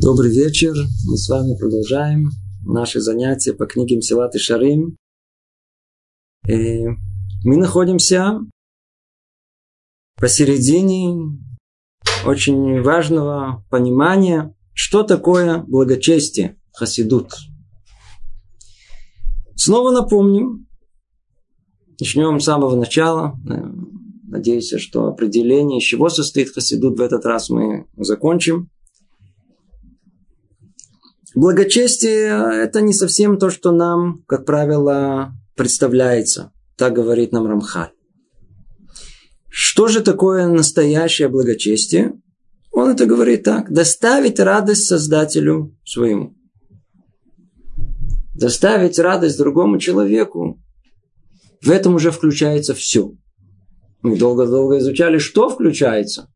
Добрый 0.00 0.30
вечер. 0.30 0.74
Мы 1.08 1.16
с 1.16 1.28
вами 1.28 1.56
продолжаем 1.58 2.30
наши 2.64 3.00
занятия 3.00 3.52
по 3.52 3.66
книге 3.66 3.96
Мсилат 3.96 4.32
и 4.36 4.38
Шарим. 4.38 4.96
И 6.46 6.86
мы 7.42 7.56
находимся 7.56 8.38
посередине 10.14 11.36
очень 12.24 12.80
важного 12.80 13.66
понимания, 13.70 14.54
что 14.72 15.02
такое 15.02 15.64
благочестие, 15.64 16.60
хасидут. 16.72 17.32
Снова 19.56 19.90
напомним, 19.90 20.68
начнем 21.98 22.38
с 22.38 22.44
самого 22.44 22.76
начала. 22.76 23.36
Надеюсь, 24.28 24.72
что 24.78 25.08
определение, 25.08 25.80
из 25.80 25.84
чего 25.84 26.08
состоит 26.08 26.54
хасидут 26.54 27.00
в 27.00 27.02
этот 27.02 27.26
раз 27.26 27.50
мы 27.50 27.88
закончим. 27.96 28.70
Благочестие– 31.34 32.62
это 32.64 32.80
не 32.80 32.92
совсем 32.92 33.38
то, 33.38 33.50
что 33.50 33.70
нам, 33.70 34.22
как 34.26 34.44
правило, 34.46 35.32
представляется. 35.56 36.52
Так 36.76 36.94
говорит 36.94 37.32
нам 37.32 37.46
Рамхаль. 37.46 37.92
Что 39.48 39.88
же 39.88 40.00
такое 40.00 40.46
настоящее 40.46 41.28
благочестие? 41.28 42.14
Он 42.70 42.90
это 42.90 43.06
говорит 43.06 43.42
так. 43.42 43.72
Доставить 43.72 44.38
радость 44.38 44.86
Создателю 44.86 45.76
своему. 45.84 46.34
Доставить 48.34 48.98
радость 48.98 49.36
другому 49.36 49.78
человеку. 49.78 50.62
В 51.60 51.70
этом 51.70 51.96
уже 51.96 52.12
включается 52.12 52.72
все. 52.74 53.12
Мы 54.02 54.16
долго-долго 54.16 54.78
изучали, 54.78 55.18
что 55.18 55.48
включается. 55.48 56.32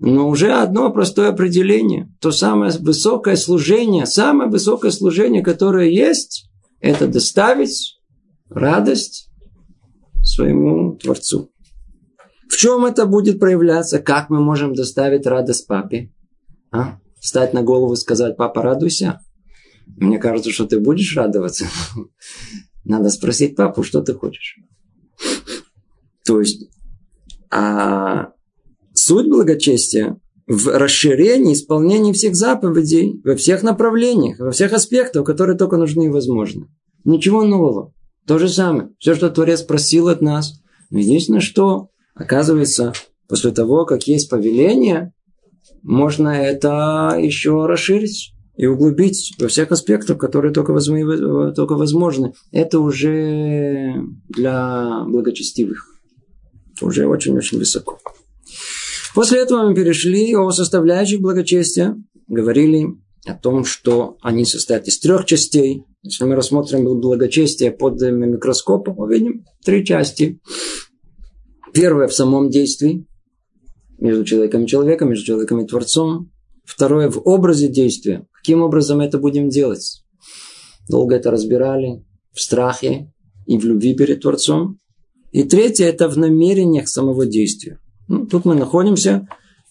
Но 0.00 0.28
уже 0.28 0.52
одно 0.52 0.90
простое 0.90 1.28
определение. 1.28 2.10
То 2.20 2.32
самое 2.32 2.72
высокое 2.80 3.36
служение, 3.36 4.06
самое 4.06 4.50
высокое 4.50 4.90
служение, 4.90 5.42
которое 5.42 5.90
есть, 5.90 6.50
это 6.80 7.06
доставить 7.06 8.00
радость 8.48 9.30
своему 10.22 10.96
Творцу. 10.96 11.52
В 12.48 12.56
чем 12.56 12.86
это 12.86 13.04
будет 13.04 13.38
проявляться? 13.38 13.98
Как 13.98 14.30
мы 14.30 14.40
можем 14.40 14.74
доставить 14.74 15.26
радость 15.26 15.66
папе? 15.66 16.10
А? 16.72 16.98
Встать 17.20 17.52
на 17.52 17.62
голову 17.62 17.92
и 17.92 17.96
сказать, 17.96 18.38
папа, 18.38 18.62
радуйся. 18.62 19.20
Мне 19.86 20.18
кажется, 20.18 20.50
что 20.50 20.64
ты 20.64 20.80
будешь 20.80 21.14
радоваться. 21.14 21.66
Надо 22.84 23.10
спросить 23.10 23.54
папу, 23.54 23.82
что 23.82 24.00
ты 24.00 24.14
хочешь. 24.14 24.56
То 26.24 26.40
есть, 26.40 26.70
а 27.50 28.30
Суть 29.10 29.28
благочестия 29.28 30.20
в 30.46 30.68
расширении 30.68 31.54
исполнении 31.54 32.12
всех 32.12 32.36
заповедей 32.36 33.20
во 33.24 33.34
всех 33.34 33.64
направлениях, 33.64 34.38
во 34.38 34.52
всех 34.52 34.72
аспектах, 34.72 35.26
которые 35.26 35.58
только 35.58 35.76
нужны 35.78 36.04
и 36.04 36.10
возможны. 36.10 36.68
Ничего 37.02 37.42
нового. 37.42 37.92
То 38.24 38.38
же 38.38 38.48
самое. 38.48 38.90
Все, 39.00 39.16
что 39.16 39.28
Творец 39.28 39.62
просил 39.62 40.06
от 40.06 40.20
нас. 40.20 40.60
Но 40.90 41.00
единственное, 41.00 41.40
что 41.40 41.88
оказывается, 42.14 42.92
после 43.28 43.50
того, 43.50 43.84
как 43.84 44.04
есть 44.04 44.30
повеление, 44.30 45.12
можно 45.82 46.28
это 46.28 47.18
еще 47.20 47.66
расширить 47.66 48.32
и 48.56 48.66
углубить 48.66 49.34
во 49.40 49.48
всех 49.48 49.72
аспектах, 49.72 50.18
которые 50.18 50.52
только, 50.54 50.70
возможны, 50.70 51.52
только 51.52 51.72
возможны. 51.74 52.34
Это 52.52 52.78
уже 52.78 53.92
для 54.28 55.02
благочестивых. 55.08 55.96
Уже 56.80 57.08
очень-очень 57.08 57.58
высоко. 57.58 57.98
После 59.14 59.40
этого 59.40 59.68
мы 59.68 59.74
перешли 59.74 60.34
о 60.36 60.50
составляющих 60.50 61.20
благочестия. 61.20 61.96
Говорили 62.28 62.86
о 63.26 63.34
том, 63.34 63.64
что 63.64 64.16
они 64.22 64.44
состоят 64.44 64.86
из 64.86 64.98
трех 65.00 65.24
частей. 65.24 65.84
Если 66.02 66.24
мы 66.24 66.36
рассмотрим 66.36 66.84
благочестие 67.00 67.72
под 67.72 68.00
микроскопом, 68.00 68.94
мы 68.96 69.12
видим 69.12 69.44
три 69.64 69.84
части. 69.84 70.40
Первое 71.72 72.08
в 72.08 72.14
самом 72.14 72.50
действии, 72.50 73.06
между 73.98 74.24
человеком 74.24 74.64
и 74.64 74.66
человеком, 74.66 75.10
между 75.10 75.26
человеком 75.26 75.60
и 75.60 75.66
Творцом. 75.66 76.30
Второе 76.64 77.10
в 77.10 77.20
образе 77.26 77.68
действия. 77.68 78.26
Каким 78.32 78.62
образом 78.62 79.00
это 79.00 79.18
будем 79.18 79.48
делать? 79.48 80.04
Долго 80.88 81.16
это 81.16 81.30
разбирали. 81.30 82.04
В 82.32 82.40
страхе 82.40 83.12
и 83.46 83.58
в 83.58 83.64
любви 83.64 83.94
перед 83.94 84.22
Творцом. 84.22 84.78
И 85.32 85.42
третье 85.42 85.86
это 85.86 86.08
в 86.08 86.16
намерениях 86.16 86.88
самого 86.88 87.26
действия. 87.26 87.78
Ну, 88.10 88.26
тут 88.26 88.44
мы 88.44 88.56
находимся 88.56 89.28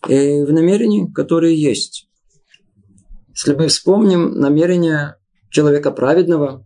э, 0.08 0.46
в 0.46 0.54
намерении, 0.54 1.12
которое 1.14 1.54
есть. 1.54 2.08
Если 3.36 3.54
мы 3.54 3.68
вспомним 3.68 4.40
намерение 4.40 5.18
человека 5.50 5.92
праведного, 5.92 6.66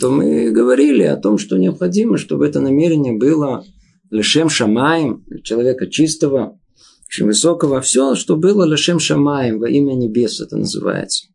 то 0.00 0.10
мы 0.10 0.50
говорили 0.50 1.02
о 1.02 1.18
том, 1.18 1.36
что 1.36 1.58
необходимо, 1.58 2.16
чтобы 2.16 2.46
это 2.46 2.60
намерение 2.60 3.12
было 3.12 3.62
лишем 4.10 4.48
шамаем, 4.48 5.22
человека 5.44 5.86
чистого, 5.86 6.58
очень 7.06 7.26
высокого. 7.26 7.82
Все, 7.82 8.14
что 8.14 8.36
было 8.36 8.64
лишем 8.64 8.98
шамаем, 8.98 9.58
во 9.58 9.68
имя 9.68 9.92
небес 9.92 10.40
это 10.40 10.56
называется. 10.56 11.26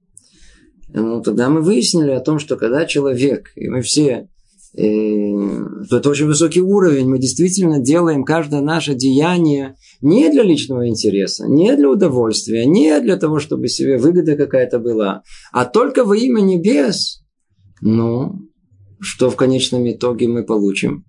Ну, 0.91 1.21
тогда 1.21 1.49
мы 1.49 1.61
выяснили 1.61 2.11
о 2.11 2.21
том, 2.21 2.39
что 2.39 2.55
когда 2.55 2.87
человек, 2.87 3.51
и 3.55 3.69
мы 3.69 3.83
все 3.83 4.27
это 4.77 6.09
очень 6.09 6.27
высокий 6.27 6.61
уровень. 6.61 7.09
Мы 7.09 7.17
действительно 7.17 7.79
делаем 7.79 8.23
каждое 8.23 8.61
наше 8.61 8.93
деяние 8.93 9.75
не 10.01 10.29
для 10.29 10.43
личного 10.43 10.87
интереса, 10.87 11.47
не 11.47 11.75
для 11.75 11.89
удовольствия, 11.89 12.65
не 12.65 12.99
для 13.01 13.17
того, 13.17 13.39
чтобы 13.39 13.69
себе 13.69 13.97
выгода 13.97 14.35
какая-то 14.35 14.77
была, 14.77 15.23
а 15.51 15.65
только 15.65 16.03
во 16.03 16.15
имя 16.15 16.41
небес. 16.41 17.23
Ну, 17.81 18.35
что 18.99 19.31
в 19.31 19.35
конечном 19.35 19.89
итоге 19.89 20.27
мы 20.27 20.43
получим? 20.43 21.05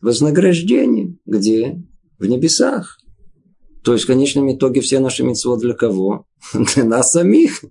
Вознаграждение. 0.00 1.16
Где? 1.26 1.82
В 2.18 2.26
небесах. 2.26 2.98
То 3.84 3.92
есть 3.92 4.04
в 4.04 4.08
конечном 4.08 4.50
итоге 4.54 4.80
все 4.80 4.98
наши 4.98 5.24
митцвот 5.24 5.60
для 5.60 5.74
кого? 5.74 6.26
Для 6.74 6.84
нас 6.84 7.12
самих. 7.12 7.64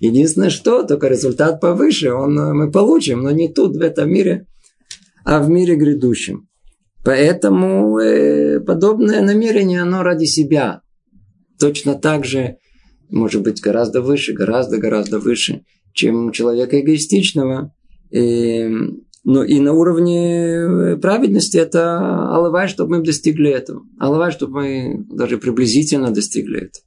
Единственное, 0.00 0.50
что 0.50 0.84
только 0.84 1.08
результат 1.08 1.60
повыше, 1.60 2.12
он 2.12 2.34
мы 2.34 2.70
получим, 2.70 3.22
но 3.22 3.30
не 3.30 3.48
тут, 3.48 3.76
в 3.76 3.80
этом 3.80 4.10
мире, 4.10 4.46
а 5.24 5.40
в 5.40 5.48
мире 5.48 5.76
грядущем. 5.76 6.48
Поэтому 7.04 7.98
э, 7.98 8.60
подобное 8.60 9.22
намерение, 9.22 9.82
оно 9.82 10.02
ради 10.02 10.24
себя. 10.24 10.82
Точно 11.58 11.94
так 11.94 12.24
же, 12.24 12.58
может 13.10 13.42
быть, 13.42 13.60
гораздо 13.60 14.02
выше, 14.02 14.32
гораздо-гораздо 14.32 15.18
выше, 15.18 15.64
чем 15.92 16.26
у 16.26 16.32
человека 16.32 16.80
эгоистичного. 16.80 17.74
Э, 18.12 18.68
но 19.24 19.44
и 19.44 19.60
на 19.60 19.72
уровне 19.72 20.54
э, 20.54 20.96
праведности 20.96 21.56
это 21.56 21.98
алавай, 22.34 22.68
чтобы 22.68 22.98
мы 22.98 23.04
достигли 23.04 23.50
этого. 23.50 23.82
Алавай, 23.98 24.30
чтобы 24.30 24.52
мы 24.60 25.06
даже 25.10 25.38
приблизительно 25.38 26.12
достигли 26.12 26.66
этого. 26.66 26.84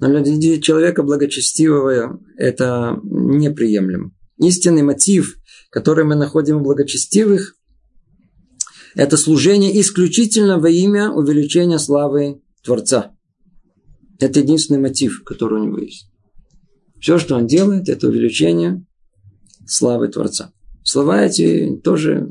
Но 0.00 0.22
для 0.22 0.60
человека 0.60 1.02
благочестивого 1.02 2.20
это 2.36 2.98
неприемлемо. 3.02 4.12
Истинный 4.38 4.82
мотив 4.82 5.36
которые 5.70 6.04
мы 6.04 6.16
находим 6.16 6.58
у 6.58 6.60
благочестивых, 6.60 7.54
это 8.94 9.16
служение 9.16 9.80
исключительно 9.80 10.58
во 10.58 10.68
имя 10.68 11.10
увеличения 11.10 11.78
славы 11.78 12.42
Творца. 12.64 13.12
Это 14.18 14.40
единственный 14.40 14.80
мотив, 14.80 15.22
который 15.24 15.60
у 15.60 15.64
него 15.64 15.78
есть. 15.78 16.10
Все, 17.00 17.18
что 17.18 17.36
он 17.36 17.46
делает, 17.46 17.88
это 17.88 18.08
увеличение 18.08 18.84
славы 19.66 20.08
Творца. 20.08 20.52
Слова 20.82 21.22
эти 21.22 21.80
тоже 21.82 22.28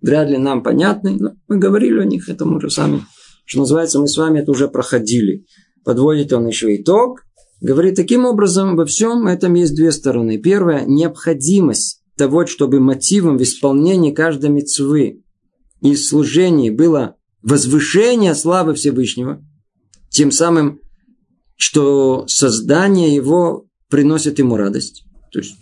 вряд 0.00 0.30
ли 0.30 0.38
нам 0.38 0.62
понятны, 0.62 1.16
но 1.18 1.32
мы 1.46 1.58
говорили 1.58 2.00
о 2.00 2.04
них, 2.04 2.28
это 2.28 2.44
мы 2.44 2.56
уже 2.56 2.70
сами, 2.70 3.02
что 3.44 3.60
называется, 3.60 4.00
мы 4.00 4.08
с 4.08 4.16
вами 4.16 4.40
это 4.40 4.50
уже 4.50 4.68
проходили. 4.68 5.44
Подводит 5.84 6.32
он 6.32 6.46
еще 6.46 6.74
итог, 6.74 7.22
говорит 7.60 7.96
таким 7.96 8.24
образом, 8.24 8.76
во 8.76 8.86
всем 8.86 9.26
этом 9.26 9.54
есть 9.54 9.74
две 9.74 9.92
стороны. 9.92 10.38
Первая– 10.38 10.84
необходимость 10.86 11.97
того, 12.18 12.46
чтобы 12.46 12.80
мотивом 12.80 13.38
в 13.38 13.42
исполнении 13.42 14.12
каждой 14.12 14.50
мецвы 14.50 15.22
и 15.80 15.96
служении 15.96 16.70
было 16.70 17.16
возвышение 17.42 18.34
славы 18.34 18.74
Всевышнего, 18.74 19.42
тем 20.10 20.30
самым, 20.30 20.80
что 21.56 22.26
создание 22.26 23.14
его 23.14 23.66
приносит 23.88 24.38
ему 24.38 24.56
радость. 24.56 25.04
То 25.32 25.38
есть, 25.38 25.54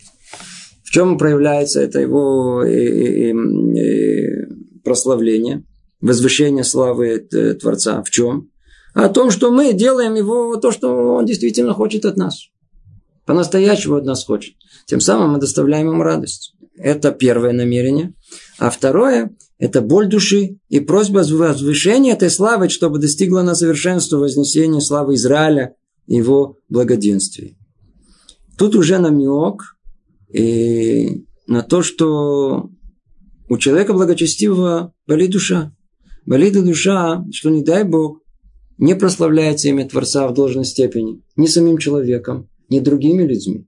в 0.83 0.89
чем 0.89 1.17
проявляется 1.17 1.81
это 1.81 1.99
его 1.99 2.63
э, 2.63 2.71
э, 2.71 3.31
э, 3.31 4.47
прославление, 4.83 5.63
возвышение 6.01 6.63
славы 6.63 7.19
Творца? 7.59 8.01
В 8.03 8.09
чем? 8.09 8.49
О 8.93 9.09
том, 9.09 9.29
что 9.29 9.51
мы 9.51 9.73
делаем 9.73 10.15
его 10.15 10.55
то, 10.55 10.71
что 10.71 11.15
он 11.15 11.25
действительно 11.25 11.73
хочет 11.73 12.05
от 12.05 12.17
нас. 12.17 12.49
По-настоящему 13.25 13.97
от 13.97 14.05
нас 14.05 14.25
хочет. 14.25 14.55
Тем 14.87 15.01
самым 15.01 15.31
мы 15.31 15.39
доставляем 15.39 15.89
ему 15.89 16.01
радость. 16.01 16.53
Это 16.77 17.11
первое 17.11 17.51
намерение. 17.51 18.13
А 18.57 18.69
второе– 18.69 19.35
это 19.59 19.81
боль 19.81 20.07
души 20.07 20.59
и 20.69 20.79
просьба 20.79 21.23
возвышения 21.29 22.13
этой 22.13 22.29
славы, 22.29 22.69
чтобы 22.69 22.99
достигла 22.99 23.41
на 23.41 23.53
совершенство 23.53 24.17
вознесения 24.17 24.79
славы 24.79 25.15
Израиля 25.15 25.75
его 26.05 26.57
благоденствия. 26.69 27.55
тут 28.57 28.75
уже 28.75 28.97
намек 28.97 29.75
и 30.33 31.25
на 31.47 31.63
то, 31.63 31.81
что 31.81 32.69
у 33.49 33.57
человека 33.57 33.93
благочестивого 33.93 34.93
болит 35.05 35.31
душа. 35.31 35.73
Болит 36.25 36.53
душа, 36.53 37.25
что 37.31 37.49
не 37.49 37.61
дай 37.61 37.83
Бог, 37.83 38.21
не 38.77 38.95
прославляется 38.95 39.67
имя 39.67 39.87
Творца 39.87 40.27
в 40.27 40.33
должной 40.33 40.65
степени 40.65 41.21
ни 41.35 41.47
самим 41.47 41.77
человеком, 41.77 42.49
ни 42.69 42.79
другими 42.79 43.23
людьми. 43.23 43.66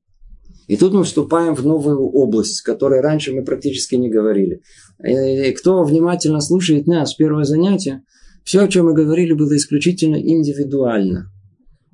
И 0.69 0.77
тут 0.77 0.93
мы 0.93 1.03
вступаем 1.03 1.55
в 1.55 1.65
новую 1.65 1.99
область, 1.99 2.61
о 2.61 2.63
которой 2.63 3.01
раньше 3.01 3.33
мы 3.33 3.43
практически 3.43 3.95
не 3.95 4.07
говорили. 4.07 4.61
И 5.03 5.51
кто 5.53 5.83
внимательно 5.83 6.41
слушает 6.41 6.85
нас, 6.85 7.15
первое 7.15 7.43
занятие, 7.43 8.03
все, 8.43 8.61
о 8.61 8.67
чем 8.67 8.85
мы 8.85 8.93
говорили, 8.93 9.33
было 9.33 9.57
исключительно 9.57 10.17
индивидуально. 10.17 11.31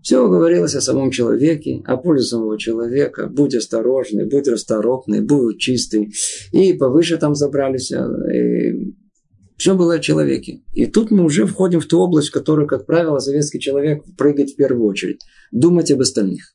Все 0.01 0.27
говорилось 0.27 0.75
о 0.75 0.81
самом 0.81 1.09
человеке, 1.09 1.83
о 1.85 1.95
пользе 1.95 2.25
самого 2.25 2.59
человека. 2.59 3.27
Будь 3.27 3.55
осторожный, 3.55 4.27
будь 4.27 4.49
расторопный, 4.49 5.21
будь 5.21 5.57
чистый. 5.57 6.11
И 6.51 6.73
повыше 6.73 7.15
там 7.15 7.33
забрались. 7.33 7.93
И 7.93 8.93
все 9.55 9.75
было 9.75 9.93
о 9.93 9.99
человеке. 9.99 10.63
И 10.73 10.85
тут 10.85 11.11
мы 11.11 11.23
уже 11.23 11.45
входим 11.45 11.79
в 11.79 11.85
ту 11.85 11.99
область, 11.99 12.27
в 12.27 12.33
которую, 12.33 12.67
как 12.67 12.85
правило, 12.85 13.19
советский 13.19 13.61
человек 13.61 14.03
прыгает 14.17 14.49
в 14.49 14.57
первую 14.57 14.85
очередь. 14.85 15.21
Думать 15.53 15.91
об 15.91 16.01
остальных. 16.01 16.54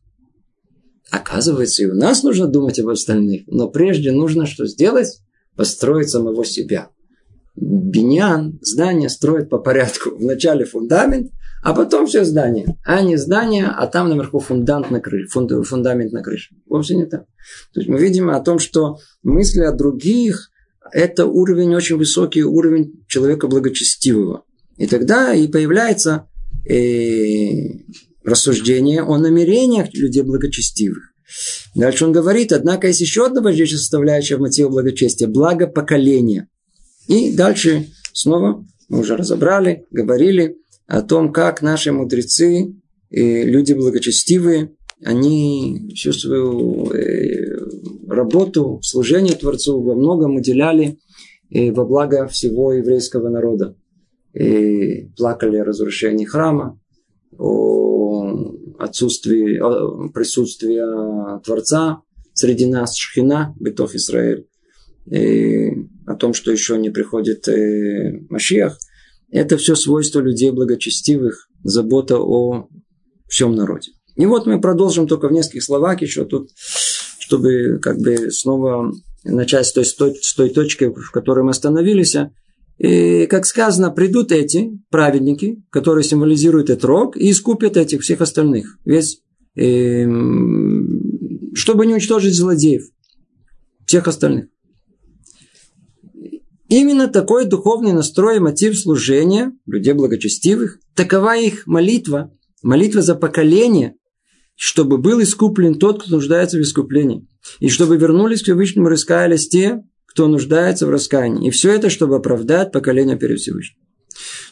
Оказывается, 1.11 1.83
и 1.83 1.87
у 1.87 1.95
нас 1.95 2.23
нужно 2.23 2.47
думать 2.47 2.79
об 2.79 2.89
остальных. 2.89 3.43
Но 3.47 3.69
прежде 3.69 4.12
нужно 4.12 4.47
что 4.47 4.67
сделать? 4.67 5.21
Построить 5.57 6.09
самого 6.09 6.45
себя. 6.45 6.89
Биньян, 7.57 8.59
здание 8.62 9.09
строит 9.09 9.51
по 9.51 9.59
порядку. 9.59 10.11
Вначале 10.17 10.65
фундамент, 10.65 11.33
а 11.62 11.75
потом 11.75 12.07
все 12.07 12.25
здание. 12.25 12.77
А 12.85 13.03
не 13.03 13.17
здание, 13.17 13.67
а 13.67 13.87
там 13.87 14.09
наверху 14.09 14.39
фундамент 14.39 14.91
на 14.91 15.01
крыше. 15.01 15.29
Фундамент 15.29 16.12
на 16.12 16.23
крыше. 16.23 16.55
Вовсе 16.67 16.95
не 16.95 17.07
так. 17.07 17.25
То 17.75 17.81
есть 17.81 17.89
мы 17.89 17.99
видим 17.99 18.31
о 18.31 18.41
том, 18.41 18.59
что 18.59 18.99
мысли 19.23 19.61
о 19.61 19.73
других– 19.73 20.51
это 20.93 21.27
уровень, 21.27 21.75
очень 21.75 21.97
высокий 21.97 22.45
уровень 22.45 23.05
человека 23.09 23.49
благочестивого. 23.49 24.45
И 24.77 24.87
тогда 24.87 25.35
и 25.35 25.47
появляется 25.49 26.29
э, 26.69 26.75
рассуждение 28.25 29.03
о 29.03 29.19
намерениях 29.19 29.93
людей 29.95 30.23
благочестивых. 30.23 31.13
Дальше 31.75 32.05
он 32.05 32.13
говорит, 32.13 32.53
однако 32.53 32.89
есть 32.89 33.01
еще 33.01 33.27
одна 33.27 33.41
важнейшая 33.41 33.79
составляющая 33.79 34.37
в 34.37 34.41
мотиве 34.41 34.69
благочестия– 34.69 35.29
благо 35.29 35.67
поколения. 35.67 36.49
И 37.07 37.35
дальше 37.35 37.89
снова 38.13 38.65
мы 38.89 39.01
уже 39.01 39.17
разобрали, 39.17 39.87
говорили 39.91 40.57
о 40.87 41.03
том, 41.03 41.33
как 41.33 41.63
наши 41.63 41.93
мудрецы, 41.93 42.75
и 43.11 43.43
люди 43.45 43.73
благочестивые, 43.73 44.75
они 45.05 45.93
всю 45.95 46.13
свою 46.13 46.91
э, 46.93 47.57
работу, 48.09 48.81
служение 48.83 49.35
Творцу 49.35 49.81
во 49.81 49.95
многом 49.95 50.37
уделяли 50.37 50.99
э, 51.51 51.71
во 51.73 51.85
благо 51.85 52.27
всего 52.29 52.73
еврейского 52.73 53.29
народа. 53.29 53.77
И 54.35 55.11
плакали 55.17 55.57
о 55.57 55.65
разрушении 55.65 56.25
храма, 56.25 56.79
о 57.39 57.90
отсутствии 58.81 59.59
о 59.59 60.09
присутствия 60.11 61.41
Творца 61.44 62.03
среди 62.35 62.67
нас, 62.67 62.97
Шхина, 62.97 63.55
Бетов 63.61 63.94
Израиль, 63.94 64.47
и 65.11 65.71
о 66.06 66.15
том, 66.15 66.35
что 66.35 66.53
еще 66.53 66.79
не 66.79 66.91
приходит 66.91 67.49
э, 67.49 68.21
Машиах– 68.29 68.79
это 69.31 69.56
все 69.56 69.77
свойства 69.77 70.21
людей 70.21 70.50
благочестивых, 70.50 71.49
забота 71.62 72.19
о 72.19 72.69
всем 73.29 73.55
народе. 73.55 73.93
И 74.17 74.27
вот 74.27 74.47
мы 74.47 74.61
продолжим 74.61 75.06
только 75.06 75.29
в 75.29 75.33
нескольких 75.33 75.62
словах 75.62 76.03
еще 76.03 76.25
тут, 76.25 76.50
чтобы 76.56 77.79
как 77.81 77.99
бы 77.99 78.31
снова 78.31 78.93
начать 79.25 79.67
с 79.67 79.73
той, 79.73 79.85
с 79.85 79.94
той, 79.94 80.17
с 80.21 80.35
той 80.35 80.50
точки, 80.50 80.85
в 80.85 81.11
которой 81.12 81.44
мы 81.44 81.50
остановились. 81.50 82.17
И, 82.81 83.27
как 83.27 83.44
сказано, 83.44 83.91
придут 83.91 84.32
эти 84.32 84.81
праведники, 84.88 85.62
которые 85.69 86.03
символизируют 86.03 86.71
этот 86.71 86.85
рог, 86.87 87.15
и 87.15 87.31
искупят 87.31 87.77
этих 87.77 88.00
всех 88.00 88.23
остальных. 88.23 88.79
Весь, 88.87 89.21
э, 89.55 90.06
чтобы 91.53 91.85
не 91.85 91.93
уничтожить 91.93 92.35
злодеев, 92.35 92.85
всех 93.85 94.09
остальных. 94.09 94.47
Именно 96.71 97.09
такой 97.09 97.44
духовный 97.44 97.93
настрой 97.93 98.38
и 98.38 98.41
мотив 98.41 98.79
служения 98.79 99.53
людей 99.67 99.93
благочестивых, 99.93 100.79
такова 100.94 101.37
их 101.37 101.67
молитва, 101.67 102.33
молитва 102.62 103.03
за 103.03 103.15
поколение, 103.15 103.97
чтобы 104.55 104.97
был 104.97 105.21
искуплен 105.21 105.75
тот, 105.75 106.03
кто 106.03 106.12
нуждается 106.12 106.56
в 106.56 106.62
искуплении, 106.62 107.29
и 107.59 107.69
чтобы 107.69 107.99
вернулись 107.99 108.41
к 108.41 108.44
Всевышнему 108.44 108.87
и 108.87 108.91
раскаялись 108.93 109.49
те, 109.49 109.83
кто 110.11 110.27
нуждается 110.27 110.87
в 110.87 110.91
раскаянии. 110.91 111.49
И 111.49 111.51
все 111.51 111.73
это, 111.73 111.89
чтобы 111.89 112.17
оправдать 112.17 112.73
поколение 112.73 113.17
перед 113.17 113.39
Всевышним. 113.39 113.79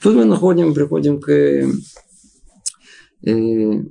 Тут 0.00 0.14
мы 0.14 0.24
находим, 0.24 0.72
приходим 0.72 1.20
к 1.20 1.30
э, 1.30 1.66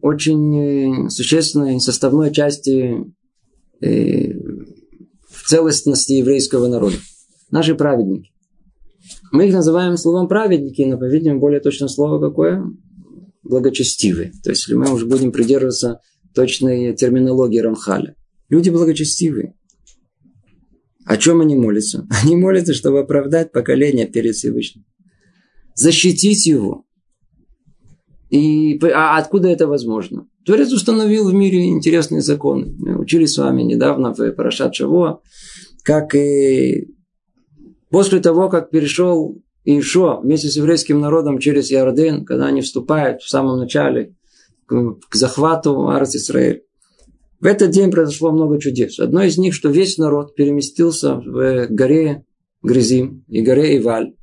очень 0.02 1.06
э, 1.06 1.10
существенной 1.10 1.82
составной 1.82 2.34
части 2.34 2.96
э, 3.82 4.34
в 5.30 5.44
целостности 5.46 6.14
еврейского 6.14 6.68
народа 6.68 6.96
наши 7.52 7.76
праведники. 7.76 8.32
Мы 9.34 9.48
их 9.48 9.54
называем 9.54 9.98
словом 9.98 10.30
праведники, 10.30 10.82
но, 10.84 10.98
по-видимому, 10.98 11.42
более 11.42 11.60
точное 11.60 11.90
слово 11.90 12.20
какое? 12.20 12.64
Благочестивые. 13.44 14.32
То 14.42 14.52
есть, 14.52 14.70
мы 14.72 14.92
уже 14.92 15.06
будем 15.06 15.34
придерживаться 15.34 16.00
точной 16.34 16.96
терминологии 16.96 17.60
Рамхаля. 17.60 18.16
Люди 18.50 18.70
благочестивые. 18.70 19.57
О 21.08 21.18
чем 21.18 21.42
они 21.42 21.56
молятся? 21.56 22.08
Они 22.24 22.36
молятся, 22.36 22.74
чтобы 22.74 23.00
оправдать 23.00 23.52
поколение 23.52 24.08
перед 24.08 24.36
Всевышним. 24.36 24.86
Защитить 25.74 26.46
его. 26.46 26.86
И 28.30 28.78
а 28.84 29.18
откуда 29.18 29.48
это 29.48 29.68
возможно? 29.68 30.28
Творец 30.46 30.72
установил 30.72 31.30
в 31.30 31.34
мире 31.34 31.70
интересные 31.70 32.22
законы. 32.22 32.76
Мы 32.78 33.00
учились 33.00 33.34
с 33.34 33.38
вами 33.38 33.64
недавно 33.64 34.14
в 34.14 34.32
Парашат 34.32 34.76
Шаво, 34.76 35.22
как 35.84 36.14
и 36.14 36.98
После 37.90 38.20
того, 38.20 38.50
как 38.50 38.70
перешел 38.70 39.42
Ишо 39.64 40.20
вместе 40.22 40.50
с 40.50 40.58
еврейским 40.58 41.00
народом 41.00 41.40
через 41.40 41.72
Иорден, 41.72 42.26
когда 42.26 42.48
они 42.48 42.62
вступают 42.62 43.22
в 43.22 43.30
самом 43.30 43.60
начале 43.60 44.16
к, 44.66 44.76
захвату 45.14 45.88
Арс 45.88 46.16
Исраэль, 46.16 46.64
в 47.40 47.46
этот 47.46 47.72
день 47.72 47.92
произошло 47.92 48.32
много 48.32 48.60
чудес. 48.60 49.00
Одно 49.00 49.24
из 49.24 49.38
них, 49.38 49.54
что 49.54 49.70
весь 49.70 49.98
народ 49.98 50.36
переместился 50.36 51.16
в 51.16 51.68
горе 51.70 52.24
Гризим 52.64 53.24
и 53.28 53.42
горе 53.42 53.78
Иваль. 53.78 54.14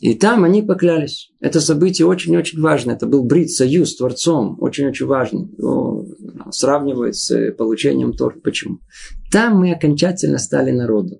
И 0.00 0.14
там 0.14 0.44
они 0.44 0.62
поклялись. 0.62 1.30
Это 1.40 1.60
событие 1.60 2.06
очень-очень 2.06 2.60
важное. 2.60 2.94
Это 2.94 3.06
был 3.06 3.22
брит, 3.24 3.50
союз 3.50 3.90
с 3.90 3.96
Творцом. 3.96 4.56
Очень-очень 4.58 5.04
важный. 5.04 5.50
Его 5.58 6.06
сравнивают 6.50 7.16
с 7.16 7.52
получением 7.52 8.14
Тор. 8.14 8.40
Почему? 8.42 8.78
Там 9.30 9.58
мы 9.58 9.72
окончательно 9.72 10.38
стали 10.38 10.70
народом. 10.70 11.18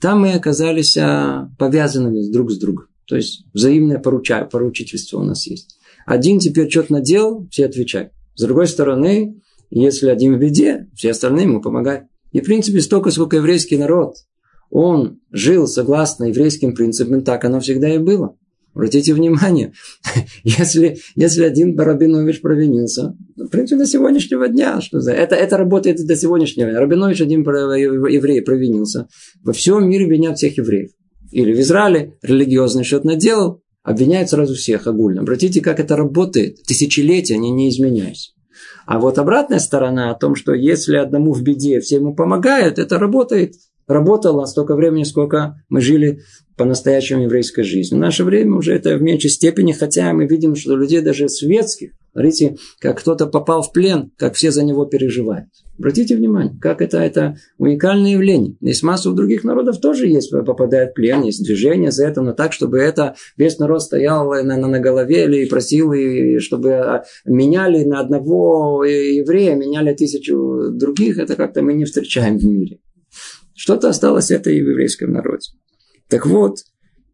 Там 0.00 0.20
мы 0.22 0.32
оказались 0.32 0.96
а, 0.96 1.50
повязанными 1.58 2.32
друг 2.32 2.50
с 2.50 2.58
другом. 2.58 2.86
То 3.06 3.16
есть 3.16 3.44
взаимное 3.52 3.98
поруча, 3.98 4.48
поручительство 4.50 5.18
у 5.18 5.24
нас 5.24 5.46
есть. 5.46 5.78
Один 6.06 6.38
теперь 6.38 6.70
что-то 6.70 6.94
наделал, 6.94 7.46
все 7.50 7.66
отвечают. 7.66 8.12
С 8.34 8.42
другой 8.42 8.68
стороны, 8.68 9.42
если 9.70 10.08
один 10.08 10.36
в 10.36 10.38
беде, 10.38 10.88
все 10.94 11.10
остальные 11.10 11.44
ему 11.44 11.60
помогают. 11.60 12.04
И 12.32 12.40
в 12.40 12.44
принципе 12.44 12.80
столько, 12.80 13.10
сколько 13.10 13.36
еврейский 13.36 13.76
народ, 13.76 14.14
он 14.70 15.20
жил 15.30 15.66
согласно 15.66 16.24
еврейским 16.24 16.74
принципам, 16.74 17.22
так 17.22 17.44
оно 17.44 17.60
всегда 17.60 17.94
и 17.94 17.98
было. 17.98 18.36
Обратите 18.74 19.12
внимание, 19.14 19.72
если, 20.44 20.98
если 21.16 21.42
один 21.42 21.76
Рабинович 21.78 22.40
провинился, 22.40 23.16
в 23.36 23.48
принципе, 23.48 23.80
до 23.80 23.86
сегодняшнего 23.86 24.46
дня, 24.48 24.80
что 24.80 25.00
за 25.00 25.12
это, 25.12 25.34
это 25.34 25.56
работает 25.56 26.04
до 26.06 26.14
сегодняшнего 26.14 26.70
дня. 26.70 26.78
Рабинович 26.78 27.22
один 27.22 27.40
еврей 27.40 28.42
провинился. 28.42 29.08
Во 29.42 29.52
всем 29.52 29.88
мире 29.88 30.06
винят 30.06 30.36
всех 30.36 30.58
евреев. 30.58 30.90
Или 31.32 31.52
в 31.54 31.60
Израиле 31.60 32.14
религиозный 32.22 32.84
что-то 32.84 33.08
наделал, 33.08 33.62
обвиняют 33.82 34.30
сразу 34.30 34.54
всех 34.54 34.86
огульно. 34.86 35.22
Обратите, 35.22 35.60
как 35.60 35.80
это 35.80 35.96
работает. 35.96 36.62
Тысячелетия 36.62 37.34
они 37.34 37.50
не 37.50 37.70
изменяются. 37.70 38.32
А 38.86 38.98
вот 38.98 39.18
обратная 39.18 39.58
сторона 39.58 40.10
о 40.10 40.14
том, 40.14 40.34
что 40.34 40.54
если 40.54 40.96
одному 40.96 41.32
в 41.32 41.42
беде 41.42 41.80
все 41.80 41.96
ему 41.96 42.14
помогают, 42.14 42.78
это 42.78 42.98
работает 42.98 43.54
работала 43.88 44.44
столько 44.44 44.76
времени, 44.76 45.02
сколько 45.02 45.62
мы 45.68 45.80
жили 45.80 46.20
по-настоящему 46.56 47.22
еврейской 47.22 47.62
жизнью. 47.62 47.98
В 47.98 48.04
наше 48.04 48.24
время 48.24 48.56
уже 48.56 48.74
это 48.74 48.96
в 48.96 49.02
меньшей 49.02 49.30
степени, 49.30 49.72
хотя 49.72 50.12
мы 50.12 50.26
видим, 50.26 50.54
что 50.54 50.76
людей 50.76 51.00
даже 51.00 51.28
светских, 51.28 51.92
смотрите, 52.12 52.56
как 52.80 52.98
кто-то 52.98 53.26
попал 53.26 53.62
в 53.62 53.72
плен, 53.72 54.12
как 54.16 54.34
все 54.34 54.50
за 54.50 54.64
него 54.64 54.84
переживают. 54.84 55.48
Обратите 55.78 56.16
внимание, 56.16 56.58
как 56.60 56.82
это, 56.82 56.98
это 56.98 57.36
уникальное 57.56 58.12
явление. 58.12 58.56
Есть 58.60 58.82
массу 58.82 59.12
других 59.12 59.44
народов 59.44 59.78
тоже 59.78 60.08
есть, 60.08 60.32
попадает 60.32 60.90
в 60.90 60.94
плен, 60.94 61.22
есть 61.22 61.44
движение 61.44 61.92
за 61.92 62.08
это, 62.08 62.20
но 62.20 62.32
так, 62.32 62.52
чтобы 62.52 62.80
это 62.80 63.14
весь 63.36 63.60
народ 63.60 63.82
стоял 63.82 64.28
на, 64.28 64.56
на, 64.56 64.66
на 64.66 64.80
голове 64.80 65.26
или 65.26 65.44
просил, 65.44 65.92
и 65.92 66.40
чтобы 66.40 66.72
а, 66.72 67.04
меняли 67.24 67.84
на 67.84 68.00
одного 68.00 68.84
еврея, 68.84 69.54
меняли 69.54 69.94
тысячу 69.94 70.72
других, 70.72 71.18
это 71.18 71.36
как-то 71.36 71.62
мы 71.62 71.74
не 71.74 71.84
встречаем 71.84 72.38
в 72.38 72.44
мире. 72.44 72.80
Что-то 73.58 73.88
осталось 73.88 74.30
это 74.30 74.50
и 74.50 74.62
в 74.62 74.68
еврейском 74.68 75.12
народе. 75.12 75.50
Так 76.08 76.26
вот, 76.26 76.58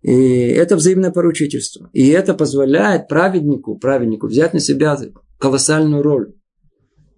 и 0.03 0.13
это 0.13 0.77
взаимное 0.77 1.11
поручительство. 1.11 1.89
И 1.95 2.09
это 2.09 2.35
позволяет 2.35 3.09
праведнику, 3.09 3.79
праведнику 3.79 4.27
взять 4.27 4.53
на 4.53 4.61
себя 4.61 4.99
колоссальную 5.39 6.03
роль 6.03 6.35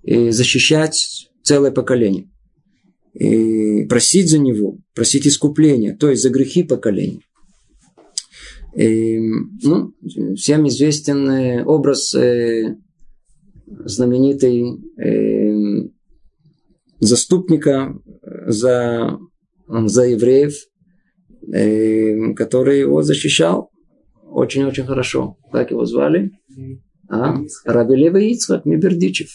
и 0.04 0.30
защищать 0.30 1.28
целое 1.42 1.72
поколение. 1.72 2.30
И 3.14 3.84
просить 3.86 4.30
за 4.30 4.38
него, 4.38 4.78
просить 4.94 5.26
искупления, 5.26 5.96
то 5.96 6.08
есть 6.08 6.22
за 6.22 6.30
грехи 6.30 6.62
поколения. 6.62 7.22
И, 8.76 9.18
ну, 9.18 9.92
всем 10.36 10.68
известен 10.68 11.28
э, 11.28 11.64
образ 11.64 12.14
э, 12.14 12.76
знаменитый 13.66 14.84
э, 15.02 15.88
заступника 17.00 17.98
за, 18.46 19.18
за 19.68 20.02
евреев, 20.04 20.54
э, 21.52 22.34
который 22.34 22.80
его 22.80 23.02
защищал 23.02 23.70
очень-очень 24.36 24.84
хорошо. 24.84 25.38
Как 25.52 25.70
его 25.70 25.84
звали? 25.86 26.32
А? 27.08 27.36
Раби 27.64 28.32
Ицхак 28.32 28.64
Мибердичев. 28.66 29.28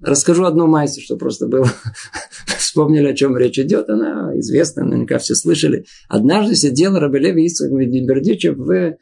Расскажу 0.00 0.44
одну 0.44 0.66
майсу, 0.66 1.00
что 1.00 1.16
просто 1.16 1.46
было. 1.46 1.70
Вспомнили, 2.58 3.08
о 3.08 3.14
чем 3.14 3.36
речь 3.36 3.58
идет. 3.58 3.88
Она 3.88 4.32
известна, 4.38 4.84
наверняка 4.84 5.18
все 5.18 5.34
слышали. 5.34 5.84
Однажды 6.08 6.56
сидел 6.56 6.98
Раби 6.98 7.20
Лева 7.20 7.38
Ицхак 7.38 7.70
Мибердичев 7.70 8.56
в 8.56 8.96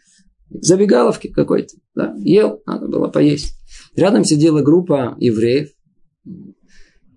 забегаловке 0.50 1.30
какой-то. 1.30 1.74
Да? 1.94 2.14
Ел, 2.18 2.62
надо 2.66 2.86
было 2.86 3.08
поесть. 3.08 3.56
Рядом 3.96 4.24
сидела 4.24 4.62
группа 4.62 5.16
евреев. 5.18 5.70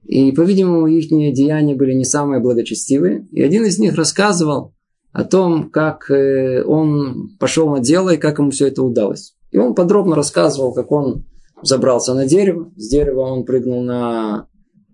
И, 0.05 0.31
по-видимому, 0.31 0.87
их 0.87 1.09
деяния 1.09 1.75
были 1.75 1.93
не 1.93 2.05
самые 2.05 2.39
благочестивые. 2.39 3.27
И 3.31 3.41
один 3.41 3.65
из 3.65 3.79
них 3.79 3.95
рассказывал 3.95 4.73
о 5.11 5.23
том, 5.23 5.69
как 5.69 6.11
э, 6.11 6.63
он 6.63 7.29
пошел 7.39 7.69
на 7.69 7.79
дело 7.79 8.11
и 8.11 8.17
как 8.17 8.39
ему 8.39 8.51
все 8.51 8.67
это 8.67 8.83
удалось. 8.83 9.35
И 9.51 9.57
он 9.57 9.73
подробно 9.73 10.15
рассказывал, 10.15 10.73
как 10.73 10.91
он 10.91 11.25
забрался 11.61 12.13
на 12.13 12.25
дерево. 12.25 12.71
С 12.75 12.89
дерева 12.89 13.21
он 13.21 13.45
прыгнул 13.45 13.81
на 13.81 14.47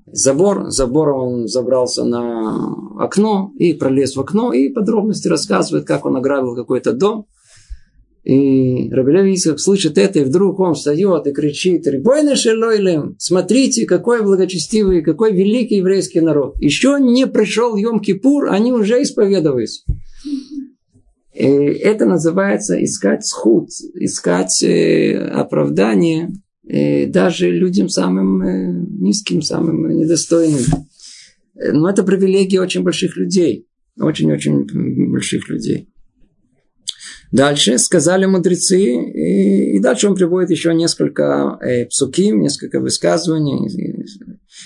забор. 0.05 0.71
С 0.71 0.75
забора 0.75 1.13
он 1.13 1.47
забрался 1.47 2.03
на 2.03 2.73
окно 2.99 3.51
и 3.57 3.73
пролез 3.73 4.15
в 4.15 4.21
окно. 4.21 4.53
И 4.53 4.69
подробности 4.69 5.27
рассказывает, 5.27 5.85
как 5.85 6.05
он 6.05 6.15
ограбил 6.15 6.55
какой-то 6.55 6.93
дом. 6.93 7.25
И 8.23 8.89
Рабелев 8.91 9.25
Исаак 9.35 9.59
слышит 9.59 9.97
это, 9.97 10.19
и 10.19 10.23
вдруг 10.23 10.59
он 10.59 10.75
встает 10.75 11.25
и 11.25 11.31
кричит, 11.31 11.87
«Рибойна 11.87 12.35
шелойлем, 12.35 13.15
смотрите, 13.17 13.87
какой 13.87 14.21
благочестивый, 14.21 15.01
какой 15.01 15.33
великий 15.33 15.77
еврейский 15.77 16.21
народ. 16.21 16.55
Еще 16.59 16.97
не 16.99 17.25
пришел 17.25 17.75
Йом-Кипур, 17.75 18.47
они 18.49 18.71
уже 18.71 19.01
исповедуются». 19.01 19.83
И 21.33 21.43
это 21.43 22.05
называется 22.05 22.83
искать 22.83 23.25
схуд, 23.25 23.69
искать 23.95 24.61
э, 24.61 25.17
оправдание 25.17 26.29
э, 26.67 27.07
даже 27.07 27.49
людям 27.49 27.89
самым 27.89 28.41
э, 28.43 28.85
низким, 28.99 29.41
самым 29.41 29.97
недостойным. 29.97 30.61
Но 31.55 31.89
это 31.89 32.03
привилегия 32.03 32.61
очень 32.61 32.83
больших 32.83 33.17
людей. 33.17 33.65
Очень-очень 33.97 35.09
больших 35.09 35.49
людей. 35.49 35.90
Дальше 37.31 37.77
сказали 37.77 38.25
мудрецы, 38.25 38.93
и, 38.93 39.77
и 39.77 39.79
дальше 39.79 40.09
он 40.09 40.15
приводит 40.15 40.49
еще 40.49 40.73
несколько 40.73 41.57
э, 41.61 41.85
псуким, 41.85 42.41
несколько 42.41 42.81
высказываний. 42.81 43.69
И, 43.69 44.05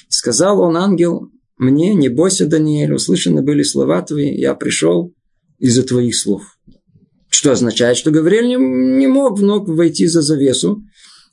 сказал 0.09 0.59
он, 0.61 0.75
ангел, 0.75 1.29
мне, 1.57 1.93
не 1.93 2.09
бойся, 2.09 2.47
Даниэль, 2.47 2.93
услышаны 2.93 3.43
были 3.43 3.61
слова 3.61 4.01
твои, 4.01 4.35
я 4.35 4.55
пришел 4.55 5.13
из-за 5.59 5.83
твоих 5.83 6.15
слов. 6.15 6.41
Что 7.29 7.51
означает, 7.51 7.97
что 7.97 8.11
Гавриэль 8.11 8.47
не, 8.47 8.55
не 8.55 9.07
мог 9.07 9.37
вновь 9.37 9.67
войти 9.67 10.07
за 10.07 10.21
завесу, 10.21 10.81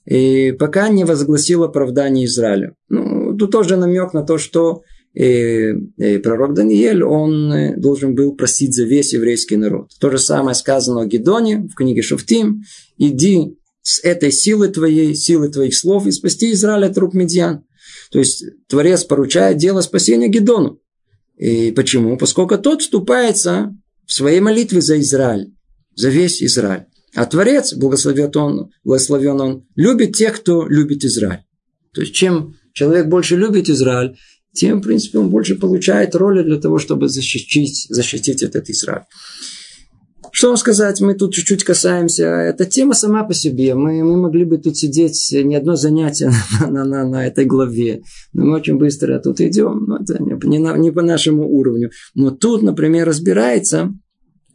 и 0.05 0.53
пока 0.53 0.89
не 0.89 1.05
возгласил 1.05 1.65
оправдание 1.65 2.27
Израиля. 2.27 2.75
Ну, 2.89 3.37
тут 3.37 3.53
тоже 3.53 3.77
намек 3.77 4.13
на 4.13 4.23
то, 4.23 4.37
что 4.37 4.83
и, 5.15 5.73
и 5.99 6.19
пророк 6.19 6.55
Даниэль, 6.55 7.03
он 7.03 7.53
э, 7.53 7.77
должен 7.77 8.15
был 8.15 8.35
просить 8.35 8.75
за 8.75 8.85
весь 8.85 9.13
еврейский 9.13 9.57
народ. 9.57 9.91
То 10.01 10.11
же 10.11 10.19
самое 10.19 10.55
сказано 10.55 11.03
о 11.03 11.07
Гедоне 11.07 11.69
в 11.71 11.75
книге 11.75 12.03
Шуфтим. 12.03 12.63
Иди 12.97 13.59
с 13.83 14.03
этой 14.03 14.33
силы 14.33 14.69
твоей, 14.69 15.15
силы 15.15 15.51
твоих 15.51 15.77
слов 15.77 16.07
и 16.07 16.13
спасти 16.13 16.53
Израиль 16.53 16.87
от 16.87 16.97
рук 16.97 17.15
медиан. 17.15 17.65
То 18.11 18.21
есть 18.21 18.45
Творец 18.69 19.05
поручает 19.05 19.59
дело 19.59 19.83
спасения 19.83 20.29
Гедону. 20.29 20.81
И 21.37 21.73
почему? 21.73 22.17
Поскольку 22.17 22.57
тот 22.57 22.81
вступается 22.81 23.77
в 24.07 24.13
своей 24.13 24.41
молитве 24.41 24.81
за 24.81 24.99
Израиль, 25.01 25.53
за 25.95 26.09
весь 26.09 26.43
Израиль. 26.43 26.87
А 27.15 27.27
Творец, 27.27 27.75
благословен 27.75 28.31
он, 28.37 28.71
благословен 28.85 29.41
он, 29.41 29.67
любит 29.75 30.17
тех, 30.17 30.37
кто 30.37 30.67
любит 30.67 31.05
Израиль. 31.05 31.45
То 31.93 32.01
есть 32.01 32.15
чем 32.15 32.55
человек 32.73 33.07
больше 33.07 33.37
любит 33.37 33.69
Израиль, 33.69 34.17
тем, 34.53 34.81
в 34.81 34.83
принципе, 34.83 35.19
он 35.19 35.31
больше 35.31 35.59
получает 35.59 36.15
роли 36.15 36.43
для 36.43 36.59
того, 36.59 36.79
чтобы 36.79 37.09
защитить, 37.09 37.87
защитить 37.89 38.43
этот 38.43 38.69
Израиль. 38.69 39.05
Что 40.35 40.49
вам 40.49 40.57
сказать, 40.57 41.01
мы 41.03 41.15
тут 41.15 41.35
чуть-чуть 41.35 41.63
касаемся. 41.63 42.25
Эта 42.25 42.65
тема 42.65 42.95
сама 42.95 43.23
по 43.23 43.35
себе. 43.35 43.75
Мы, 43.75 44.03
мы 44.03 44.17
могли 44.17 44.45
бы 44.45 44.57
тут 44.57 44.79
сидеть 44.79 45.29
не 45.31 45.55
одно 45.55 45.77
занятие 45.77 46.33
на, 46.61 46.69
на, 46.71 46.85
на, 46.85 47.09
на 47.09 47.27
этой 47.27 47.45
главе. 47.45 48.03
Но 48.33 48.47
мы 48.47 48.57
очень 48.57 48.79
быстро 48.79 49.19
тут 49.19 49.43
идем. 49.43 49.85
Но 49.87 49.99
это 49.99 50.23
не, 50.23 50.35
не, 50.49 50.59
на, 50.59 50.77
не 50.79 50.91
по 50.91 51.03
нашему 51.03 51.47
уровню. 51.47 51.91
Но 52.15 52.31
тут, 52.31 52.63
например, 52.63 53.07
разбирается 53.07 53.93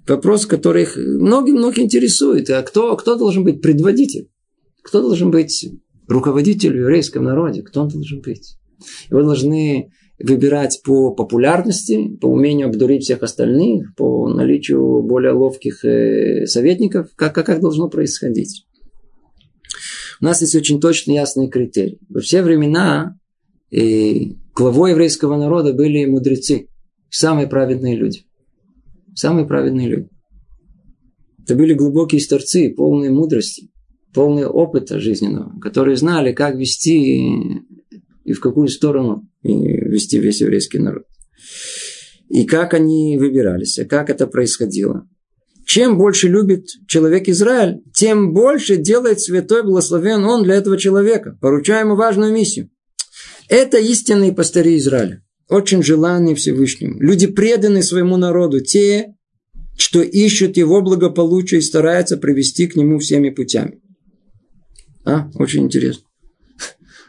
вопрос, 0.07 0.47
который 0.47 0.83
их 0.83 0.97
многих-многих 0.97 1.79
интересует. 1.79 2.49
А 2.49 2.63
кто, 2.63 2.95
кто 2.95 3.15
должен 3.15 3.43
быть 3.43 3.61
предводитель? 3.61 4.29
Кто 4.81 5.01
должен 5.01 5.29
быть 5.29 5.69
руководитель 6.07 6.73
в 6.73 6.79
еврейском 6.79 7.23
народе? 7.23 7.61
Кто 7.61 7.83
он 7.83 7.89
должен 7.89 8.21
быть? 8.21 8.57
Его 9.09 9.23
должны 9.23 9.91
выбирать 10.19 10.81
по 10.83 11.11
популярности, 11.13 12.15
по 12.19 12.27
умению 12.27 12.67
обдурить 12.67 13.03
всех 13.03 13.23
остальных, 13.23 13.93
по 13.95 14.27
наличию 14.27 15.03
более 15.03 15.33
ловких 15.33 15.85
э, 15.85 16.45
советников, 16.47 17.09
как, 17.15 17.35
как, 17.35 17.45
как 17.45 17.61
должно 17.61 17.87
происходить. 17.87 18.65
У 20.19 20.25
нас 20.25 20.41
есть 20.41 20.55
очень 20.55 20.81
точно 20.81 21.11
ясные 21.11 21.49
критерии. 21.49 21.99
Во 22.09 22.19
все 22.21 22.41
времена 22.41 23.15
и 23.69 24.31
э, 24.31 24.35
главой 24.55 24.91
еврейского 24.91 25.37
народа 25.37 25.73
были 25.73 26.05
мудрецы, 26.05 26.67
самые 27.09 27.47
праведные 27.47 27.95
люди. 27.95 28.23
Самые 29.13 29.45
праведные 29.45 29.87
люди. 29.87 30.09
Это 31.43 31.55
были 31.55 31.73
глубокие 31.73 32.21
старцы, 32.21 32.73
полные 32.75 33.11
мудрости, 33.11 33.69
полные 34.13 34.47
опыта 34.47 34.99
жизненного, 34.99 35.59
которые 35.59 35.95
знали, 35.95 36.33
как 36.33 36.55
вести 36.55 37.61
и 38.27 38.33
в 38.33 38.41
какую 38.41 38.67
сторону 38.67 39.25
вести 39.41 40.19
весь 40.19 40.41
еврейский 40.41 40.79
народ. 40.79 41.03
И 42.27 42.45
как 42.45 42.73
они 42.73 43.17
выбирались, 43.17 43.79
и 43.79 43.85
как 43.85 44.09
это 44.09 44.27
происходило. 44.27 45.07
Чем 45.65 45.97
больше 45.97 46.27
любит 46.27 46.65
человек 46.87 47.29
Израиль, 47.29 47.79
тем 47.93 48.33
больше 48.33 48.75
делает 48.75 49.21
святой 49.21 49.63
благословен 49.63 50.25
он 50.25 50.43
для 50.43 50.55
этого 50.55 50.77
человека, 50.77 51.37
поручая 51.41 51.85
ему 51.85 51.95
важную 51.95 52.33
миссию. 52.33 52.69
Это 53.47 53.77
истинные 53.77 54.33
пастыри 54.33 54.77
Израиля, 54.77 55.23
очень 55.47 55.81
желанные 55.81 56.35
Всевышнему. 56.35 56.99
Люди 56.99 57.27
преданные 57.27 57.83
своему 57.83 58.17
народу, 58.17 58.59
те, 58.59 59.15
что 59.77 60.01
ищут 60.01 60.57
его 60.57 60.81
благополучие 60.81 61.59
и 61.59 61.63
стараются 61.63 62.17
привести 62.17 62.67
к 62.67 62.75
нему 62.75 62.99
всеми 62.99 63.29
путями. 63.29 63.79
А, 65.05 65.29
очень 65.35 65.63
интересно. 65.63 66.06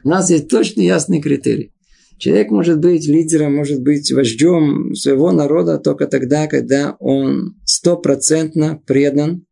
У 0.05 0.09
нас 0.09 0.31
есть 0.31 0.49
точно 0.49 0.81
ясный 0.83 1.21
критерий. 1.21 1.73
Человек 2.19 2.51
может 2.51 2.81
быть 2.81 3.07
лидером, 3.07 3.55
может 3.55 3.81
быть 3.83 4.11
вождем 4.11 4.95
своего 4.95 5.31
народа 5.31 5.79
только 5.79 6.07
тогда, 6.07 6.49
когда 6.49 6.97
он 6.99 7.57
стопроцентно 7.65 8.83
предан 8.87 9.47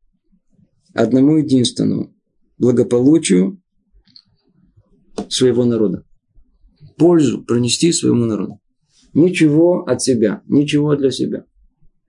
одному 0.93 1.37
единственному 1.37 2.13
благополучию 2.59 3.61
своего 5.29 5.65
народа. 5.65 6.05
Пользу 6.97 7.45
принести 7.45 7.93
своему 7.93 8.25
народу. 8.25 8.61
ничего 9.15 9.85
от 9.85 10.03
себя, 10.03 10.43
ничего 10.47 10.97
для 10.97 11.11
себя. 11.11 11.45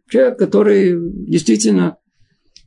Человек, 0.10 0.40
который 0.40 0.98
действительно 1.28 1.98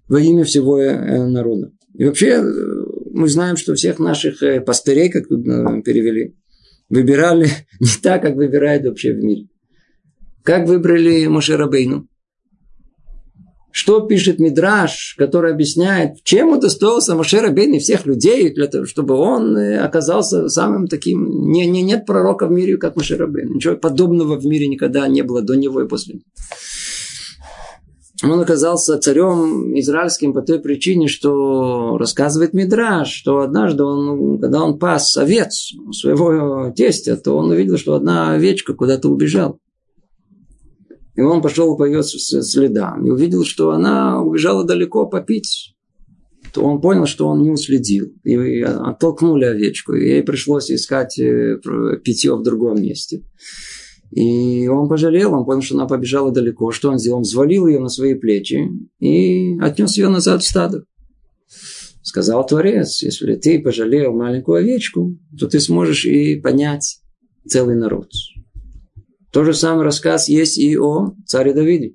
во 0.09 0.21
имя 0.21 0.45
всего 0.45 0.79
э, 0.79 1.27
народа. 1.27 1.73
И 1.95 2.05
вообще 2.05 2.43
э, 2.43 2.85
мы 3.12 3.29
знаем, 3.29 3.57
что 3.57 3.75
всех 3.75 3.99
наших 3.99 4.43
э, 4.43 4.61
пастырей, 4.61 5.11
как 5.11 5.29
тут 5.29 5.45
перевели, 5.85 6.35
выбирали 6.88 7.49
не 7.81 7.88
так, 8.02 8.23
как 8.23 8.35
выбирают 8.35 8.85
вообще 8.85 9.12
в 9.12 9.19
мире. 9.19 9.49
Как 10.43 10.67
выбрали 10.67 11.26
Мошерабейну? 11.26 12.07
Что 13.73 14.00
пишет 14.00 14.40
Мидраш, 14.40 15.14
который 15.17 15.52
объясняет, 15.52 16.25
чем 16.25 16.52
удостоился 16.52 17.14
Машера 17.14 17.50
Бейн 17.50 17.75
и 17.75 17.79
всех 17.79 18.05
людей, 18.05 18.52
для 18.52 18.67
того, 18.67 18.85
чтобы 18.85 19.14
он 19.14 19.57
э, 19.57 19.79
оказался 19.79 20.49
самым 20.49 20.88
таким... 20.88 21.50
Не, 21.52 21.67
не, 21.67 21.83
нет 21.83 22.05
пророка 22.05 22.49
в 22.49 22.50
мире, 22.50 22.79
как 22.79 22.97
Машера 22.97 23.29
Бейн. 23.29 23.55
Ничего 23.55 23.76
подобного 23.76 24.40
в 24.40 24.45
мире 24.45 24.67
никогда 24.67 25.07
не 25.07 25.23
было 25.23 25.43
до 25.43 25.55
него 25.55 25.83
и 25.83 25.88
после 25.88 26.14
него. 26.14 26.25
Он 28.23 28.41
оказался 28.41 28.99
царем 28.99 29.79
израильским 29.79 30.35
по 30.35 30.43
той 30.43 30.61
причине, 30.61 31.09
что 31.09 31.97
рассказывает 31.97 32.53
Мидраш, 32.53 33.09
что 33.09 33.39
однажды, 33.39 33.83
он, 33.83 34.39
когда 34.39 34.62
он 34.62 34.79
пас 34.79 35.17
овец 35.17 35.73
своего 35.93 36.71
тестя, 36.77 37.17
то 37.17 37.37
он 37.37 37.50
увидел, 37.50 37.79
что 37.79 37.95
одна 37.95 38.33
овечка 38.33 38.75
куда-то 38.75 39.09
убежала. 39.09 39.59
И 41.17 41.23
он 41.23 41.43
пошел 41.43 41.77
по 41.77 41.85
ее 41.85 42.03
следам 42.03 43.07
и 43.07 43.11
увидел, 43.11 43.45
что 43.45 43.71
она 43.71 44.23
убежала 44.23 44.65
далеко 44.65 45.07
попить. 45.07 45.75
То 46.53 46.62
он 46.62 46.81
понял, 46.81 47.07
что 47.07 47.29
он 47.29 47.43
не 47.43 47.50
уследил. 47.50 48.12
И 48.25 48.62
оттолкнули 48.62 49.45
овечку. 49.45 49.95
И 49.95 50.09
ей 50.09 50.23
пришлось 50.23 50.71
искать 50.71 51.19
э, 51.19 51.59
питье 52.03 52.35
в 52.35 52.43
другом 52.43 52.81
месте. 52.81 53.23
И 54.11 54.67
он 54.67 54.88
пожалел, 54.88 55.35
он 55.35 55.45
понял, 55.45 55.62
что 55.62 55.76
она 55.76 55.87
побежала 55.87 56.33
далеко. 56.33 56.73
Что 56.73 56.90
он 56.90 56.99
сделал? 56.99 57.19
Он 57.19 57.23
взвалил 57.23 57.67
ее 57.67 57.79
на 57.79 57.88
свои 57.88 58.14
плечи 58.14 58.69
и 58.99 59.57
отнес 59.61 59.97
ее 59.97 60.09
назад 60.09 60.43
в 60.43 60.49
стадо. 60.49 60.85
Сказал 62.02 62.45
Творец, 62.47 63.02
если 63.02 63.37
ты 63.37 63.61
пожалел 63.61 64.12
маленькую 64.12 64.59
овечку, 64.59 65.17
то 65.38 65.47
ты 65.47 65.61
сможешь 65.61 66.07
и 66.07 66.40
понять 66.40 67.00
целый 67.47 67.76
народ. 67.76 68.09
То 69.33 69.45
же 69.45 69.55
самое 69.55 69.85
рассказ 69.85 70.29
есть 70.29 70.59
и 70.59 70.76
о 70.76 71.14
царе 71.26 71.52
Давиде. 71.52 71.95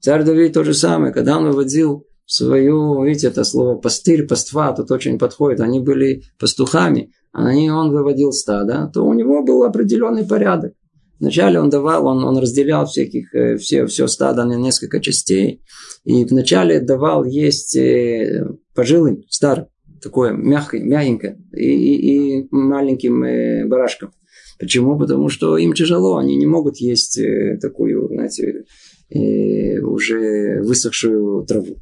Царь 0.00 0.24
Давид 0.24 0.54
то 0.54 0.64
же 0.64 0.72
самое, 0.72 1.12
когда 1.12 1.36
он 1.36 1.46
выводил 1.46 2.06
свою, 2.24 3.04
видите, 3.04 3.26
это 3.26 3.44
слово 3.44 3.76
пастырь, 3.76 4.26
паства, 4.26 4.72
тут 4.72 4.90
очень 4.90 5.18
подходит, 5.18 5.60
они 5.60 5.80
были 5.80 6.22
пастухами, 6.38 7.12
а 7.32 7.48
они, 7.48 7.70
он 7.70 7.90
выводил 7.90 8.32
стадо, 8.32 8.90
то 8.94 9.04
у 9.04 9.12
него 9.12 9.42
был 9.42 9.64
определенный 9.64 10.24
порядок. 10.24 10.72
Вначале 11.20 11.60
он 11.60 11.68
давал, 11.68 12.06
он, 12.06 12.24
он 12.24 12.38
разделял 12.38 12.86
всяких, 12.86 13.34
э, 13.34 13.56
все, 13.58 13.84
все 13.86 14.06
стадо 14.06 14.44
на 14.44 14.54
несколько 14.54 15.00
частей. 15.00 15.62
И 16.04 16.24
вначале 16.24 16.80
давал 16.80 17.24
есть 17.24 17.76
э, 17.76 18.46
пожилым, 18.74 19.24
старым, 19.28 19.66
такое 20.02 20.32
мягкое, 20.32 20.82
мягенькое, 20.82 21.38
и, 21.52 21.66
и, 21.66 22.40
и 22.40 22.48
маленьким 22.50 23.22
э, 23.22 23.66
барашкам. 23.66 24.12
Почему? 24.58 24.98
Потому 24.98 25.28
что 25.28 25.58
им 25.58 25.74
тяжело, 25.74 26.16
они 26.16 26.36
не 26.36 26.46
могут 26.46 26.78
есть 26.78 27.18
такую, 27.62 28.08
знаете, 28.08 28.64
уже 29.10 30.60
высохшую 30.62 31.46
траву. 31.46 31.78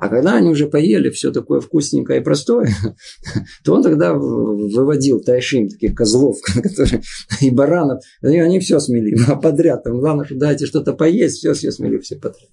А 0.00 0.08
когда 0.08 0.36
они 0.36 0.50
уже 0.50 0.68
поели 0.68 1.10
все 1.10 1.32
такое 1.32 1.60
вкусненькое 1.60 2.20
и 2.20 2.24
простое, 2.24 2.68
то 3.64 3.74
он 3.74 3.82
тогда 3.82 4.14
выводил 4.14 5.20
тайшим, 5.20 5.68
таких 5.68 5.94
козлов, 5.94 6.36
которые, 6.62 7.02
и 7.40 7.50
баранов, 7.50 8.02
и 8.22 8.38
они 8.38 8.60
все 8.60 8.78
смели, 8.78 9.16
подряд. 9.42 9.84
Там, 9.84 9.98
главное, 10.00 10.24
что 10.24 10.36
дайте 10.36 10.66
что-то 10.66 10.92
поесть, 10.92 11.38
все, 11.38 11.52
все 11.52 11.72
смели, 11.72 11.98
все 11.98 12.16
подряд. 12.16 12.48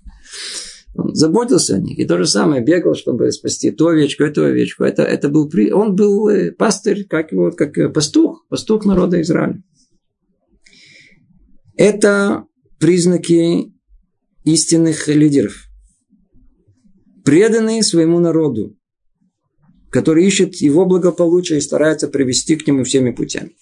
Он 0.95 1.13
заботился 1.13 1.75
о 1.75 1.79
них. 1.79 1.99
И 1.99 2.05
то 2.05 2.17
же 2.17 2.25
самое 2.25 2.63
бегал, 2.63 2.95
чтобы 2.95 3.31
спасти 3.31 3.69
ту 3.69 3.87
овечку, 3.87 4.23
эту 4.23 4.45
овечку. 4.45 4.83
Это, 4.83 5.03
это 5.03 5.29
был, 5.29 5.51
он 5.73 5.95
был 5.95 6.29
э, 6.29 6.51
пастырь, 6.51 7.05
как, 7.05 7.33
его, 7.33 7.51
как 7.51 7.77
э, 7.77 7.89
пастух, 7.89 8.45
пастух 8.49 8.85
народа 8.85 9.21
Израиля. 9.21 9.61
Это 11.75 12.45
признаки 12.79 13.73
истинных 14.45 15.09
лидеров. 15.09 15.64
Преданные 17.25 17.81
своему 17.81 18.19
народу, 18.19 18.77
который 19.89 20.25
ищет 20.25 20.55
его 20.57 20.85
благополучие 20.85 21.57
и 21.57 21.61
старается 21.61 22.07
привести 22.07 22.55
к 22.55 22.67
нему 22.67 22.83
всеми 22.83 23.09
путями. 23.09 23.55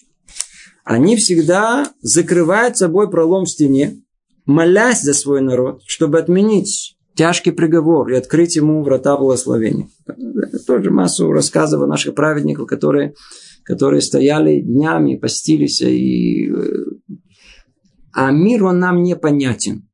Они 0.84 1.16
всегда 1.16 1.94
закрывают 2.02 2.76
собой 2.76 3.10
пролом 3.10 3.46
в 3.46 3.50
стене, 3.50 4.04
молясь 4.46 5.02
за 5.02 5.14
свой 5.14 5.42
народ, 5.42 5.82
чтобы 5.88 6.20
отменить 6.20 6.98
тяжкий 7.16 7.52
приговор 7.52 8.10
и 8.10 8.16
открыть 8.16 8.58
ему 8.58 8.84
врата 8.84 9.16
благословения. 9.16 9.88
Тоже 10.68 10.92
массу 10.92 11.32
рассказов 11.32 11.82
о 11.84 11.88
наших 11.88 12.16
праведниках, 12.16 12.68
которые, 12.68 13.14
которые 13.64 14.02
стояли 14.02 14.60
днями, 14.60 15.16
постились. 15.16 15.82
И... 15.82 16.52
Э, 16.52 16.86
а 18.12 18.32
мир, 18.32 18.66
он 18.66 18.80
нам 18.80 19.04
непонятен. 19.04 19.88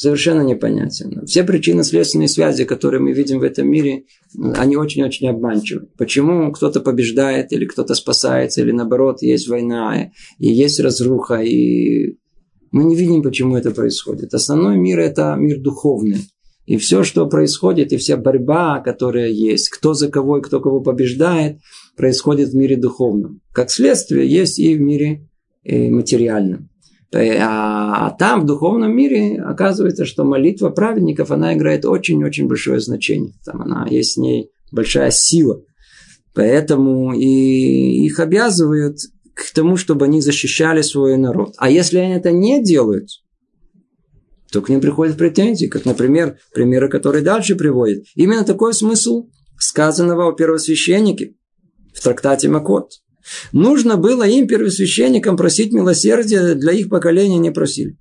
Совершенно 0.00 0.40
непонятен. 0.40 1.26
Все 1.26 1.44
причины 1.44 1.84
следственные 1.84 2.28
связи, 2.28 2.64
которые 2.64 3.02
мы 3.02 3.12
видим 3.12 3.38
в 3.38 3.42
этом 3.42 3.68
мире, 3.68 4.04
они 4.54 4.74
очень-очень 4.74 5.28
обманчивы. 5.28 5.88
Почему 5.98 6.50
кто-то 6.52 6.80
побеждает, 6.80 7.52
или 7.52 7.66
кто-то 7.66 7.94
спасается, 7.94 8.62
или 8.62 8.72
наоборот, 8.72 9.20
есть 9.20 9.46
война, 9.46 10.10
и 10.38 10.48
есть 10.48 10.80
разруха, 10.80 11.42
и 11.42 12.16
мы 12.70 12.84
не 12.84 12.96
видим, 12.96 13.22
почему 13.22 13.56
это 13.56 13.72
происходит. 13.72 14.32
Основной 14.32 14.78
мир– 14.78 14.98
это 15.00 15.36
мир 15.38 15.60
духовный. 15.60 16.20
И 16.64 16.78
все, 16.78 17.04
что 17.04 17.26
происходит, 17.26 17.92
и 17.92 17.98
вся 17.98 18.16
борьба, 18.16 18.80
которая 18.80 19.28
есть, 19.28 19.68
кто 19.68 19.92
за 19.92 20.08
кого 20.08 20.38
и 20.38 20.42
кто 20.42 20.60
кого 20.60 20.80
побеждает, 20.80 21.58
происходит 21.94 22.48
в 22.48 22.56
мире 22.56 22.78
духовном. 22.78 23.42
Как 23.52 23.70
следствие, 23.70 24.26
есть 24.26 24.58
и 24.58 24.74
в 24.74 24.80
мире 24.80 25.28
э, 25.62 25.90
материальном. 25.90 26.69
А, 27.12 28.06
а 28.06 28.10
там, 28.10 28.42
в 28.42 28.46
духовном 28.46 28.94
мире, 28.94 29.40
оказывается, 29.42 30.04
что 30.04 30.24
молитва 30.24 30.70
праведников, 30.70 31.30
она 31.30 31.54
играет 31.54 31.84
очень-очень 31.84 32.46
большое 32.46 32.80
значение. 32.80 33.32
Там 33.44 33.62
она, 33.62 33.86
есть 33.90 34.16
в 34.16 34.20
ней 34.20 34.50
большая 34.70 35.10
сила. 35.10 35.62
Поэтому 36.34 37.12
и 37.12 38.04
их 38.04 38.20
обязывают 38.20 38.98
к 39.34 39.52
тому, 39.52 39.76
чтобы 39.76 40.04
они 40.04 40.20
защищали 40.20 40.82
свой 40.82 41.16
народ. 41.16 41.54
А 41.58 41.68
если 41.68 41.98
они 41.98 42.14
это 42.14 42.30
не 42.30 42.62
делают, 42.62 43.08
то 44.52 44.62
к 44.62 44.68
ним 44.68 44.80
приходят 44.80 45.16
претензии, 45.16 45.66
как, 45.66 45.84
например, 45.84 46.38
примеры, 46.52 46.88
которые 46.88 47.22
дальше 47.22 47.56
приводят. 47.56 48.04
Именно 48.14 48.44
такой 48.44 48.74
смысл 48.74 49.28
сказанного 49.58 50.28
о 50.28 50.32
первосвященнике 50.32 51.34
в 51.94 52.00
трактате 52.02 52.48
Макот. 52.48 52.90
Нужно 53.52 53.96
было 53.96 54.24
им, 54.24 54.46
первосвященникам, 54.46 55.36
просить 55.36 55.72
милосердия, 55.72 56.54
для 56.54 56.72
их 56.72 56.88
поколения 56.88 57.38
не 57.38 57.50
просили. 57.50 57.96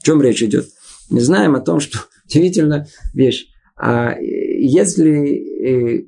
О 0.00 0.04
чем 0.04 0.22
речь 0.22 0.42
идет? 0.42 0.68
Мы 1.10 1.20
знаем 1.20 1.54
о 1.54 1.60
том, 1.60 1.80
что 1.80 1.98
удивительная 2.26 2.88
вещь. 3.14 3.48
А 3.76 4.16
если 4.18 6.00
э, 6.00 6.04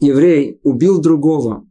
еврей 0.00 0.60
убил 0.62 1.00
другого 1.00 1.68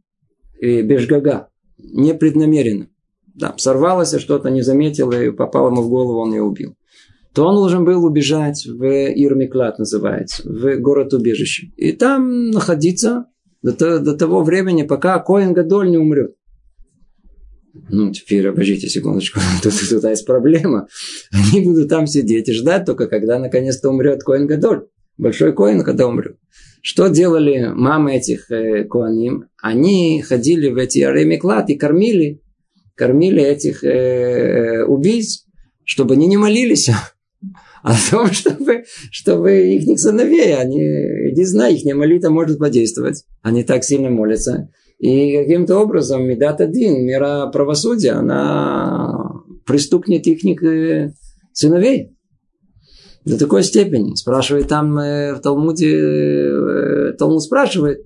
э, 0.60 0.82
бежгага, 0.82 1.48
непреднамеренно, 1.78 2.88
да, 3.34 3.54
сорвалось 3.58 4.18
что-то, 4.18 4.48
не 4.48 4.62
заметил 4.62 5.12
и 5.12 5.30
попало 5.30 5.70
ему 5.70 5.82
в 5.82 5.90
голову, 5.90 6.20
он 6.20 6.32
ее 6.32 6.42
убил. 6.42 6.74
То 7.34 7.44
он 7.44 7.54
должен 7.54 7.84
был 7.84 8.02
убежать 8.02 8.64
в 8.64 8.82
Ирмиклад, 8.82 9.78
называется, 9.78 10.42
в 10.48 10.78
город-убежище. 10.78 11.66
И 11.76 11.92
там 11.92 12.50
находиться 12.50 13.26
до, 13.72 14.00
до 14.00 14.14
того 14.14 14.42
времени, 14.42 14.82
пока 14.82 15.18
Коин 15.18 15.52
Гадоль 15.52 15.90
не 15.90 15.98
умрет. 15.98 16.34
Ну, 17.88 18.10
теперь, 18.12 18.48
обождите 18.48 18.88
секундочку, 18.88 19.40
тут, 19.62 19.72
тут 19.88 20.04
есть 20.04 20.26
проблема. 20.26 20.88
Они 21.30 21.60
будут 21.60 21.88
там 21.88 22.06
сидеть 22.06 22.48
и 22.48 22.52
ждать 22.52 22.84
только, 22.84 23.06
когда 23.06 23.38
наконец-то 23.38 23.90
умрет 23.90 24.22
Коин 24.22 24.46
Гадоль. 24.46 24.86
Большой 25.18 25.54
Коин, 25.54 25.82
когда 25.82 26.06
умрет. 26.06 26.36
Что 26.82 27.08
делали 27.08 27.70
мамы 27.74 28.16
этих 28.16 28.50
э, 28.50 28.84
Коаним? 28.84 29.48
Они 29.60 30.22
ходили 30.22 30.68
в 30.68 30.76
эти 30.76 31.00
Аремиклад 31.00 31.70
и 31.70 31.74
кормили 31.74 32.40
кормили 32.96 33.42
этих 33.42 33.84
э, 33.84 33.88
э, 33.88 34.84
убийц, 34.84 35.46
чтобы 35.84 36.14
они 36.14 36.26
не 36.26 36.36
молились 36.36 36.90
о 37.86 37.94
том, 38.10 38.26
чтобы, 38.32 38.84
чтобы 39.12 39.68
их 39.68 39.98
сыновей, 40.00 40.56
они, 40.56 40.80
иди 41.30 41.44
знай, 41.44 41.74
их 41.74 41.94
молитва 41.94 42.30
может 42.30 42.58
подействовать. 42.58 43.24
Они 43.42 43.62
так 43.62 43.84
сильно 43.84 44.10
молятся. 44.10 44.70
И 44.98 45.36
каким-то 45.36 45.78
образом 45.78 46.26
Медат 46.26 46.60
один, 46.60 47.04
мера 47.04 47.46
правосудия, 47.46 48.12
она 48.12 49.42
пристукнет 49.66 50.26
их 50.26 50.62
э, 50.64 51.12
сыновей. 51.52 52.16
До 53.24 53.38
такой 53.38 53.62
степени. 53.62 54.16
Спрашивает 54.16 54.66
там 54.66 54.98
э, 54.98 55.34
в 55.34 55.40
Талмуде, 55.40 55.96
э, 55.96 57.12
Талмуд 57.18 57.42
спрашивает, 57.42 58.00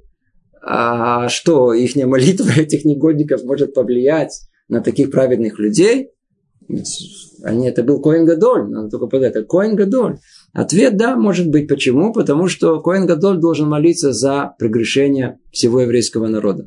а 0.63 1.31
что 1.31 1.73
их 1.73 1.97
молитва 1.97 2.51
этих 2.59 2.85
негодников 2.85 3.45
может 3.45 3.73
повлиять 3.73 4.43
на 4.69 4.83
таких 4.83 5.11
праведных 5.11 5.59
людей. 5.59 6.11
Они, 7.43 7.69
это 7.69 7.83
был 7.83 8.01
Коин 8.01 8.27
Гадоль, 8.27 8.69
надо 8.69 8.91
только 8.91 9.07
под 9.07 9.23
это. 9.23 9.43
Коин 9.45 9.77
Гадоль. 9.77 10.19
Ответ 10.53 10.97
да, 10.97 11.17
может 11.17 11.49
быть. 11.49 11.69
Почему? 11.69 12.13
Потому 12.13 12.49
что 12.49 12.81
Коин 12.81 13.07
Гадоль 13.07 13.39
должен 13.39 13.69
молиться 13.69 14.13
за 14.13 14.55
прегрешение 14.59 15.39
всего 15.51 15.81
еврейского 15.81 16.27
народа. 16.27 16.67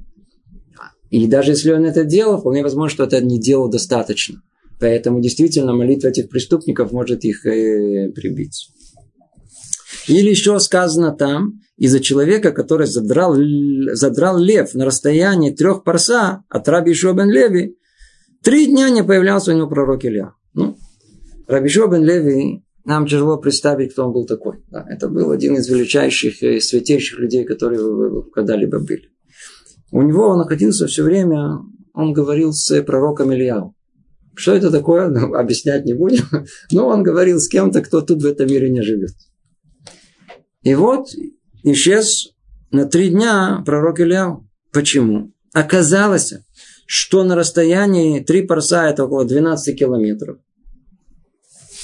И 1.10 1.28
даже 1.28 1.52
если 1.52 1.72
он 1.72 1.86
это 1.86 2.06
делал, 2.06 2.40
вполне 2.40 2.64
возможно, 2.64 2.90
что 2.90 3.04
это 3.04 3.24
не 3.24 3.40
делал 3.40 3.70
достаточно. 3.70 4.42
Поэтому 4.80 5.22
действительно 5.22 5.74
молитва 5.74 6.08
этих 6.08 6.30
преступников 6.30 6.92
может 6.92 7.24
их 7.24 7.46
э, 7.46 8.10
прибить. 8.10 8.70
Или 10.08 10.32
еще 10.32 10.60
сказано 10.60 11.12
там, 11.12 11.62
из-за 11.78 12.00
человека, 12.00 12.52
который 12.52 12.88
задрал, 12.88 13.36
задрал 13.94 14.38
лев 14.38 14.74
на 14.74 14.86
расстоянии 14.86 15.52
трех 15.52 15.84
парса 15.84 16.44
от 16.50 16.68
Раби 16.68 16.94
Шобен 16.94 17.30
Леви, 17.30 17.78
три 18.44 18.68
дня 18.68 18.90
не 18.90 19.04
появлялся 19.04 19.52
у 19.52 19.56
него 19.56 19.68
пророк 19.68 20.06
Илья. 20.06 20.34
Ну, 20.54 20.78
Раби 21.48 21.70
Шобен 21.70 22.04
Леви, 22.04 22.64
нам 22.86 23.08
тяжело 23.08 23.38
представить, 23.38 23.94
кто 23.94 24.06
он 24.06 24.14
был 24.14 24.26
такой. 24.26 24.64
Да, 24.70 24.86
это 24.90 25.08
был 25.08 25.32
один 25.32 25.56
из 25.56 25.68
величайших 25.70 26.44
и 26.44 26.60
святейших 26.60 27.20
людей, 27.20 27.46
которые 27.46 28.24
когда-либо 28.34 28.80
были. 28.80 29.10
У 29.92 30.02
него 30.02 30.30
он 30.30 30.40
находился 30.40 30.88
все 30.88 31.04
время, 31.04 31.60
он 31.94 32.14
говорил 32.14 32.52
с 32.52 32.82
пророком 32.84 33.34
Ильяу. 33.34 33.76
Что 34.36 34.54
это 34.54 34.72
такое, 34.72 35.10
ну, 35.10 35.34
объяснять 35.36 35.86
не 35.86 35.94
будем. 35.94 36.26
Но 36.72 36.88
он 36.88 37.04
говорил 37.04 37.40
с 37.40 37.48
кем-то, 37.48 37.82
кто 37.82 38.02
тут 38.02 38.24
в 38.24 38.26
этом 38.26 38.48
мире 38.48 38.70
не 38.70 38.82
живет. 38.82 39.12
И 40.64 40.76
вот 40.76 41.10
исчез 41.64 42.34
на 42.72 42.86
три 42.86 43.10
дня 43.10 43.62
пророк 43.66 44.00
Ильяу. 44.00 44.50
Почему? 44.72 45.32
Оказалось, 45.54 46.34
что 46.86 47.24
на 47.24 47.36
расстоянии 47.36 48.20
три 48.20 48.44
парса, 48.44 48.90
это 48.90 49.06
около 49.06 49.26
12 49.26 49.78
километров, 49.78 50.38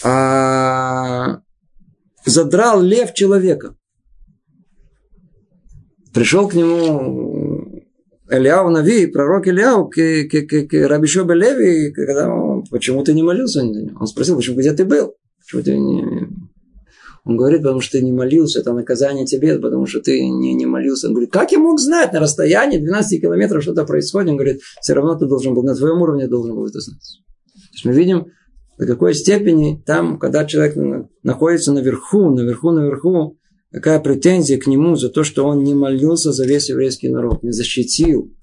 а 0.03 1.41
задрал 2.25 2.81
лев 2.81 3.13
человека. 3.13 3.75
Пришел 6.13 6.47
к 6.47 6.53
нему 6.53 7.83
Ильяу 8.29 8.69
Нави, 8.69 9.07
пророк 9.07 9.47
Ильяу, 9.47 9.89
к, 9.89 9.95
к, 9.95 10.47
к, 10.47 10.67
к 10.67 10.87
Рабишобе 10.87 11.35
Леви, 11.35 11.91
когда 11.91 12.29
он, 12.29 12.63
почему 12.65 13.03
ты 13.03 13.13
не 13.13 13.23
молился? 13.23 13.61
Он 13.61 14.07
спросил, 14.07 14.35
почему 14.37 14.57
где 14.57 14.73
ты 14.73 14.85
был? 14.85 15.15
Почему 15.39 15.63
ты 15.63 15.77
не, 15.77 16.27
он 17.25 17.37
говорит, 17.37 17.61
потому 17.61 17.81
что 17.81 17.97
ты 17.97 18.03
не 18.03 18.11
молился, 18.11 18.59
это 18.59 18.73
наказание 18.73 19.25
тебе, 19.25 19.59
потому 19.59 19.85
что 19.85 19.99
ты 19.99 20.19
не, 20.19 20.53
не 20.53 20.65
молился. 20.65 21.07
Он 21.07 21.13
говорит, 21.13 21.31
как 21.31 21.51
я 21.51 21.59
мог 21.59 21.79
знать 21.79 22.13
на 22.13 22.19
расстоянии 22.19 22.77
12 22.77 23.21
километров 23.21 23.63
что-то 23.63 23.85
происходит? 23.85 24.29
Он 24.29 24.37
говорит, 24.37 24.61
все 24.81 24.93
равно 24.93 25.15
ты 25.15 25.25
должен 25.25 25.53
был, 25.53 25.63
на 25.63 25.75
твоем 25.75 26.01
уровне 26.01 26.27
должен 26.27 26.55
был 26.55 26.65
это 26.65 26.79
знать. 26.79 27.21
То 27.53 27.73
есть 27.73 27.85
мы 27.85 27.93
видим, 27.93 28.27
до 28.77 28.85
какой 28.85 29.13
степени 29.13 29.83
там, 29.85 30.17
когда 30.17 30.45
человек 30.45 30.75
находится 31.23 31.73
наверху, 31.73 32.29
наверху, 32.29 32.71
наверху, 32.71 33.37
какая 33.71 33.99
претензия 33.99 34.57
к 34.57 34.67
нему 34.67 34.95
за 34.95 35.09
то, 35.09 35.23
что 35.23 35.45
он 35.45 35.63
не 35.63 35.73
молился 35.73 36.31
за 36.31 36.45
весь 36.45 36.69
еврейский 36.69 37.09
народ, 37.09 37.43
не 37.43 37.51
защитил. 37.51 38.33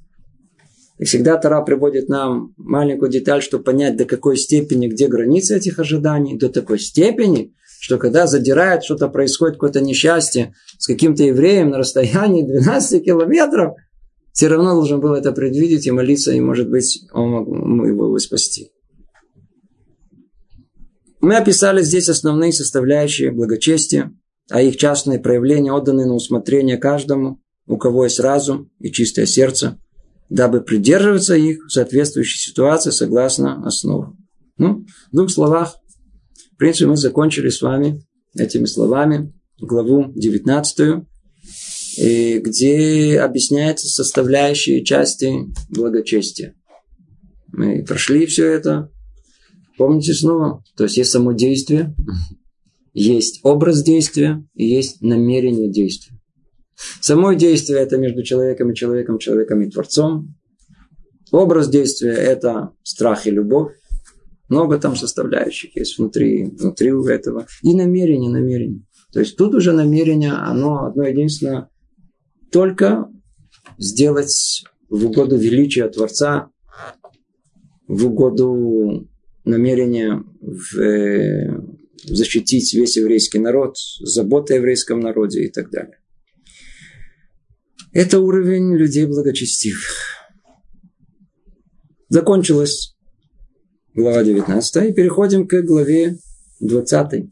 И 0.98 1.04
всегда 1.04 1.36
Тара 1.36 1.62
приводит 1.62 2.08
нам 2.08 2.54
маленькую 2.56 3.10
деталь, 3.10 3.42
чтобы 3.42 3.64
понять, 3.64 3.96
до 3.96 4.04
какой 4.04 4.36
степени, 4.36 4.88
где 4.88 5.08
границы 5.08 5.56
этих 5.56 5.78
ожиданий, 5.78 6.38
до 6.38 6.48
такой 6.48 6.78
степени, 6.78 7.54
что 7.78 7.98
когда 7.98 8.26
задирает, 8.26 8.84
что-то 8.84 9.08
происходит, 9.08 9.56
какое-то 9.56 9.80
несчастье 9.80 10.54
с 10.78 10.86
каким-то 10.86 11.22
евреем 11.22 11.70
на 11.70 11.78
расстоянии 11.78 12.46
12 12.46 13.04
километров, 13.04 13.74
все 14.32 14.48
равно 14.48 14.74
должен 14.74 15.00
был 15.00 15.14
это 15.14 15.32
предвидеть 15.32 15.86
и 15.86 15.90
молиться, 15.90 16.32
и, 16.32 16.40
может 16.40 16.68
быть, 16.68 17.04
он 17.12 17.30
мог 17.30 17.86
его 17.86 18.18
спасти. 18.18 18.70
Мы 21.20 21.36
описали 21.36 21.82
здесь 21.82 22.08
основные 22.08 22.52
составляющие 22.52 23.32
благочестия, 23.32 24.12
а 24.50 24.62
их 24.62 24.76
частные 24.76 25.18
проявления 25.18 25.72
отданы 25.72 26.06
на 26.06 26.14
усмотрение 26.14 26.76
каждому, 26.76 27.40
у 27.66 27.78
кого 27.78 28.04
есть 28.04 28.20
разум 28.20 28.70
и 28.78 28.92
чистое 28.92 29.26
сердце, 29.26 29.78
дабы 30.28 30.60
придерживаться 30.60 31.34
их 31.34 31.64
в 31.66 31.72
соответствующей 31.72 32.38
ситуации 32.38 32.90
согласно 32.90 33.66
основам. 33.66 34.18
Ну, 34.58 34.84
в 35.10 35.16
двух 35.16 35.30
словах, 35.30 35.76
в 36.56 36.58
принципе, 36.58 36.86
мы 36.86 36.96
закончили 36.96 37.50
с 37.50 37.60
вами 37.60 38.02
этими 38.34 38.64
словами 38.64 39.30
главу 39.60 40.10
19, 40.14 41.04
где 42.42 43.20
объясняются 43.20 43.88
составляющие 43.88 44.82
части 44.82 45.34
благочестия. 45.68 46.54
Мы 47.48 47.84
прошли 47.84 48.24
все 48.24 48.46
это. 48.46 48.90
Помните 49.76 50.14
снова? 50.14 50.64
То 50.78 50.84
есть 50.84 50.96
есть 50.96 51.10
само 51.10 51.32
действие, 51.32 51.94
есть 52.94 53.40
образ 53.42 53.82
действия 53.82 54.42
и 54.54 54.64
есть 54.66 55.02
намерение 55.02 55.70
действия. 55.70 56.18
Само 57.02 57.34
действие 57.34 57.80
это 57.80 57.98
между 57.98 58.22
человеком 58.22 58.70
и 58.70 58.74
человеком, 58.74 59.18
человеком 59.18 59.60
и 59.60 59.70
Творцом. 59.70 60.34
Образ 61.32 61.68
действия 61.68 62.12
это 62.12 62.70
страх 62.82 63.26
и 63.26 63.30
любовь. 63.30 63.74
Много 64.48 64.78
там 64.78 64.94
составляющих 64.96 65.76
есть 65.76 65.98
внутри, 65.98 66.44
внутри 66.44 66.92
у 66.92 67.04
этого. 67.06 67.46
И 67.62 67.74
намерение, 67.74 68.30
намерение. 68.30 68.82
То 69.12 69.20
есть 69.20 69.36
тут 69.36 69.54
уже 69.54 69.72
намерение, 69.72 70.32
оно 70.32 70.86
одно 70.86 71.04
единственное, 71.04 71.68
только 72.52 73.08
сделать 73.78 74.64
в 74.88 75.06
угоду 75.06 75.36
величия 75.36 75.88
Творца, 75.88 76.50
в 77.88 78.06
угоду 78.06 79.08
намерения 79.44 80.22
в, 80.40 80.78
э, 80.80 81.60
защитить 82.04 82.72
весь 82.74 82.96
еврейский 82.96 83.38
народ, 83.38 83.76
забота 84.00 84.54
о 84.54 84.56
еврейском 84.56 85.00
народе 85.00 85.44
и 85.44 85.50
так 85.50 85.70
далее. 85.70 85.98
Это 87.92 88.20
уровень 88.20 88.76
людей 88.76 89.06
благочестивых. 89.06 90.16
Закончилась 92.08 92.95
глава 93.96 94.22
19, 94.22 94.90
и 94.90 94.92
переходим 94.92 95.48
к 95.48 95.62
главе 95.62 96.18
20. 96.60 97.30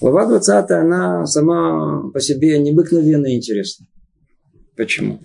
Глава 0.00 0.26
20, 0.26 0.70
она 0.72 1.26
сама 1.26 2.10
по 2.12 2.20
себе 2.20 2.58
необыкновенно 2.58 3.32
интересна. 3.34 3.86
Почему? 4.76 5.20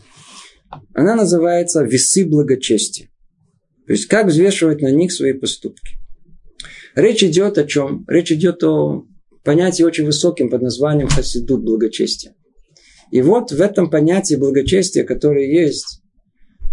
Она 0.94 1.16
называется 1.16 1.84
«Весы 1.84 2.26
благочестия». 2.26 3.10
То 3.88 3.94
есть, 3.94 4.06
как 4.06 4.28
взвешивать 4.28 4.82
на 4.82 4.92
них 4.92 5.12
свои 5.12 5.34
поступки. 5.34 5.98
Речь 6.96 7.24
идет 7.24 7.58
о 7.58 7.66
чем? 7.66 8.06
Речь 8.08 8.32
идет 8.32 8.64
о 8.64 9.06
понятии 9.44 9.84
очень 9.84 10.06
высоким 10.06 10.50
под 10.50 10.62
названием 10.62 11.08
хасидут 11.08 11.64
благочестия. 11.64 12.36
И 13.12 13.22
вот 13.22 13.52
в 13.52 13.62
этом 13.62 13.90
понятии 13.90 14.36
благочестия, 14.36 15.04
которое 15.06 15.52
есть, 15.52 16.02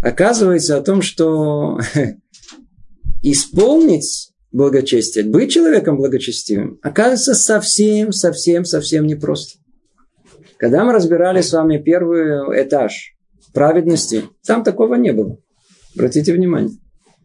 оказывается 0.01 0.77
о 0.77 0.81
том, 0.81 1.01
что 1.01 1.79
исполнить 3.23 4.33
благочестие, 4.51 5.25
быть 5.25 5.51
человеком 5.51 5.97
благочестивым, 5.97 6.77
оказывается 6.83 7.33
совсем, 7.33 8.11
совсем, 8.11 8.65
совсем 8.65 9.07
непросто. 9.07 9.59
Когда 10.57 10.85
мы 10.85 10.93
разбирали 10.93 11.41
с 11.41 11.51
вами 11.51 11.77
первый 11.77 12.63
этаж 12.63 13.15
праведности, 13.53 14.23
там 14.45 14.63
такого 14.63 14.95
не 14.95 15.11
было. 15.11 15.37
Обратите 15.95 16.33
внимание. 16.33 16.77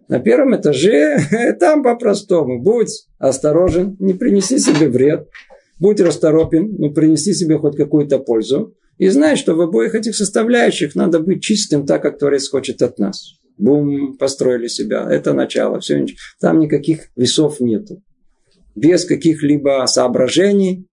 На 0.09 0.21
первом 0.21 0.57
этаже 0.57 1.19
там 1.61 1.83
по-простому. 1.83 2.63
Будь 2.63 3.07
осторожен, 3.19 3.97
не 3.99 4.15
принеси 4.15 4.59
себе 4.59 4.89
вред. 4.89 5.29
Будь 5.79 6.01
расторопен, 6.01 6.75
но 6.79 6.91
принеси 6.91 7.35
себе 7.35 7.59
хоть 7.59 7.77
какую-то 7.77 8.19
пользу. 8.19 8.75
И 8.97 9.09
знай, 9.09 9.37
что 9.37 9.55
в 9.55 9.61
обоих 9.61 9.95
этих 9.95 10.17
составляющих 10.17 10.97
надо 10.97 11.21
быть 11.21 11.43
чистым 11.43 11.87
так, 11.87 12.03
как 12.03 12.19
Творец 12.19 12.49
хочет 12.49 12.83
от 12.83 12.99
нас. 12.99 13.38
Бум, 13.59 14.17
построили 14.17 14.69
себя. 14.69 15.07
Это 15.11 15.35
начало. 15.35 15.81
Все, 15.81 16.07
там 16.41 16.61
никаких 16.61 17.11
весов 17.17 17.61
нету. 17.61 18.03
Без 18.75 19.05
каких-либо 19.05 19.85
соображений 19.87 20.87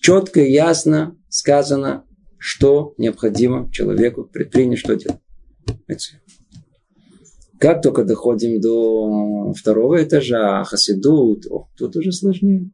четко 0.00 0.40
и 0.40 0.52
ясно 0.52 1.16
сказано, 1.28 2.04
что 2.38 2.94
необходимо 2.98 3.70
человеку 3.72 4.24
предпринять, 4.24 4.78
что 4.78 4.94
делать. 4.94 5.20
Как 7.58 7.82
только 7.82 8.04
доходим 8.04 8.60
до 8.60 9.52
второго 9.52 10.02
этажа, 10.02 10.62
хасидут, 10.62 11.46
о, 11.50 11.68
тут 11.76 11.96
уже 11.96 12.12
сложнее. 12.12 12.70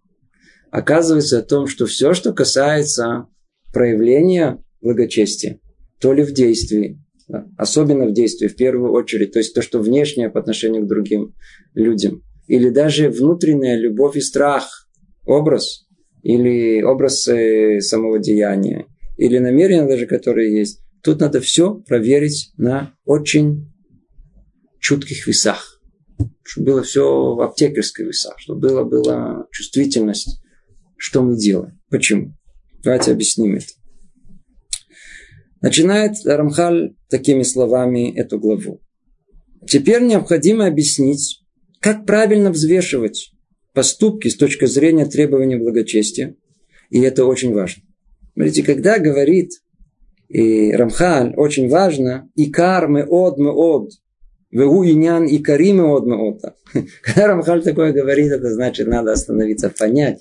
Оказывается 0.71 1.39
о 1.39 1.43
том, 1.43 1.67
что 1.67 1.87
все, 1.87 2.13
что 2.13 2.35
касается 2.35 3.27
проявления 3.73 4.63
благочестия, 4.83 5.61
то 6.01 6.13
ли 6.13 6.23
в 6.23 6.35
действии, 6.35 7.03
да, 7.29 7.47
особенно 7.57 8.07
в 8.07 8.13
действии, 8.13 8.49
в 8.49 8.57
первую 8.57 8.93
очередь, 8.93 9.33
то 9.33 9.39
есть 9.39 9.55
то, 9.55 9.63
что 9.63 9.81
внешнее 9.81 10.31
по 10.31 10.41
отношению 10.41 10.85
к 10.85 10.89
другим 10.89 11.35
людям, 11.75 12.23
или 12.47 12.69
даже 12.69 13.09
внутренняя 13.09 13.79
любовь 13.79 14.17
и 14.17 14.21
страх, 14.21 14.89
образ, 15.25 15.87
или 16.23 16.83
образ 16.83 17.27
э, 17.29 17.81
самого 17.81 18.19
деяния, 18.19 18.87
или 19.17 19.39
намерения 19.39 19.87
даже, 19.87 20.07
которые 20.07 20.57
есть, 20.57 20.81
тут 21.03 21.21
надо 21.21 21.41
все 21.41 21.75
проверить 21.75 22.53
на 22.57 22.95
очень 23.05 23.73
чутких 24.81 25.27
весах. 25.27 25.81
чтобы 26.43 26.67
было 26.67 26.83
все 26.83 27.35
в 27.35 27.41
аптекарской 27.41 28.07
веса, 28.07 28.35
чтобы 28.37 28.69
была, 28.69 28.85
была 28.85 29.47
чувствительность, 29.51 30.41
что 30.97 31.23
мы 31.23 31.37
делаем. 31.37 31.81
Почему? 31.91 32.35
Давайте 32.83 33.13
объясним 33.13 33.57
это. 33.57 33.67
Начинает 35.65 36.17
Рамхаль 36.27 36.95
такими 37.09 37.43
словами 37.43 38.15
эту 38.15 38.39
главу. 38.39 38.83
Теперь 39.67 40.03
необходимо 40.03 40.67
объяснить, 40.67 41.41
как 41.81 42.05
правильно 42.05 42.51
взвешивать 42.51 43.33
поступки 43.73 44.29
с 44.29 44.37
точки 44.37 44.67
зрения 44.67 45.07
требования 45.07 45.57
благочестия. 45.57 46.37
И 46.91 47.01
это 47.01 47.25
очень 47.25 47.55
важно. 47.55 47.83
Смотрите, 48.35 48.63
когда 48.63 48.99
говорит 48.99 49.53
и 50.29 50.71
Рамхаль, 50.73 51.33
очень 51.35 51.71
важно, 51.71 52.29
икар 52.37 52.87
мы 52.89 53.07
од 53.07 53.39
мы 53.39 53.51
од, 53.51 53.91
вегу 54.51 54.85
инян 54.85 55.25
икари 55.27 55.73
мы 55.73 55.87
од 55.95 56.05
мы 56.05 56.17
од. 56.29 56.43
Когда 57.01 57.29
Рамхаль 57.29 57.63
такое 57.63 57.95
говорит, 57.95 58.33
это 58.33 58.53
значит, 58.53 58.87
надо 58.87 59.13
остановиться, 59.13 59.71
понять. 59.71 60.21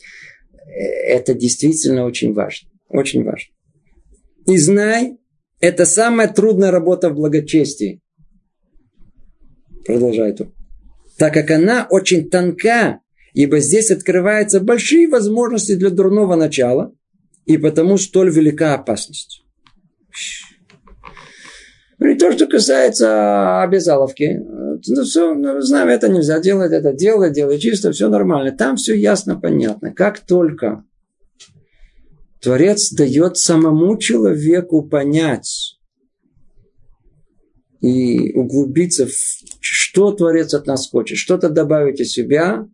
Это 1.06 1.34
действительно 1.34 2.06
очень 2.06 2.32
важно. 2.34 2.70
Очень 2.88 3.26
важно. 3.26 3.54
И 4.46 4.58
знай, 4.58 5.18
это 5.64 5.86
самая 5.86 6.28
трудная 6.28 6.72
работа 6.72 7.10
в 7.10 7.16
благочестии. 7.16 8.02
Продолжает 9.86 10.42
он. 10.42 10.54
Так 11.18 11.34
как 11.34 11.52
она 11.52 11.88
очень 11.90 12.30
тонка, 12.30 13.00
ибо 13.34 13.60
здесь 13.60 13.90
открываются 13.90 14.60
большие 14.60 15.08
возможности 15.08 15.76
для 15.76 15.90
дурного 15.90 16.36
начала, 16.36 16.94
и 17.46 17.58
потому 17.58 17.98
столь 17.98 18.30
велика 18.30 18.74
опасность. 18.74 19.46
И 22.02 22.14
то, 22.16 22.34
что 22.34 22.46
касается 22.48 23.62
обязаловки, 23.62 24.42
ну, 24.46 25.04
все, 25.04 25.34
ну, 25.34 25.62
знаем, 25.62 25.88
это 25.88 26.10
нельзя 26.10 26.42
делать, 26.42 26.74
это 26.74 26.92
делать, 26.92 27.32
делать 27.32 27.62
чисто, 27.62 27.94
все 27.94 28.10
нормально. 28.10 28.52
Там 28.52 28.76
все 28.76 28.96
ясно, 28.96 29.40
понятно. 29.40 29.94
Как 29.94 30.20
только 30.20 30.84
Творец 32.44 32.92
дает 32.92 33.38
самому 33.38 33.98
человеку 33.98 34.84
понять 34.84 35.80
и 37.80 38.34
углубиться 38.34 39.08
в 39.08 39.12
что 39.62 40.12
Творец 40.12 40.54
от 40.54 40.68
нас 40.68 40.90
хочет, 40.90 41.18
что-то 41.18 41.50
добавить 41.50 42.02
из 42.02 42.12
себя, 42.12 42.68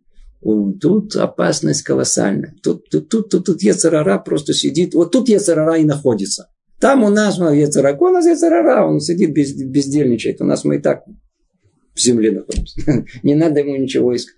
тут 0.80 1.14
опасность 1.14 1.82
колоссальная. 1.82 2.54
Тут, 2.62 2.88
тут, 2.90 3.08
тут, 3.08 3.28
тут, 3.28 3.44
тут 3.44 3.62
Ецарара 3.62 4.18
просто 4.18 4.54
сидит. 4.54 4.94
Вот 4.94 5.12
тут 5.12 5.28
Ецарара 5.28 5.76
и 5.76 5.84
находится. 5.84 6.48
Там 6.80 7.04
у 7.04 7.10
нас 7.10 7.38
ну, 7.38 7.52
Ецарара. 7.52 7.96
У 7.96 8.08
нас 8.08 8.26
Ецарара, 8.26 8.86
он 8.86 9.00
сидит, 9.00 9.32
без, 9.32 9.52
бездельничает. 9.52 10.40
У 10.40 10.44
нас 10.44 10.64
мы 10.64 10.76
и 10.76 10.78
так 10.80 11.04
в 11.94 12.00
земле 12.00 12.32
находимся. 12.32 13.04
Не 13.22 13.34
надо 13.34 13.60
ему 13.60 13.76
ничего 13.76 14.16
искать. 14.16 14.34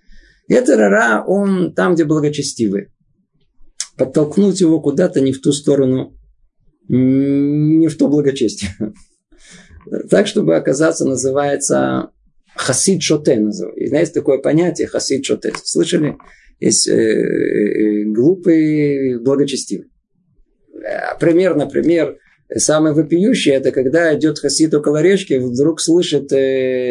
Ецарара, 0.49 1.25
он 1.25 1.73
там, 1.73 1.95
где 1.95 2.05
благочестивый 2.05 2.89
подтолкнуть 3.97 4.61
его 4.61 4.81
куда-то 4.81 5.21
не 5.21 5.33
в 5.33 5.41
ту 5.41 5.53
сторону, 5.53 6.17
не 6.89 7.89
в 7.89 7.97
то 7.97 8.09
благочестие. 8.09 8.71
Так, 10.11 10.29
чтобы 10.29 10.55
оказаться, 10.55 11.05
называется 11.05 12.13
хасид 12.55 13.03
шоте. 13.03 13.45
Знаете, 13.51 14.13
такое 14.13 14.39
понятие 14.39 14.87
хасид 14.87 15.25
шоте. 15.25 15.53
Слышали? 15.65 16.17
Есть 16.61 16.87
э, 16.87 16.93
э, 16.93 18.05
глупый 18.05 19.19
благочестивый. 19.19 19.89
Э, 20.75 21.19
пример, 21.19 21.57
например, 21.57 22.19
самый 22.55 22.93
вопиющий, 22.93 23.51
это 23.51 23.73
когда 23.73 24.17
идет 24.17 24.39
хасид 24.39 24.73
около 24.73 25.03
речки, 25.03 25.35
вдруг 25.35 25.81
слышит 25.81 26.27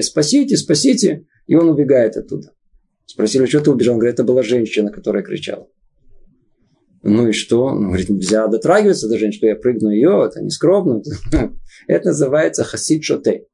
«спасите, 0.03 0.57
спасите», 0.57 1.25
и 1.47 1.55
он 1.55 1.69
убегает 1.69 2.17
оттуда. 2.17 2.51
Спросили, 3.05 3.45
что 3.45 3.61
ты 3.61 3.71
убежал? 3.71 3.93
Он 3.93 3.99
говорит, 3.99 4.15
это 4.15 4.25
была 4.25 4.43
женщина, 4.43 4.91
которая 4.91 5.23
кричала. 5.23 5.67
Ну 7.03 7.27
и 7.27 7.31
что? 7.31 7.65
Он 7.65 7.87
говорит, 7.87 8.09
нельзя 8.09 8.47
дотрагиваться 8.47 9.07
до 9.07 9.17
женщины, 9.17 9.37
что 9.37 9.47
я 9.47 9.55
прыгну 9.55 9.89
ее, 9.89 10.25
это 10.27 10.41
не 10.41 10.51
скромно. 10.51 11.01
Это 11.87 12.09
называется 12.09 12.63
хасид 12.63 13.03
шоте. 13.03 13.45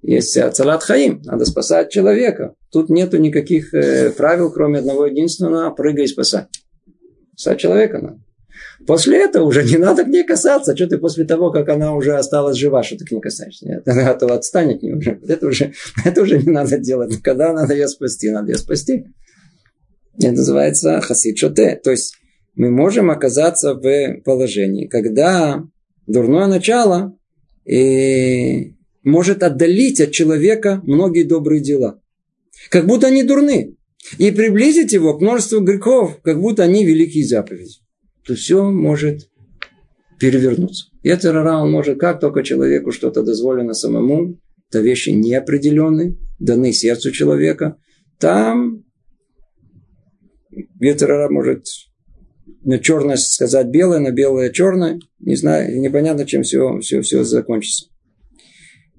Есть 0.00 0.36
ацалат 0.36 0.82
хаим, 0.82 1.20
надо 1.24 1.44
спасать 1.44 1.90
человека. 1.90 2.54
Тут 2.70 2.88
нету 2.90 3.18
никаких 3.18 3.72
э, 3.74 4.10
правил, 4.10 4.50
кроме 4.50 4.78
одного 4.78 5.06
единственного, 5.06 5.70
прыгай 5.70 6.04
и 6.04 6.08
спасай. 6.08 6.46
Спасать 7.36 7.60
человека 7.60 7.98
надо. 7.98 8.20
После 8.86 9.24
этого 9.24 9.44
уже 9.44 9.64
не 9.70 9.76
надо 9.76 10.04
к 10.04 10.08
ней 10.08 10.24
касаться. 10.24 10.76
Что 10.76 10.86
ты 10.88 10.98
после 10.98 11.24
того, 11.24 11.50
как 11.50 11.68
она 11.68 11.94
уже 11.94 12.16
осталась 12.16 12.56
жива, 12.56 12.82
что 12.82 12.96
ты 12.98 13.04
к 13.04 13.12
ней 13.12 13.20
касаешься? 13.20 13.66
Нет, 13.66 13.86
а 13.86 14.14
то 14.14 14.32
отстань 14.32 14.74
от 14.74 14.82
уже. 14.82 15.20
Это 15.26 15.46
уже, 15.46 15.72
это 16.04 16.22
уже 16.22 16.38
не 16.38 16.52
надо 16.52 16.78
делать. 16.78 17.20
Когда 17.22 17.52
надо 17.52 17.74
ее 17.74 17.88
спасти? 17.88 18.30
Надо 18.30 18.52
ее 18.52 18.58
спасти. 18.58 19.06
Это 20.18 20.32
называется 20.32 21.00
хасид 21.00 21.38
шоте. 21.38 21.80
То 21.82 21.90
есть 21.90 22.16
мы 22.54 22.70
можем 22.70 23.10
оказаться 23.10 23.74
в 23.74 24.20
положении, 24.24 24.86
когда 24.86 25.64
дурное 26.06 26.46
начало 26.46 27.16
и 27.64 28.74
может 29.02 29.42
отдалить 29.42 30.00
от 30.00 30.12
человека 30.12 30.80
многие 30.84 31.24
добрые 31.24 31.60
дела. 31.60 32.00
Как 32.70 32.86
будто 32.86 33.08
они 33.08 33.22
дурны. 33.22 33.76
И 34.18 34.30
приблизить 34.30 34.92
его 34.92 35.16
к 35.16 35.20
множеству 35.20 35.60
грехов, 35.60 36.20
как 36.22 36.40
будто 36.40 36.62
они 36.62 36.84
великие 36.84 37.26
заповеди. 37.26 37.78
То 38.26 38.34
все 38.34 38.70
может 38.70 39.28
перевернуться. 40.20 40.86
И 41.02 41.08
это 41.08 41.32
рара, 41.32 41.58
он 41.58 41.70
может, 41.70 41.98
как 41.98 42.20
только 42.20 42.42
человеку 42.42 42.92
что-то 42.92 43.22
дозволено 43.22 43.74
самому, 43.74 44.38
это 44.70 44.80
вещи 44.80 45.10
неопределенные, 45.10 46.16
даны 46.38 46.72
сердцу 46.72 47.10
человека, 47.12 47.76
там 48.18 48.84
Ветерара 50.78 51.28
может 51.28 51.66
черное 52.82 53.16
сказать 53.16 53.68
белое, 53.68 54.00
на 54.00 54.10
белое 54.10 54.50
черное. 54.50 55.00
Не 55.20 55.36
знаю, 55.36 55.80
непонятно, 55.80 56.26
чем 56.26 56.42
все, 56.42 56.78
все, 56.80 57.00
все 57.02 57.24
закончится. 57.24 57.86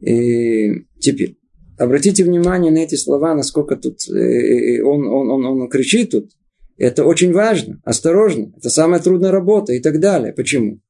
И 0.01 0.85
теперь, 0.99 1.37
обратите 1.77 2.23
внимание 2.23 2.71
на 2.71 2.79
эти 2.79 2.95
слова, 2.95 3.33
насколько 3.33 3.75
тут 3.75 4.07
э, 4.09 4.13
э, 4.13 4.81
он, 4.83 5.07
он, 5.07 5.29
он, 5.29 5.61
он 5.61 5.69
кричит 5.69 6.11
тут. 6.11 6.31
Это 6.77 7.05
очень 7.05 7.31
важно, 7.31 7.81
осторожно. 7.85 8.53
Это 8.57 8.69
самая 8.69 8.99
трудная 8.99 9.31
работа 9.31 9.73
и 9.73 9.79
так 9.79 9.99
далее. 9.99 10.33
Почему? 10.33 10.81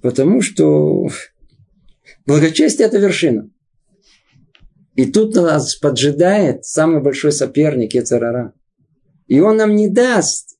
Потому 0.00 0.42
что 0.42 1.08
благочестие– 2.26 2.86
это 2.88 2.98
вершина. 2.98 3.48
И 4.96 5.06
тут 5.06 5.34
нас 5.36 5.76
поджидает 5.76 6.64
самый 6.64 7.02
большой 7.02 7.32
соперник 7.32 7.94
Ецарара. 7.94 8.52
И 9.26 9.40
он 9.40 9.56
нам 9.56 9.74
не 9.74 9.88
даст 9.88 10.58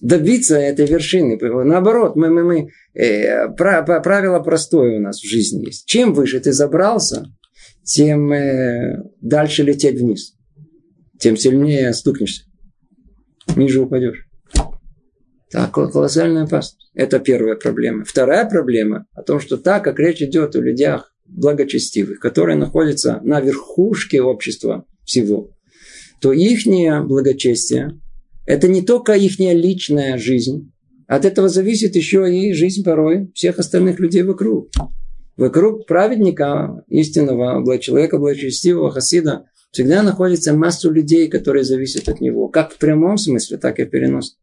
добиться 0.00 0.56
этой 0.56 0.86
вершины. 0.86 1.38
Наоборот, 1.38 2.16
мы, 2.16 2.30
мы, 2.30 2.44
мы, 2.44 2.68
э, 2.94 3.48
правило 3.54 4.40
простое 4.40 4.96
у 4.96 5.00
нас 5.00 5.20
в 5.20 5.28
жизни 5.28 5.66
есть. 5.66 5.86
Чем 5.86 6.14
выше 6.14 6.40
ты 6.40 6.52
забрался, 6.52 7.26
тем 7.84 8.32
э, 8.32 9.02
дальше 9.20 9.62
лететь 9.62 10.00
вниз. 10.00 10.34
Тем 11.18 11.36
сильнее 11.36 11.92
стукнешься. 11.92 12.44
Ниже 13.56 13.80
упадешь. 13.80 14.26
Так, 15.50 15.72
колоссальная 15.72 16.44
опасность. 16.44 16.90
Это 16.94 17.18
первая 17.18 17.56
проблема. 17.56 18.04
Вторая 18.04 18.48
проблема 18.48 19.06
о 19.14 19.22
том, 19.22 19.40
что 19.40 19.56
так 19.56 19.84
как 19.84 19.98
речь 19.98 20.22
идет 20.22 20.54
о 20.54 20.60
людях 20.60 21.12
благочестивых, 21.26 22.20
которые 22.20 22.56
находятся 22.56 23.20
на 23.22 23.40
верхушке 23.40 24.22
общества 24.22 24.86
всего, 25.04 25.50
то 26.20 26.32
их 26.32 26.66
благочестие 27.02 28.00
это 28.50 28.66
не 28.66 28.82
только 28.82 29.12
их 29.12 29.38
личная 29.38 30.18
жизнь. 30.18 30.72
От 31.06 31.24
этого 31.24 31.48
зависит 31.48 31.94
еще 31.94 32.28
и 32.34 32.52
жизнь 32.52 32.82
порой 32.82 33.30
всех 33.32 33.60
остальных 33.60 34.00
людей 34.00 34.22
вокруг. 34.24 34.70
Вокруг 35.36 35.86
праведника, 35.86 36.84
истинного 36.88 37.78
человека, 37.78 38.18
благочестивого 38.18 38.90
хасида, 38.90 39.44
всегда 39.70 40.02
находится 40.02 40.52
массу 40.52 40.90
людей, 40.90 41.28
которые 41.28 41.62
зависят 41.62 42.08
от 42.08 42.20
него. 42.20 42.48
Как 42.48 42.72
в 42.72 42.78
прямом 42.78 43.18
смысле, 43.18 43.56
так 43.56 43.78
и 43.78 43.84
в 43.84 43.90
переносном. 43.90 44.40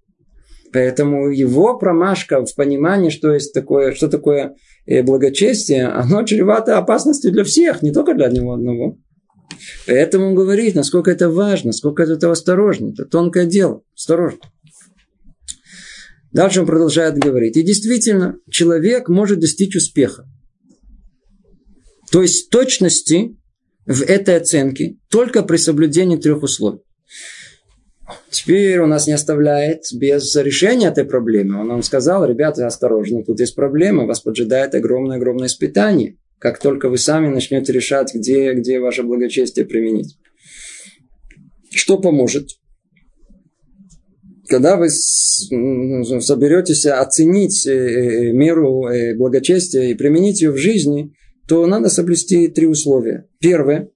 Поэтому 0.72 1.30
его 1.30 1.78
промашка 1.78 2.46
в 2.46 2.56
понимании, 2.56 3.10
что, 3.10 3.34
есть 3.34 3.54
такое, 3.54 3.94
что 3.94 4.08
такое 4.08 4.56
э, 4.86 5.04
благочестие, 5.04 5.88
оно 5.88 6.24
чревато 6.24 6.78
опасностью 6.78 7.34
для 7.34 7.44
всех, 7.44 7.82
не 7.82 7.92
только 7.92 8.14
для 8.14 8.30
него 8.30 8.54
одного. 8.54 8.98
Поэтому 9.86 10.28
он 10.28 10.36
говорит, 10.36 10.76
насколько 10.76 11.12
это 11.12 11.30
важно, 11.30 11.68
насколько 11.68 12.04
это 12.04 12.32
осторожно. 12.32 12.92
Это 12.92 13.06
тонкое 13.06 13.46
дело. 13.46 13.82
Осторожно. 13.96 14.40
Дальше 16.32 16.62
он 16.62 16.66
продолжает 16.66 17.18
говорить. 17.18 17.58
И 17.58 17.64
действительно, 17.64 18.38
человек 18.50 19.10
может 19.10 19.40
достичь 19.40 19.76
успеха. 19.76 20.26
То 22.12 22.22
есть 22.22 22.50
точности 22.50 23.38
в 23.86 24.02
этой 24.04 24.38
оценке 24.38 24.98
только 25.10 25.44
при 25.44 25.58
соблюдении 25.58 26.18
трех 26.18 26.44
условий. 26.44 26.80
Теперь 28.30 28.80
он 28.82 28.90
нас 28.90 29.08
не 29.08 29.14
оставляет 29.14 29.82
без 29.94 30.34
решения 30.36 30.88
этой 30.88 31.04
проблемы. 31.04 31.60
Он 31.60 31.68
нам 31.68 31.84
сказал, 31.84 32.26
ребята, 32.26 32.66
осторожно, 32.66 33.24
тут 33.24 33.40
есть 33.40 33.56
проблема, 33.56 34.06
вас 34.06 34.22
поджидает 34.22 34.76
огромное-огромное 34.76 35.48
испытание 35.48 36.18
как 36.40 36.60
только 36.60 36.90
вы 36.90 36.98
сами 36.98 37.28
начнете 37.28 37.74
решать, 37.74 38.14
где, 38.14 38.54
где 38.54 38.80
ваше 38.80 39.04
благочестие 39.04 39.66
применить. 39.66 40.18
Что 41.72 41.98
поможет? 41.98 42.50
Когда 44.48 44.78
вы 44.78 44.90
соберетесь 44.90 46.86
оценить 46.86 47.68
э, 47.68 47.72
э, 47.72 48.32
меру 48.32 48.88
э, 48.88 49.16
благочестия 49.16 49.90
и 49.90 49.94
применить 49.94 50.42
ее 50.42 50.52
в 50.52 50.58
жизни, 50.58 51.14
то 51.48 51.66
надо 51.68 51.90
соблюсти 51.90 52.48
три 52.48 52.66
условия. 52.66 53.28
Первое. 53.40 53.90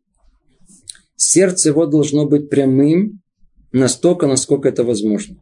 Сердце 1.15 1.69
его 1.69 1.85
должно 1.85 2.25
быть 2.27 2.49
прямым 2.49 3.21
настолько, 3.71 4.27
насколько 4.27 4.67
это 4.67 4.83
возможно. 4.83 5.37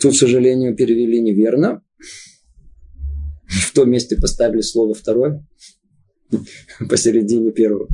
Тут, 0.00 0.12
к 0.12 0.16
сожалению, 0.16 0.76
перевели 0.76 1.20
неверно. 1.20 1.82
В 3.46 3.72
том 3.72 3.90
месте 3.90 4.16
поставили 4.16 4.60
слово 4.60 4.94
второе 4.94 5.44
посередине 6.88 7.50
первого. 7.50 7.88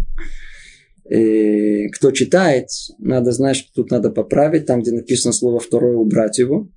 И 1.08 1.88
кто 1.88 2.10
читает, 2.10 2.68
надо 2.98 3.32
знать, 3.32 3.56
что 3.56 3.72
тут 3.72 3.90
надо 3.90 4.10
поправить. 4.10 4.66
Там, 4.66 4.82
где 4.82 4.92
написано 4.92 5.32
слово 5.32 5.60
второе, 5.60 5.96
убрать 5.96 6.38
его. 6.38 6.68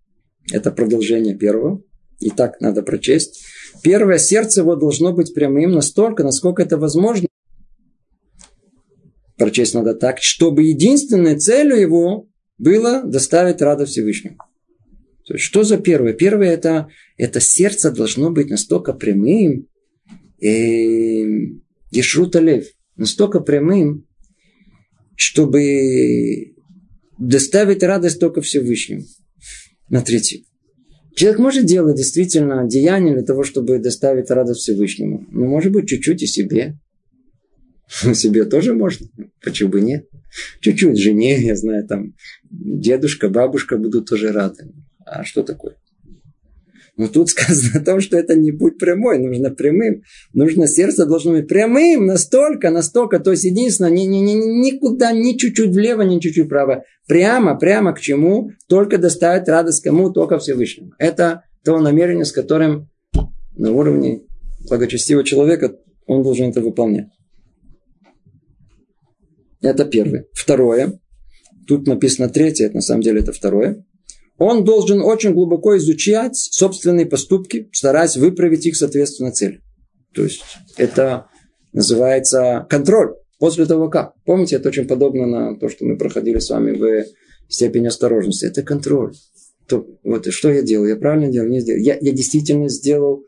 Это 0.51 0.71
продолжение 0.71 1.35
первого. 1.35 1.83
И 2.19 2.29
так 2.29 2.61
надо 2.61 2.83
прочесть. 2.83 3.43
Первое, 3.83 4.17
сердце 4.17 4.61
его 4.61 4.75
должно 4.75 5.13
быть 5.13 5.33
прямым 5.33 5.71
настолько, 5.71 6.23
насколько 6.23 6.61
это 6.61 6.77
возможно. 6.77 7.27
Прочесть 9.37 9.73
надо 9.73 9.95
так, 9.95 10.17
чтобы 10.21 10.63
единственной 10.63 11.37
целью 11.37 11.79
его 11.79 12.27
было 12.57 13.03
доставить 13.03 13.61
радость 13.61 13.93
Всевышнему. 13.93 14.37
То 15.29 15.35
есть, 15.35 15.45
что 15.45 15.63
за 15.63 15.77
первое? 15.77 16.13
Первое 16.13 16.49
это, 16.49 16.87
это 17.15 17.39
сердце 17.39 17.91
должно 17.91 18.31
быть 18.31 18.49
настолько 18.49 18.93
прямым, 18.93 19.67
Ешрута 20.41 22.39
Лев, 22.39 22.65
настолько 22.95 23.39
прямым, 23.39 24.07
чтобы 25.15 26.55
доставить 27.19 27.83
радость 27.83 28.19
только 28.19 28.41
Всевышнему. 28.41 29.03
Смотрите, 29.87 30.45
человек 31.13 31.37
может 31.39 31.65
делать 31.65 31.97
действительно 31.97 32.67
деяние 32.67 33.13
для 33.13 33.23
того, 33.23 33.43
чтобы 33.43 33.77
доставить 33.77 34.31
радость 34.31 34.61
Всевышнему. 34.61 35.27
Но 35.29 35.45
может 35.45 35.71
быть 35.71 35.87
чуть-чуть 35.87 36.23
и 36.23 36.25
себе. 36.25 36.79
Себе 38.15 38.45
тоже 38.45 38.73
можно. 38.73 39.05
Почему 39.43 39.69
бы 39.69 39.81
нет? 39.81 40.09
Чуть-чуть 40.61 40.97
жене, 40.97 41.39
я 41.39 41.55
знаю, 41.55 41.85
там 41.85 42.15
дедушка, 42.49 43.29
бабушка 43.29 43.77
будут 43.77 44.09
тоже 44.09 44.31
рады. 44.31 44.73
А 45.11 45.23
что 45.23 45.43
такое? 45.43 45.75
Но 46.95 47.07
тут 47.07 47.29
сказано 47.29 47.79
о 47.79 47.85
том, 47.85 48.01
что 48.01 48.17
это 48.17 48.35
не 48.35 48.51
путь 48.51 48.77
прямой, 48.77 49.19
нужно 49.19 49.51
прямым. 49.51 50.03
Нужно 50.33 50.67
сердце 50.67 51.05
должно 51.05 51.31
быть 51.31 51.47
прямым 51.47 52.05
настолько, 52.05 52.69
настолько. 52.69 53.19
То 53.19 53.31
есть 53.31 53.45
единственное, 53.45 53.89
ни, 53.89 54.01
ни, 54.01 54.19
ни, 54.19 54.33
никуда, 54.33 55.11
ни 55.11 55.37
чуть-чуть 55.37 55.71
влево, 55.71 56.01
ни 56.01 56.19
чуть-чуть 56.19 56.45
вправо. 56.45 56.83
Прямо, 57.07 57.57
прямо 57.57 57.93
к 57.93 58.01
чему? 58.01 58.51
Только 58.67 58.97
доставить 58.97 59.47
радость 59.47 59.81
кому? 59.81 60.11
Только 60.11 60.39
Всевышнему. 60.39 60.91
Это 60.99 61.43
то 61.63 61.79
намерение, 61.79 62.25
с 62.25 62.31
которым 62.31 62.89
на 63.55 63.71
уровне 63.71 64.21
благочестивого 64.67 65.23
человека 65.23 65.75
он 66.05 66.21
должен 66.21 66.49
это 66.49 66.61
выполнять. 66.61 67.07
Это 69.61 69.85
первое. 69.85 70.25
Второе. 70.33 70.99
Тут 71.65 71.87
написано 71.87 72.29
третье, 72.29 72.65
это 72.65 72.75
на 72.75 72.81
самом 72.81 73.01
деле 73.01 73.21
это 73.21 73.31
второе 73.31 73.85
он 74.39 74.63
должен 74.63 75.01
очень 75.01 75.33
глубоко 75.33 75.77
изучать 75.77 76.35
собственные 76.35 77.05
поступки, 77.05 77.69
стараясь 77.73 78.17
выправить 78.17 78.65
их 78.65 78.75
соответственно 78.75 79.31
цели. 79.31 79.61
То 80.13 80.23
есть 80.23 80.41
это 80.77 81.27
называется 81.73 82.65
контроль 82.69 83.13
после 83.37 83.65
того 83.65 83.89
как. 83.89 84.13
Помните, 84.25 84.55
это 84.55 84.69
очень 84.69 84.87
подобно 84.87 85.27
на 85.27 85.59
то, 85.59 85.69
что 85.69 85.85
мы 85.85 85.97
проходили 85.97 86.39
с 86.39 86.49
вами 86.49 86.71
в 86.71 87.05
степени 87.49 87.87
осторожности. 87.87 88.45
Это 88.45 88.63
контроль. 88.63 89.13
То, 89.67 89.85
вот 90.03 90.25
что 90.31 90.51
я 90.51 90.61
делал? 90.61 90.87
Я 90.87 90.95
правильно 90.95 91.31
делал? 91.31 91.47
Не 91.47 91.59
сделал. 91.59 91.79
Я, 91.79 91.97
я 91.99 92.11
действительно 92.11 92.69
сделал 92.69 93.25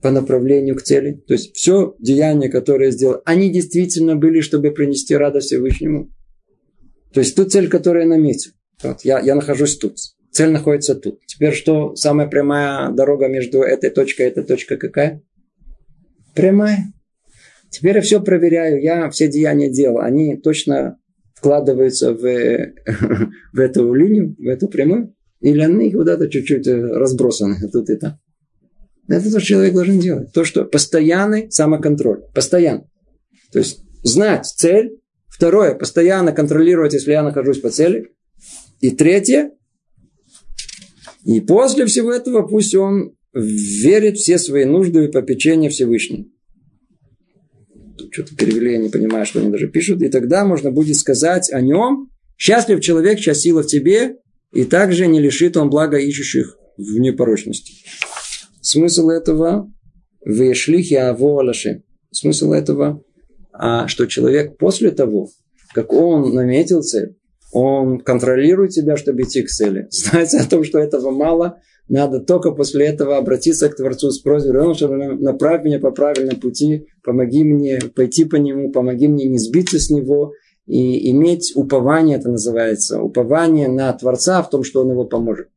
по 0.00 0.10
направлению 0.10 0.76
к 0.76 0.82
цели. 0.82 1.22
То 1.26 1.34
есть 1.34 1.54
все 1.54 1.94
деяния, 1.98 2.48
которые 2.48 2.86
я 2.86 2.92
сделал, 2.92 3.20
они 3.24 3.50
действительно 3.50 4.16
были, 4.16 4.40
чтобы 4.40 4.70
принести 4.70 5.14
радость 5.14 5.48
Всевышнему. 5.48 6.10
То 7.12 7.20
есть 7.20 7.36
ту 7.36 7.44
цель, 7.44 7.68
которую 7.68 8.04
я 8.04 8.08
наметил. 8.08 8.52
Вот, 8.82 9.02
я, 9.02 9.20
я 9.20 9.34
нахожусь 9.34 9.76
тут. 9.78 9.96
Цель 10.30 10.50
находится 10.50 10.94
тут. 10.94 11.20
Теперь 11.26 11.52
что? 11.52 11.94
Самая 11.94 12.26
прямая 12.26 12.90
дорога 12.90 13.28
между 13.28 13.62
этой 13.62 13.90
точкой 13.90 14.22
и 14.22 14.28
этой 14.30 14.44
точкой 14.44 14.78
какая? 14.78 15.22
Прямая. 16.34 16.92
Теперь 17.70 17.96
я 17.96 18.02
все 18.02 18.20
проверяю. 18.22 18.82
Я 18.82 19.10
все 19.10 19.28
деяния 19.28 19.70
делал. 19.70 19.98
Они 19.98 20.36
точно 20.36 20.98
вкладываются 21.34 22.14
в, 22.14 22.22
в 23.52 23.58
эту 23.58 23.92
линию, 23.92 24.34
в 24.38 24.48
эту 24.48 24.68
прямую. 24.68 25.14
Или 25.40 25.60
они 25.60 25.92
куда-то 25.92 26.28
чуть-чуть 26.28 26.66
разбросаны 26.66 27.56
тут 27.72 27.90
и 27.90 27.96
там. 27.96 28.18
Это 29.08 29.24
то, 29.24 29.40
что 29.40 29.40
человек 29.40 29.74
должен 29.74 29.98
делать. 29.98 30.32
То, 30.32 30.44
что 30.44 30.64
постоянный 30.64 31.50
самоконтроль. 31.50 32.22
Постоянно. 32.34 32.88
То 33.52 33.58
есть 33.58 33.82
знать 34.02 34.46
цель. 34.46 34.98
Второе, 35.28 35.74
постоянно 35.74 36.32
контролировать, 36.32 36.92
если 36.92 37.12
я 37.12 37.22
нахожусь 37.22 37.58
по 37.58 37.70
цели. 37.70 38.12
И 38.82 38.90
третье, 38.90 39.52
и 41.24 41.40
после 41.40 41.86
всего 41.86 42.12
этого 42.12 42.42
пусть 42.42 42.74
он 42.74 43.14
верит 43.32 44.16
все 44.18 44.38
свои 44.38 44.64
нужды 44.64 45.04
и 45.04 45.08
попечения 45.08 45.70
Всевышнему. 45.70 46.26
Тут 47.96 48.12
что-то 48.12 48.34
перевели, 48.34 48.72
я 48.72 48.78
не 48.78 48.88
понимаю, 48.88 49.24
что 49.24 49.38
они 49.38 49.50
даже 49.50 49.68
пишут. 49.68 50.02
И 50.02 50.08
тогда 50.08 50.44
можно 50.44 50.72
будет 50.72 50.96
сказать 50.96 51.50
о 51.52 51.60
нем, 51.60 52.10
счастлив 52.36 52.80
человек, 52.80 53.20
сила 53.20 53.62
в 53.62 53.68
тебе, 53.68 54.16
и 54.52 54.64
также 54.64 55.06
не 55.06 55.20
лишит 55.20 55.56
он 55.56 55.70
блага 55.70 55.98
ищущих 55.98 56.58
в 56.76 56.98
непорочности. 56.98 57.74
Смысл 58.60 59.10
этого 59.10 59.72
в 60.24 60.54
шлихе 60.54 60.98
аво 61.02 61.40
алашем. 61.40 61.84
Смысл 62.10 62.50
этого, 62.50 63.04
а 63.52 63.86
что 63.86 64.06
человек 64.06 64.58
после 64.58 64.90
того, 64.90 65.30
как 65.72 65.92
он 65.92 66.34
наметил 66.34 66.82
цель, 66.82 67.16
он 67.52 68.00
контролирует 68.00 68.70
тебя, 68.70 68.96
чтобы 68.96 69.22
идти 69.22 69.42
к 69.42 69.48
цели. 69.48 69.86
Знать 69.90 70.34
о 70.34 70.48
том, 70.48 70.64
что 70.64 70.78
этого 70.78 71.10
мало, 71.10 71.58
надо 71.88 72.20
только 72.20 72.52
после 72.52 72.86
этого 72.86 73.18
обратиться 73.18 73.68
к 73.68 73.76
Творцу 73.76 74.10
с 74.10 74.20
просьбой, 74.20 75.18
направь 75.18 75.62
меня 75.62 75.78
по 75.78 75.90
правильному 75.90 76.40
пути, 76.40 76.86
помоги 77.04 77.44
мне 77.44 77.78
пойти 77.94 78.24
по 78.24 78.36
нему, 78.36 78.72
помоги 78.72 79.06
мне 79.08 79.26
не 79.26 79.38
сбиться 79.38 79.78
с 79.78 79.90
него 79.90 80.32
и 80.66 81.10
иметь 81.10 81.52
упование, 81.54 82.18
это 82.18 82.30
называется, 82.30 83.02
упование 83.02 83.68
на 83.68 83.92
Творца 83.92 84.42
в 84.42 84.48
том, 84.48 84.64
что 84.64 84.82
он 84.82 84.90
его 84.92 85.04
поможет. 85.04 85.48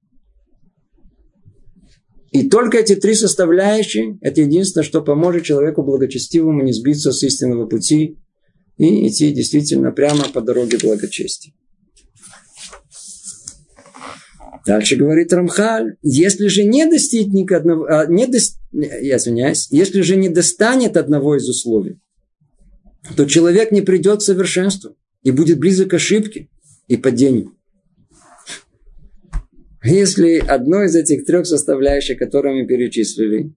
И 2.31 2.49
только 2.49 2.79
эти 2.79 2.95
три 2.95 3.13
составляющие, 3.13 4.17
это 4.19 4.41
единственное, 4.41 4.83
что 4.83 5.01
поможет 5.01 5.43
человеку 5.43 5.83
благочестивому 5.83 6.63
не 6.63 6.73
сбиться 6.73 7.13
с 7.13 7.23
истинного 7.23 7.65
пути 7.65 8.17
и 8.77 9.07
идти 9.07 9.31
действительно 9.31 9.91
прямо 9.91 10.23
по 10.33 10.41
дороге 10.41 10.77
благочестия. 10.83 11.53
Дальше 14.65 14.95
говорит 14.95 15.31
Рамхаль, 15.31 15.97
если 16.01 16.47
же 16.47 16.63
не 16.63 16.89
достигнет 16.89 17.51
одного, 17.51 17.85
а, 17.85 18.07
не 18.07 18.25
до, 18.25 18.39
я 18.71 19.17
извиняюсь, 19.17 19.67
если 19.69 20.01
же 20.01 20.15
не 20.15 20.27
достанет 20.27 20.97
одного 20.97 21.37
из 21.37 21.47
условий, 21.47 21.99
то 23.15 23.25
человек 23.25 23.71
не 23.71 23.81
придет 23.81 24.19
к 24.19 24.23
совершенству 24.23 24.97
и 25.21 25.29
будет 25.29 25.59
близок 25.59 25.91
к 25.91 25.93
ошибке 25.93 26.49
и 26.87 26.97
падению. 26.97 27.55
Если 29.83 30.37
одно 30.37 30.83
из 30.83 30.95
этих 30.95 31.25
трех 31.25 31.45
составляющих, 31.45 32.17
которые 32.17 32.59
мы 32.59 32.67
перечислили, 32.67 33.53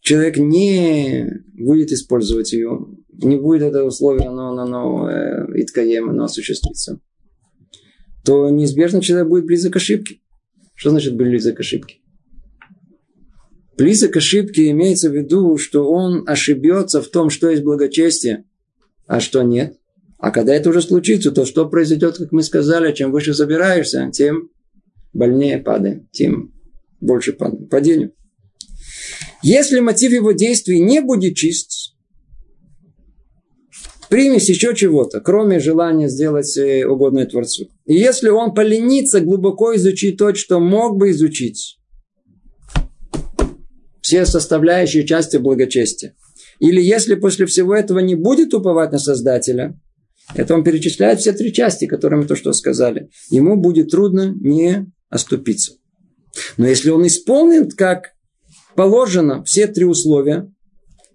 человек 0.00 0.36
не 0.36 1.42
будет 1.52 1.90
использовать 1.90 2.52
ее, 2.52 2.86
не 3.10 3.36
будет 3.36 3.62
это 3.62 3.82
условие, 3.82 4.28
оно, 4.28 4.50
оно, 4.50 4.62
оно, 4.62 5.10
э, 5.10 5.98
оно 5.98 6.24
осуществится– 6.24 7.00
то 8.24 8.48
неизбежно 8.50 9.00
человек 9.00 9.28
будет 9.28 9.46
близок 9.46 9.74
к 9.74 9.76
ошибке. 9.76 10.20
Что 10.74 10.90
значит 10.90 11.16
близок 11.16 11.56
к 11.56 11.60
ошибке? 11.60 11.96
Близок 13.76 14.12
к 14.12 14.16
ошибке 14.18 14.70
имеется 14.70 15.10
в 15.10 15.14
виду, 15.14 15.56
что 15.56 15.90
он 15.90 16.24
ошибется 16.26 17.00
в 17.00 17.08
том, 17.08 17.30
что 17.30 17.50
есть 17.50 17.62
благочестие, 17.62 18.44
а 19.06 19.20
что 19.20 19.42
нет. 19.42 19.78
А 20.18 20.30
когда 20.30 20.54
это 20.54 20.70
уже 20.70 20.82
случится, 20.82 21.32
то 21.32 21.44
что 21.44 21.68
произойдет, 21.68 22.16
как 22.16 22.30
мы 22.32 22.42
сказали, 22.42 22.94
чем 22.94 23.10
выше 23.10 23.34
забираешься, 23.34 24.08
тем 24.12 24.50
больнее 25.12 25.58
падаем, 25.58 26.08
тем 26.12 26.54
больше 27.00 27.32
падаем. 27.32 27.66
Падению. 27.68 28.12
Если 29.42 29.80
мотив 29.80 30.12
его 30.12 30.30
действий 30.32 30.78
не 30.78 31.00
будет 31.00 31.34
чист, 31.34 31.81
примесь 34.12 34.50
еще 34.50 34.74
чего-то, 34.74 35.22
кроме 35.22 35.58
желания 35.58 36.06
сделать 36.06 36.54
э, 36.58 36.84
угодное 36.84 37.24
Творцу. 37.24 37.70
И 37.86 37.94
если 37.94 38.28
он 38.28 38.52
поленится 38.52 39.22
глубоко 39.22 39.74
изучить 39.76 40.18
то, 40.18 40.34
что 40.34 40.60
мог 40.60 40.98
бы 40.98 41.12
изучить, 41.12 41.78
все 44.02 44.26
составляющие 44.26 45.06
части 45.06 45.38
благочестия, 45.38 46.14
Или 46.58 46.82
если 46.82 47.14
после 47.14 47.46
всего 47.46 47.74
этого 47.74 48.00
не 48.00 48.14
будет 48.14 48.52
уповать 48.52 48.92
на 48.92 48.98
Создателя, 48.98 49.80
это 50.34 50.54
он 50.54 50.62
перечисляет 50.62 51.20
все 51.20 51.32
три 51.32 51.50
части, 51.50 51.86
которые 51.86 52.20
мы 52.20 52.26
то 52.26 52.36
что 52.36 52.52
сказали. 52.52 53.08
Ему 53.30 53.56
будет 53.56 53.88
трудно 53.92 54.34
не 54.38 54.92
оступиться. 55.08 55.72
Но 56.58 56.66
если 56.66 56.90
он 56.90 57.06
исполнит, 57.06 57.72
как 57.72 58.10
положено, 58.74 59.42
все 59.44 59.68
три 59.68 59.86
условия, 59.86 60.52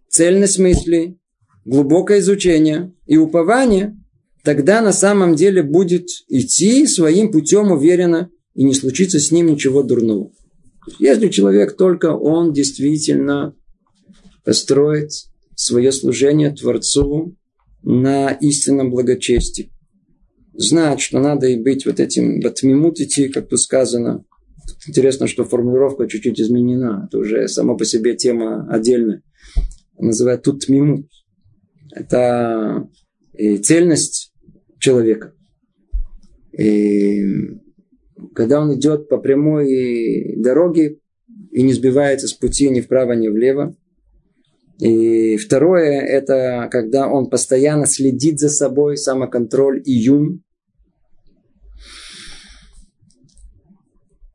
цельность 0.09 0.57
мысли, 0.57 1.19
глубокое 1.67 2.19
изучение 2.19 2.93
и 3.05 3.17
упование, 3.17 3.95
тогда 4.43 4.81
на 4.81 4.93
самом 4.93 5.35
деле 5.35 5.61
будет 5.61 6.07
идти 6.29 6.87
своим 6.87 7.31
путем 7.31 7.71
уверенно 7.71 8.29
и 8.55 8.63
не 8.63 8.73
случится 8.73 9.19
с 9.19 9.31
ним 9.31 9.47
ничего 9.47 9.83
дурного. 9.83 10.31
Если 10.97 11.27
человек 11.27 11.75
только 11.75 12.15
он 12.15 12.53
действительно 12.53 13.53
построит 14.45 15.11
свое 15.55 15.91
служение 15.91 16.51
Творцу 16.51 17.35
на 17.83 18.31
истинном 18.31 18.89
благочестии. 18.89 19.71
Знать, 20.53 21.01
что 21.01 21.19
надо 21.19 21.47
и 21.47 21.61
быть 21.61 21.85
вот 21.85 21.99
этим 21.99 22.39
батмимут 22.39 22.99
идти, 22.99 23.27
как 23.27 23.49
тут 23.49 23.59
сказано. 23.59 24.23
Интересно, 24.87 25.27
что 25.27 25.43
формулировка 25.43 26.07
чуть-чуть 26.07 26.39
изменена. 26.39 27.07
Это 27.07 27.19
уже 27.19 27.47
сама 27.47 27.75
по 27.75 27.85
себе 27.85 28.15
тема 28.15 28.67
отдельная. 28.69 29.21
Называют 29.99 30.43
тут 30.43 30.69
мимут. 30.69 31.07
Это 31.99 32.87
и 33.33 33.57
цельность 33.57 34.33
человека. 34.79 35.33
И 36.57 37.21
когда 38.35 38.61
он 38.61 38.75
идет 38.75 39.09
по 39.09 39.17
прямой 39.17 40.35
дороге 40.37 40.99
и 41.51 41.63
не 41.63 41.73
сбивается 41.73 42.27
с 42.27 42.33
пути 42.33 42.69
ни 42.69 42.81
вправо, 42.81 43.13
ни 43.13 43.27
влево, 43.27 43.75
и 44.79 45.37
второе, 45.37 46.01
это 46.01 46.67
когда 46.71 47.07
он 47.07 47.29
постоянно 47.29 47.87
следит 47.87 48.39
за 48.39 48.49
собой, 48.49 48.97
самоконтроль 48.97 49.81
и 49.83 49.91
юм. 49.91 50.43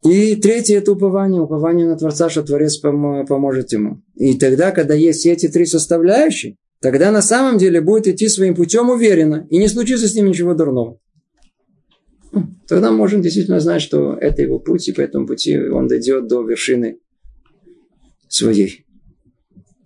И 0.05 0.35
третье– 0.35 0.79
это 0.79 0.93
упование. 0.93 1.41
Упование 1.41 1.87
на 1.87 1.97
Творца, 1.97 2.29
что 2.29 2.43
Творец 2.43 2.79
поможет 2.79 3.73
ему. 3.73 4.03
И 4.17 4.37
тогда, 4.37 4.73
когда 4.73 4.95
есть 4.95 5.27
эти 5.27 5.47
три 5.47 5.65
составляющие, 5.65 6.57
тогда 6.83 7.13
на 7.13 7.23
самом 7.23 7.57
деле 7.57 7.81
будет 7.81 8.09
идти 8.09 8.29
своим 8.29 8.55
путем 8.55 8.91
уверенно, 8.91 9.47
и 9.49 9.59
не 9.59 9.69
случится 9.69 10.09
с 10.09 10.15
ним 10.15 10.27
ничего 10.27 10.53
дурного. 10.55 10.99
Тогда 12.67 12.91
можем 12.91 13.23
действительно 13.23 13.61
знать, 13.61 13.83
что 13.83 14.15
это 14.15 14.43
его 14.43 14.59
путь, 14.59 14.89
и 14.89 14.93
по 14.93 15.01
этому 15.01 15.27
пути 15.27 15.59
он 15.59 15.87
дойдет 15.87 16.27
до 16.27 16.43
вершины 16.43 16.99
своей. 18.29 18.85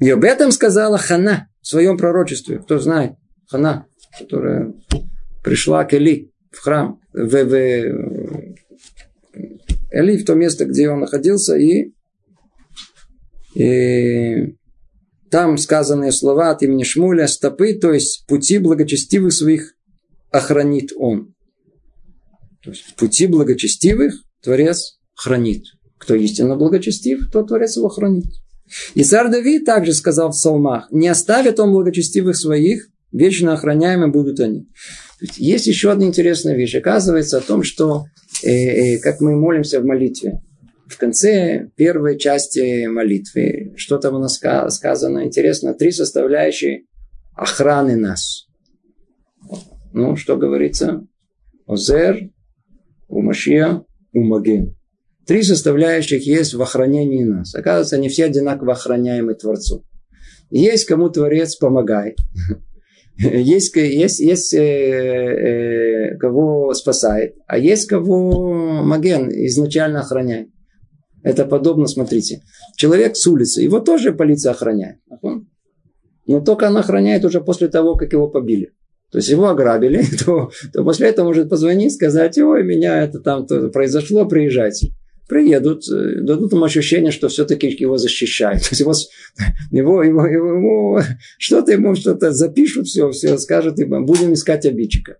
И 0.01 0.11
об 0.11 0.25
этом 0.25 0.51
сказала 0.53 0.99
Хана 0.99 1.49
в 1.61 1.67
своем 1.67 1.99
пророчестве. 1.99 2.59
Кто 2.59 2.79
знает? 2.79 3.13
Хана, 3.49 3.87
которая 4.19 4.73
пришла 5.43 5.85
к 5.85 5.95
Эли 5.95 6.33
в 6.51 6.61
храм, 6.61 7.01
в, 7.13 7.29
в 7.29 7.55
Эли, 9.91 10.17
в 10.17 10.25
то 10.25 10.35
место, 10.35 10.65
где 10.65 10.89
он 10.89 11.01
находился, 11.01 11.57
и, 11.57 11.93
и 13.55 14.57
там 15.31 15.59
сказанные 15.59 16.13
слова 16.13 16.51
от 16.51 16.63
имени 16.63 16.85
Шмуля, 16.85 17.27
стопы, 17.27 17.75
то 17.75 17.93
есть 17.93 18.27
пути 18.27 18.59
благочестивых 18.59 19.33
своих 19.33 19.75
охранит 20.31 20.93
он. 20.97 21.35
То 22.63 22.71
есть 22.71 22.95
пути 22.97 23.27
благочестивых 23.27 24.15
Творец 24.43 24.99
хранит. 25.15 25.65
Кто 25.99 26.15
истинно 26.15 26.57
благочестив, 26.57 27.31
то 27.33 27.43
Творец 27.43 27.77
его 27.77 27.89
хранит. 27.89 28.27
И 28.95 29.05
царь 29.05 29.31
Давид 29.31 29.65
также 29.65 29.93
сказал 29.95 30.31
в 30.31 30.33
псалмах, 30.33 30.89
не 30.91 31.09
оставит 31.09 31.61
он 31.61 31.73
благочестивых 31.73 32.37
своих, 32.37 32.89
вечно 33.13 33.55
охраняемы 33.55 34.09
будут 34.09 34.41
они. 34.41 34.69
Есть 35.37 35.67
еще 35.67 35.93
одна 35.93 36.05
интересная 36.05 36.57
вещь. 36.57 36.75
Оказывается 36.75 37.39
о 37.39 37.41
том, 37.41 37.63
что 37.63 38.05
э, 38.43 38.51
э, 38.51 38.99
как 38.99 39.21
мы 39.21 39.35
молимся 39.37 39.81
в 39.81 39.85
молитве. 39.85 40.41
В 40.89 40.99
конце 40.99 41.69
первой 41.77 42.19
части 42.19 42.87
молитвы, 42.87 43.73
что 43.77 43.99
там 43.99 44.15
у 44.15 44.19
нас 44.19 44.41
сказано, 44.71 45.25
интересно, 45.25 45.75
три 45.75 45.91
составляющие 45.91 46.85
охраны 47.35 47.97
нас. 47.97 48.47
Ну, 49.93 50.17
что 50.17 50.37
говорится? 50.37 51.05
Озер, 51.67 52.31
Умашия, 53.09 53.85
Умаген. 54.13 54.77
Три 55.27 55.43
составляющих 55.43 56.25
есть 56.25 56.55
в 56.55 56.63
охранении 56.63 57.25
нас. 57.25 57.55
Оказывается, 57.55 57.99
не 57.99 58.09
все 58.09 58.27
одинаково 58.27 58.73
охраняемы 58.73 59.35
Творцу. 59.35 59.85
Есть 60.51 60.85
кому 60.85 61.11
Творец 61.11 61.57
помогает. 61.57 62.17
Есть, 63.19 63.75
есть, 63.75 64.21
есть 64.21 64.53
э, 64.53 64.59
э, 64.61 66.17
кого 66.19 66.75
спасает, 66.75 67.35
а 67.47 67.57
есть 67.57 67.87
кого 67.87 68.83
Маген 68.83 69.31
изначально 69.31 70.01
охраняет. 70.01 70.51
Это 71.27 71.45
подобно, 71.45 71.89
смотрите, 71.89 72.43
человек 72.77 73.17
с 73.17 73.27
улицы, 73.27 73.61
его 73.61 73.81
тоже 73.81 74.13
полиция 74.13 74.53
охраняет. 74.53 74.99
Но 76.25 76.41
только 76.41 76.69
она 76.69 76.81
охраняет 76.81 77.25
уже 77.25 77.41
после 77.41 77.67
того, 77.67 77.97
как 77.97 78.13
его 78.13 78.29
побили. 78.29 78.71
То 79.11 79.19
есть 79.19 79.29
его 79.29 79.49
ограбили, 79.49 80.05
то, 80.25 80.53
то 80.73 80.85
после 80.85 81.09
этого 81.09 81.27
может 81.27 81.49
позвонить, 81.49 81.95
сказать, 81.95 82.39
ой, 82.39 82.63
меня 82.63 83.03
это 83.03 83.19
там 83.19 83.43
-то 83.43 83.71
произошло, 83.71 84.25
приезжайте 84.25 84.93
приедут, 85.29 85.83
э, 85.91 86.21
дадут 86.21 86.53
ему 86.53 86.65
ощущение, 86.65 87.11
что 87.11 87.27
все-таки 87.27 87.67
его 87.67 87.99
защищают. 87.99 88.63
То 88.63 88.69
есть 88.71 88.81
его, 88.81 88.93
его, 90.03 90.03
его, 90.05 90.27
его 90.27 91.03
что-то 91.39 91.73
ему 91.73 91.97
что-то 91.97 92.31
запишут, 92.31 92.87
все, 92.87 93.11
все 93.11 93.37
скажут, 93.39 93.81
и 93.81 93.85
будем 93.85 94.33
искать 94.33 94.65
обидчика. 94.65 95.17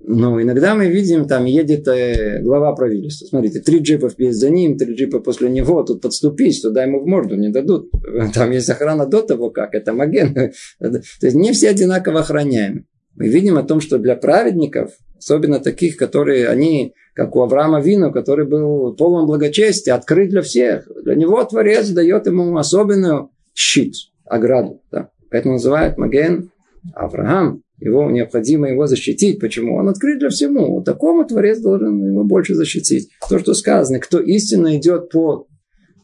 Но 0.00 0.40
иногда 0.40 0.74
мы 0.74 0.86
видим, 0.86 1.26
там 1.26 1.46
едет 1.46 1.88
э, 1.88 2.40
глава 2.42 2.74
правительства. 2.74 3.26
Смотрите, 3.26 3.60
три 3.60 3.78
джипа 3.78 4.08
вперед 4.08 4.34
за 4.34 4.50
ним, 4.50 4.76
три 4.76 4.94
джипа 4.94 5.20
после 5.20 5.48
него. 5.48 5.82
Тут 5.82 6.02
подступить, 6.02 6.62
туда 6.62 6.84
ему 6.84 7.00
в 7.00 7.06
морду 7.06 7.36
не 7.36 7.48
дадут. 7.48 7.90
Там 8.34 8.50
есть 8.52 8.70
охрана 8.70 9.06
до 9.06 9.22
того, 9.22 9.50
как 9.50 9.74
это 9.74 9.92
маген. 9.92 10.34
То 10.78 11.00
есть 11.22 11.34
не 11.34 11.52
все 11.52 11.70
одинаково 11.70 12.20
охраняемы. 12.20 12.84
Мы 13.16 13.28
видим 13.28 13.56
о 13.56 13.62
том, 13.62 13.80
что 13.80 13.98
для 13.98 14.14
праведников, 14.14 14.92
особенно 15.18 15.58
таких, 15.58 15.96
которые, 15.96 16.48
они 16.48 16.92
как 17.14 17.34
у 17.34 17.40
Авраама 17.40 17.80
Вину, 17.80 18.12
который 18.12 18.46
был 18.46 18.94
полон 18.94 19.26
благочестия, 19.26 19.94
открыт 19.94 20.28
для 20.28 20.42
всех. 20.42 20.86
Для 21.02 21.14
него 21.14 21.42
Творец 21.44 21.88
дает 21.88 22.26
ему 22.26 22.56
особенную 22.58 23.30
щит, 23.54 23.94
ограду. 24.26 24.82
Да. 24.92 25.08
Поэтому 25.30 25.54
называют 25.54 25.96
Маген 25.96 26.50
Авраам. 26.94 27.62
Его 27.78 28.10
необходимо 28.10 28.68
его 28.68 28.86
защитить. 28.86 29.38
Почему? 29.38 29.76
Он 29.76 29.88
открыт 29.88 30.18
для 30.18 30.30
всему. 30.30 30.82
Такому 30.82 31.26
Творец 31.26 31.60
должен 31.60 32.04
его 32.04 32.24
больше 32.24 32.54
защитить. 32.54 33.10
То, 33.28 33.38
что 33.38 33.54
сказано, 33.54 33.98
кто 33.98 34.18
истинно 34.18 34.76
идет 34.78 35.10
по 35.10 35.46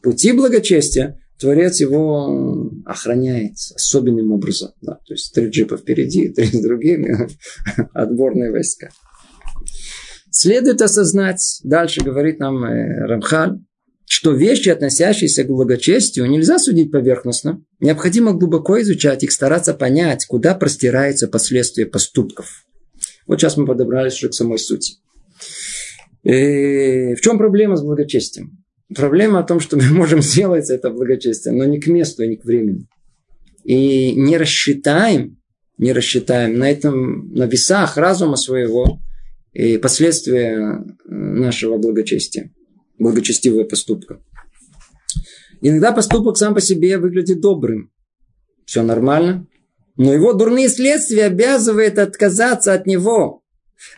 пути 0.03 0.33
благочестия, 0.33 1.19
Творец 1.39 1.79
его 1.81 2.69
охраняет 2.85 3.53
особенным 3.75 4.31
образом. 4.31 4.71
Да, 4.81 4.93
то 5.05 5.13
есть 5.13 5.33
три 5.33 5.49
джипа 5.49 5.77
впереди, 5.77 6.29
три 6.33 6.45
с 6.45 6.61
другими, 6.61 7.27
отборные 7.93 8.51
войска. 8.51 8.89
Следует 10.29 10.81
осознать, 10.81 11.59
дальше 11.63 12.03
говорит 12.03 12.39
нам 12.39 12.63
э, 12.63 13.05
Рамхаль, 13.05 13.59
что 14.13 14.31
вещи, 14.31 14.69
относящиеся 14.69 15.43
к 15.43 15.47
благочестию, 15.47 16.29
нельзя 16.29 16.59
судить 16.59 16.91
поверхностно. 16.91 17.63
Необходимо 17.79 18.33
глубоко 18.33 18.79
изучать 18.79 19.23
их, 19.23 19.31
стараться 19.31 19.73
понять, 19.73 20.27
куда 20.27 20.53
простираются 20.53 21.27
последствия 21.27 21.87
поступков. 21.87 22.63
Вот 23.25 23.41
сейчас 23.41 23.57
мы 23.57 23.65
подобрались 23.65 24.13
уже 24.17 24.29
к 24.29 24.35
самой 24.35 24.59
сути. 24.59 24.97
И 26.21 26.29
э, 26.29 27.15
в 27.15 27.21
чем 27.21 27.39
проблема 27.39 27.75
с 27.75 27.81
благочестием? 27.81 28.63
Проблема 28.95 29.39
о 29.39 29.43
том, 29.43 29.59
что 29.59 29.77
мы 29.77 29.85
можем 29.85 30.21
сделать 30.21 30.69
это 30.69 30.91
благочестие, 30.91 31.51
но 31.55 31.65
не 31.65 31.79
к 31.79 31.87
месту 31.87 32.21
и 32.21 32.27
не 32.27 32.37
к 32.37 32.45
времени. 32.45 32.87
И 33.63 34.13
не 34.13 34.37
рассчитаем, 34.37 35.41
не 35.79 35.91
рассчитаем 35.91 36.59
на 36.59 36.69
этом, 36.69 37.33
на 37.33 37.45
весах 37.45 37.97
разума 37.97 38.35
своего, 38.35 38.99
и 39.53 39.79
последствия 39.79 40.85
нашего 41.03 41.79
благочестия, 41.79 42.51
благочестивого 42.99 43.63
поступка. 43.63 44.19
Иногда 45.61 45.91
поступок 45.91 46.37
сам 46.37 46.53
по 46.53 46.61
себе 46.61 46.97
выглядит 46.97 47.39
добрым. 47.41 47.91
Все 48.65 48.83
нормально. 48.83 49.47
Но 49.95 50.13
его 50.13 50.33
дурные 50.33 50.69
следствия 50.69 51.25
обязывают 51.25 51.99
отказаться 51.99 52.73
от 52.73 52.87
него. 52.87 53.43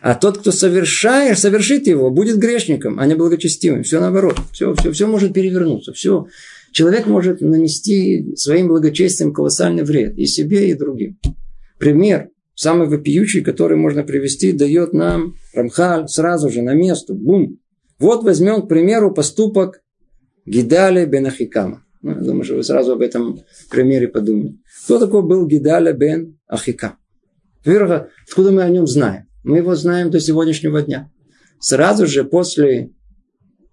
А 0.00 0.14
тот, 0.14 0.38
кто 0.38 0.52
совершает, 0.52 1.38
совершит 1.38 1.86
его, 1.86 2.10
будет 2.10 2.38
грешником, 2.38 2.98
а 2.98 3.06
не 3.06 3.14
благочестивым. 3.14 3.82
Все 3.82 4.00
наоборот. 4.00 4.38
Все, 4.52 4.74
все, 4.74 4.92
все 4.92 5.06
может 5.06 5.32
перевернуться. 5.32 5.92
Все. 5.92 6.26
Человек 6.72 7.06
может 7.06 7.40
нанести 7.40 8.34
своим 8.36 8.68
благочестием 8.68 9.32
колоссальный 9.32 9.84
вред 9.84 10.18
и 10.18 10.26
себе, 10.26 10.70
и 10.70 10.74
другим. 10.74 11.18
Пример 11.78 12.28
самый 12.54 12.88
вопиющий, 12.88 13.42
который 13.42 13.76
можно 13.76 14.02
привести, 14.02 14.52
дает 14.52 14.92
нам 14.92 15.36
Рамхаль 15.54 16.08
сразу 16.08 16.50
же 16.50 16.62
на 16.62 16.74
место. 16.74 17.14
Бум. 17.14 17.58
Вот 17.98 18.24
возьмем, 18.24 18.62
к 18.62 18.68
примеру, 18.68 19.12
поступок 19.12 19.82
Гидали 20.44 21.06
Бенахикама. 21.06 21.86
Ну, 22.02 22.12
я 22.12 22.20
думаю, 22.20 22.44
что 22.44 22.54
вы 22.54 22.62
сразу 22.62 22.92
об 22.92 23.00
этом 23.00 23.40
примере 23.68 24.06
подумали. 24.06 24.58
Кто 24.84 25.00
такой 25.00 25.22
был 25.22 25.46
Гидаля 25.46 25.92
бен 25.92 26.38
Ахика? 26.46 26.98
Во-первых, 27.64 28.10
откуда 28.28 28.52
мы 28.52 28.62
о 28.62 28.68
нем 28.68 28.86
знаем? 28.86 29.26
Мы 29.42 29.58
его 29.58 29.74
знаем 29.74 30.10
до 30.10 30.20
сегодняшнего 30.20 30.82
дня. 30.82 31.10
Сразу 31.58 32.06
же 32.06 32.22
после 32.24 32.92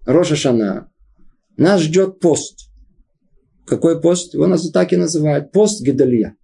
Роша 0.04 0.34
Шана 0.34 0.90
нас 1.56 1.82
ждет 1.82 2.18
пост. 2.18 2.70
Какой 3.66 4.00
пост? 4.00 4.34
Его 4.34 4.48
нас 4.48 4.68
так 4.70 4.92
и 4.92 4.96
называют. 4.96 5.52
Пост 5.52 5.80
Гидалья. 5.80 6.36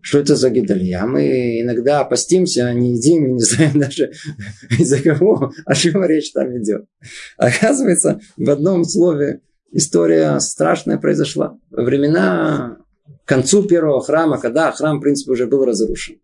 Что 0.00 0.20
это 0.20 0.36
за 0.36 0.50
гидалья? 0.50 1.04
Мы 1.06 1.60
иногда 1.60 2.04
постимся, 2.04 2.72
не 2.72 2.94
едим, 2.94 3.26
и 3.26 3.32
не 3.32 3.40
знаем 3.40 3.78
даже 3.80 4.12
из-за 4.78 5.02
кого, 5.02 5.52
о 5.64 5.74
чем 5.74 6.04
речь 6.04 6.32
там 6.32 6.56
идет. 6.58 6.86
Оказывается, 7.36 8.20
в 8.36 8.48
одном 8.48 8.84
слове 8.84 9.40
история 9.72 10.38
страшная 10.38 10.98
произошла. 10.98 11.58
Во 11.70 11.82
времена 11.82 12.78
к 13.24 13.28
концу 13.28 13.64
первого 13.64 14.00
храма, 14.00 14.38
когда 14.38 14.72
храм, 14.72 14.98
в 14.98 15.02
принципе, 15.02 15.32
уже 15.32 15.46
был 15.46 15.64
разрушен, 15.64 16.16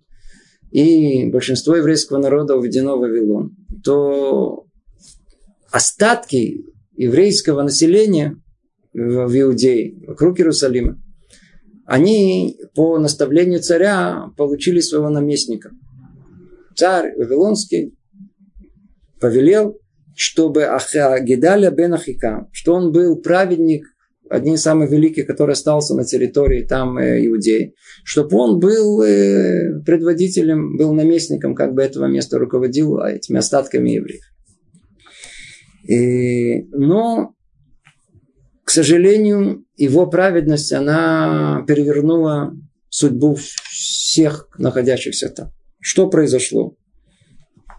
и 0.70 1.26
большинство 1.30 1.76
еврейского 1.76 2.18
народа 2.18 2.56
уведено 2.56 2.96
в 2.96 3.00
Вавилон, 3.00 3.54
то 3.82 4.66
остатки 5.70 6.64
еврейского 6.96 7.62
населения 7.62 8.36
в 8.92 9.40
Иудее, 9.40 10.06
вокруг 10.06 10.38
Иерусалима, 10.38 11.00
они 11.86 12.58
по 12.74 12.98
наставлению 12.98 13.60
царя 13.60 14.30
получили 14.36 14.80
своего 14.80 15.10
наместника. 15.10 15.70
Царь 16.76 17.14
Вавилонский 17.16 17.94
повелел, 19.20 19.78
чтобы 20.16 20.66
Гедаля 21.20 21.70
бен 21.70 21.94
Ахика, 21.94 22.48
что 22.52 22.74
он 22.74 22.92
был 22.92 23.16
праведник, 23.20 23.86
один 24.30 24.54
из 24.54 24.62
самых 24.62 24.90
великих, 24.90 25.26
который 25.26 25.52
остался 25.52 25.94
на 25.94 26.04
территории 26.04 26.62
там 26.62 26.96
э, 26.98 27.24
Иудеи, 27.26 27.74
чтобы 28.04 28.36
он 28.38 28.58
был 28.58 29.02
э, 29.02 29.80
предводителем, 29.84 30.76
был 30.76 30.94
наместником 30.94 31.54
как 31.54 31.74
бы 31.74 31.82
этого 31.82 32.06
места, 32.06 32.38
руководил 32.38 32.98
этими 32.98 33.38
остатками 33.38 33.90
евреев. 33.90 34.22
И, 35.86 36.62
но, 36.70 37.33
сожалению, 38.74 39.64
его 39.76 40.06
праведность, 40.06 40.72
она 40.72 41.64
перевернула 41.66 42.54
судьбу 42.88 43.36
всех 43.70 44.48
находящихся 44.58 45.28
там. 45.28 45.52
Что 45.80 46.08
произошло? 46.08 46.76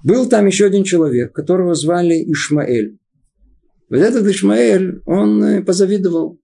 Был 0.04 0.28
там 0.30 0.46
еще 0.46 0.66
один 0.66 0.84
человек, 0.84 1.34
которого 1.34 1.76
звали 1.76 2.16
Ишмаэль. 2.32 2.98
Вот 3.90 4.00
этот 4.00 4.26
Ишмаэль, 4.28 5.02
он 5.06 5.44
э, 5.44 5.62
позавидовал 5.64 6.40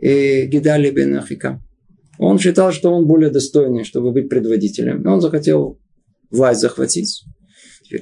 э, 0.00 0.46
Гидали 0.46 0.90
бен 0.90 1.16
Ахика. 1.16 1.62
Он 2.18 2.38
считал, 2.38 2.72
что 2.72 2.92
он 2.92 3.06
более 3.06 3.30
достойный, 3.30 3.84
чтобы 3.84 4.12
быть 4.12 4.28
предводителем. 4.28 5.06
Он 5.06 5.20
захотел 5.20 5.78
власть 6.30 6.60
захватить. 6.60 7.24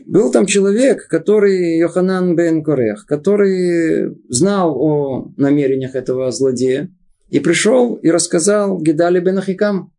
Был 0.07 0.33
там 0.33 0.47
человек, 0.47 1.07
который, 1.09 1.79
Йоханан 1.79 2.35
бен 2.35 2.63
Корех, 2.65 3.07
который 3.07 4.17
знал 4.29 4.77
о 4.77 5.33
намерениях 5.37 5.95
этого 5.95 6.31
злодея 6.31 6.91
и 7.29 7.41
пришел 7.41 7.95
и 7.95 8.11
рассказал 8.11 8.81
Гидали 8.81 9.21
бен 9.21 9.39
Ахикам. 9.39 9.93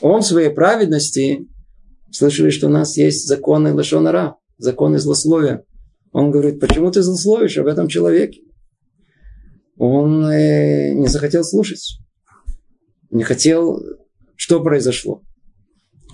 Он 0.00 0.20
в 0.20 0.26
своей 0.26 0.50
праведности 0.50 1.48
слышали, 2.10 2.50
что 2.50 2.66
у 2.66 2.70
нас 2.70 2.96
есть 2.96 3.26
законы 3.26 3.72
Лашонара, 3.72 4.36
законы 4.58 4.98
злословия. 4.98 5.64
Он 6.12 6.30
говорит, 6.30 6.60
почему 6.60 6.90
ты 6.90 7.02
злословишь 7.02 7.56
об 7.56 7.66
этом 7.66 7.88
человеке? 7.88 8.42
Он 9.78 10.26
э, 10.26 10.92
не 10.92 11.06
захотел 11.06 11.44
слушать. 11.44 11.98
Не 13.10 13.24
хотел, 13.24 13.80
что 14.36 14.62
произошло. 14.62 15.22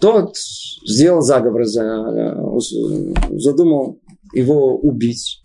Тот 0.00 0.36
сделал 0.86 1.20
заговор, 1.22 1.64
задумал 3.32 4.00
его 4.32 4.76
убить. 4.76 5.40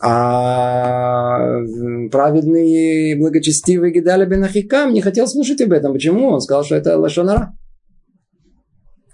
А 0.00 1.60
праведный 2.10 3.10
и 3.10 3.14
благочестивый 3.16 3.92
Гидаля 3.92 4.26
бен 4.26 4.46
не 4.92 5.00
хотел 5.00 5.26
слушать 5.26 5.60
об 5.60 5.72
этом. 5.72 5.92
Почему? 5.92 6.28
Он 6.28 6.40
сказал, 6.40 6.64
что 6.64 6.76
это 6.76 6.96
лошонара. 6.96 7.52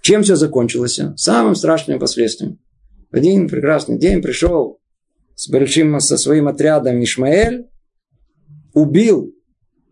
Чем 0.01 0.21
все 0.21 0.35
закончилось? 0.35 0.99
Самым 1.15 1.55
страшным 1.55 1.97
последствием. 1.99 2.59
В 3.11 3.15
один 3.15 3.47
прекрасный 3.47 3.97
день 3.97 4.21
пришел 4.21 4.79
с 5.33 5.49
большим, 5.49 5.99
со 5.99 6.17
своим 6.17 6.47
отрядом 6.47 7.03
Ишмаэль, 7.03 7.67
убил 8.73 9.33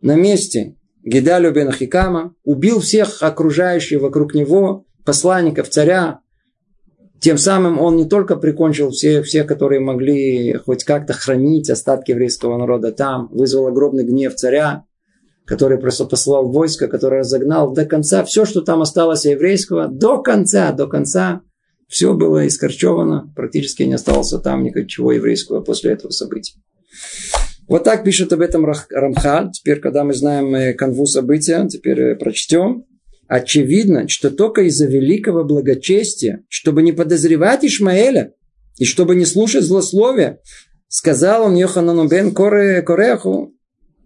на 0.01 0.15
месте 0.15 0.75
Гидалю 1.03 1.51
бен 1.51 1.69
Ахикама, 1.69 2.33
убил 2.43 2.79
всех 2.79 3.21
окружающих 3.21 4.01
вокруг 4.01 4.33
него, 4.33 4.85
посланников 5.05 5.69
царя, 5.69 6.19
тем 7.19 7.37
самым 7.37 7.79
он 7.79 7.95
не 7.95 8.05
только 8.05 8.35
прикончил 8.35 8.89
всех, 8.91 9.25
всех, 9.25 9.47
которые 9.47 9.79
могли 9.79 10.53
хоть 10.65 10.83
как-то 10.83 11.13
хранить 11.13 11.69
остатки 11.69 12.11
еврейского 12.11 12.57
народа 12.57 12.91
там, 12.91 13.29
вызвал 13.31 13.67
огромный 13.67 14.03
гнев 14.03 14.35
царя, 14.35 14.83
который 15.45 15.77
просто 15.77 16.05
послал 16.05 16.49
войско, 16.49 16.87
который 16.87 17.19
разогнал 17.19 17.73
до 17.73 17.85
конца 17.85 18.23
все, 18.23 18.45
что 18.45 18.61
там 18.61 18.81
осталось 18.81 19.25
еврейского, 19.25 19.87
до 19.87 20.21
конца, 20.21 20.71
до 20.71 20.87
конца, 20.87 21.41
все 21.87 22.13
было 22.13 22.47
искорчевано, 22.47 23.31
практически 23.35 23.83
не 23.83 23.93
осталось 23.93 24.33
там 24.43 24.63
ничего 24.63 25.11
еврейского 25.11 25.61
после 25.61 25.91
этого 25.91 26.11
события. 26.11 26.55
Вот 27.73 27.85
так 27.85 28.03
пишет 28.03 28.31
об 28.31 28.41
этом 28.41 28.67
Рамхаль. 28.67 29.49
Теперь, 29.51 29.79
когда 29.79 30.03
мы 30.03 30.13
знаем 30.13 30.53
э, 30.53 30.73
канву 30.73 31.07
события, 31.07 31.67
теперь 31.67 31.99
э, 31.99 32.15
прочтем 32.15 32.85
очевидно, 33.27 34.07
что 34.07 34.29
только 34.29 34.61
из-за 34.67 34.85
великого 34.85 35.43
благочестия, 35.43 36.43
чтобы 36.49 36.83
не 36.83 36.91
подозревать 36.91 37.65
Ишмаэля 37.65 38.35
и 38.77 38.85
чтобы 38.85 39.15
не 39.15 39.25
слушать 39.25 39.63
злословия, 39.63 40.39
сказал 40.87 41.45
он 41.45 41.55
Йоханану 41.55 42.07
бен 42.07 42.31
Коре, 42.35 42.83
Кореху, 42.83 43.55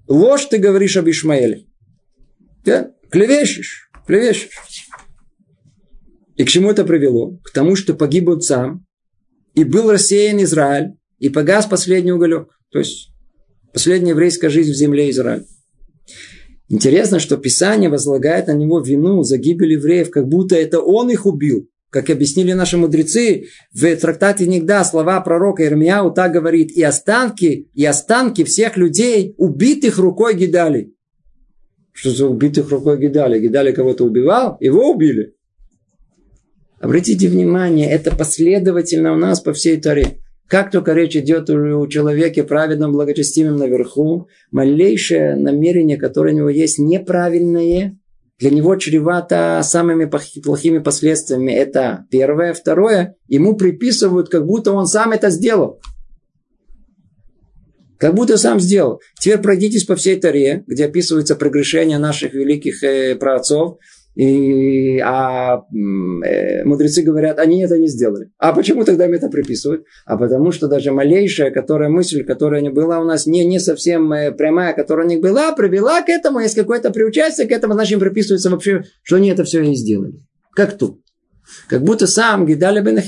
ложь 0.08 0.46
ты 0.46 0.60
говоришь 0.60 0.96
об 0.96 1.10
Ишмаэле. 1.10 1.66
Ты 2.64 2.92
клевещешь, 3.12 3.92
клевещешь. 4.08 4.62
И 6.38 6.46
к 6.46 6.48
чему 6.48 6.72
это 6.72 6.86
привело? 6.86 7.38
К 7.44 7.52
тому, 7.52 7.76
что 7.76 7.96
погиб 7.96 8.30
сам, 8.44 8.86
и 9.56 9.66
был 9.66 9.92
рассеян 9.92 10.42
Израиль, 10.42 10.94
и 11.20 11.28
погас 11.28 11.66
последний 11.66 12.14
уголек. 12.14 12.48
То 12.72 12.80
есть, 12.80 13.12
последняя 13.78 14.10
еврейская 14.10 14.50
жизнь 14.50 14.72
в 14.72 14.76
земле 14.76 15.12
Израиля. 15.12 15.46
Интересно, 16.68 17.20
что 17.20 17.38
Писание 17.38 17.92
возлагает 17.92 18.48
на 18.48 18.54
него 18.54 18.80
вину 18.80 19.22
за 19.22 19.38
гибель 19.38 19.74
евреев, 19.74 20.10
как 20.10 20.28
будто 20.28 20.56
это 20.56 20.80
он 20.80 21.12
их 21.12 21.28
убил. 21.28 21.70
Как 21.92 22.10
объяснили 22.10 22.54
наши 22.54 22.76
мудрецы, 22.76 23.50
в 23.72 23.96
трактате 23.98 24.48
Нигда 24.48 24.84
слова 24.84 25.22
пророка 25.22 25.64
Ирмияу 25.64 26.12
так 26.12 26.32
говорит, 26.32 26.72
и 26.72 26.82
останки, 26.82 27.70
и 27.72 27.86
останки 27.86 28.44
всех 28.44 28.78
людей, 28.78 29.36
убитых 29.38 30.00
рукой 30.00 30.36
Гидали. 30.36 30.96
Что 31.94 32.10
за 32.10 32.26
убитых 32.26 32.72
рукой 32.72 33.00
Гидали? 33.00 33.40
Гидали 33.40 33.74
кого-то 33.74 34.06
убивал? 34.06 34.58
Его 34.60 34.90
убили. 34.90 35.36
Обратите 36.80 37.28
внимание, 37.28 37.92
это 37.92 38.10
последовательно 38.10 39.14
у 39.14 39.18
нас 39.18 39.40
по 39.40 39.54
всей 39.54 39.80
Таре. 39.80 40.18
Как 40.48 40.72
только 40.72 40.94
речь 40.94 41.16
идет 41.16 41.50
о 41.50 41.88
человеке 41.88 42.44
праведном, 42.44 42.94
благочестивом 42.94 43.58
наверху, 43.58 44.28
малейшее 44.52 45.36
намерение, 45.36 45.98
которое 45.98 46.34
у 46.34 46.38
него 46.38 46.50
есть 46.50 46.80
неправильное, 46.80 47.98
для 48.40 48.50
него 48.52 48.76
чревато 48.76 49.60
самыми 49.64 50.06
плохими 50.06 50.78
последствиями. 50.78 51.52
Это 51.52 52.06
первое. 52.12 52.54
Второе, 52.54 53.16
ему 53.28 53.56
приписывают, 53.56 54.30
как 54.30 54.46
будто 54.46 54.72
он 54.72 54.86
сам 54.86 55.12
это 55.12 55.30
сделал. 55.30 55.82
Как 57.98 58.14
будто 58.14 58.38
сам 58.38 58.60
сделал. 58.60 59.02
Теперь 59.20 59.40
пройдитесь 59.40 59.86
по 59.86 59.96
всей 59.96 60.20
Таре, 60.20 60.64
где 60.68 60.86
описываются 60.86 61.36
прегрешения 61.36 61.98
наших 61.98 62.34
великих 62.34 62.84
э, 62.84 63.16
праотцов. 63.16 63.80
И, 64.18 64.98
а 64.98 65.62
э, 66.26 66.64
мудрецы 66.64 67.04
говорят, 67.04 67.38
они 67.38 67.62
это 67.62 67.78
не 67.78 67.88
сделали. 67.88 68.32
А 68.40 68.52
почему 68.52 68.84
тогда 68.84 69.06
им 69.06 69.14
это 69.14 69.30
приписывают? 69.30 69.86
А 70.08 70.18
потому 70.18 70.52
что 70.52 70.68
даже 70.68 70.92
малейшая 70.92 71.52
которая 71.52 71.90
мысль, 71.90 72.24
которая 72.24 72.62
не 72.62 72.72
была 72.72 73.00
у 73.00 73.04
нас 73.04 73.28
не, 73.28 73.46
не 73.46 73.60
совсем 73.60 74.12
э, 74.12 74.32
прямая, 74.32 74.74
которая 74.74 75.06
у 75.06 75.10
них 75.10 75.22
была, 75.22 75.52
привела 75.52 76.02
к 76.02 76.10
этому, 76.10 76.40
есть 76.40 76.56
какое-то 76.56 76.90
приучастие 76.90 77.48
к 77.48 77.52
этому, 77.52 77.76
значит 77.76 77.94
им 77.94 78.00
приписывается 78.00 78.50
вообще, 78.50 78.86
что 79.04 79.18
они 79.18 79.30
это 79.30 79.44
все 79.44 79.62
и 79.62 79.76
сделали. 79.76 80.16
Как 80.56 80.76
тут? 80.80 81.00
Как 81.70 81.84
будто 81.84 82.08
сам 82.08 82.48
Гидаля 82.48 82.82
бен 82.82 83.00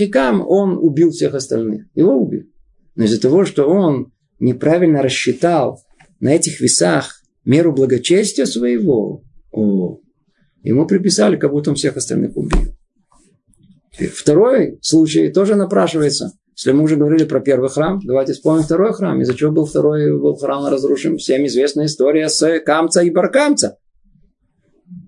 он 0.48 0.78
убил 0.78 1.10
всех 1.10 1.34
остальных. 1.34 1.88
Его 1.96 2.18
убил. 2.18 2.44
Но 2.96 3.06
из-за 3.06 3.20
того, 3.20 3.46
что 3.46 3.68
он 3.68 4.12
неправильно 4.40 5.02
рассчитал 5.02 5.82
на 6.20 6.36
этих 6.36 6.62
весах 6.62 7.20
меру 7.46 7.74
благочестия 7.74 8.46
своего, 8.46 9.24
о, 9.52 10.02
Ему 10.64 10.86
приписали, 10.86 11.38
как 11.38 11.52
будто 11.52 11.72
он 11.72 11.76
всех 11.76 11.98
остальных 11.98 12.36
убил. 12.36 12.76
Второй 14.14 14.80
случай 14.82 15.30
тоже 15.30 15.56
напрашивается. 15.56 16.34
Если 16.56 16.72
мы 16.74 16.84
уже 16.84 16.98
говорили 16.98 17.24
про 17.24 17.40
первый 17.40 17.70
храм, 17.70 18.02
давайте 18.04 18.34
вспомним 18.34 18.64
второй 18.64 18.94
храм. 18.94 19.22
Из-за 19.22 19.34
чего 19.34 19.52
был 19.52 19.66
второй 19.66 20.18
был 20.18 20.36
храм 20.36 20.68
разрушен? 20.68 21.18
Всем 21.18 21.46
известная 21.46 21.86
история 21.86 22.28
с 22.28 22.60
Камца 22.60 23.02
и 23.02 23.10
Баркамца. 23.10 23.78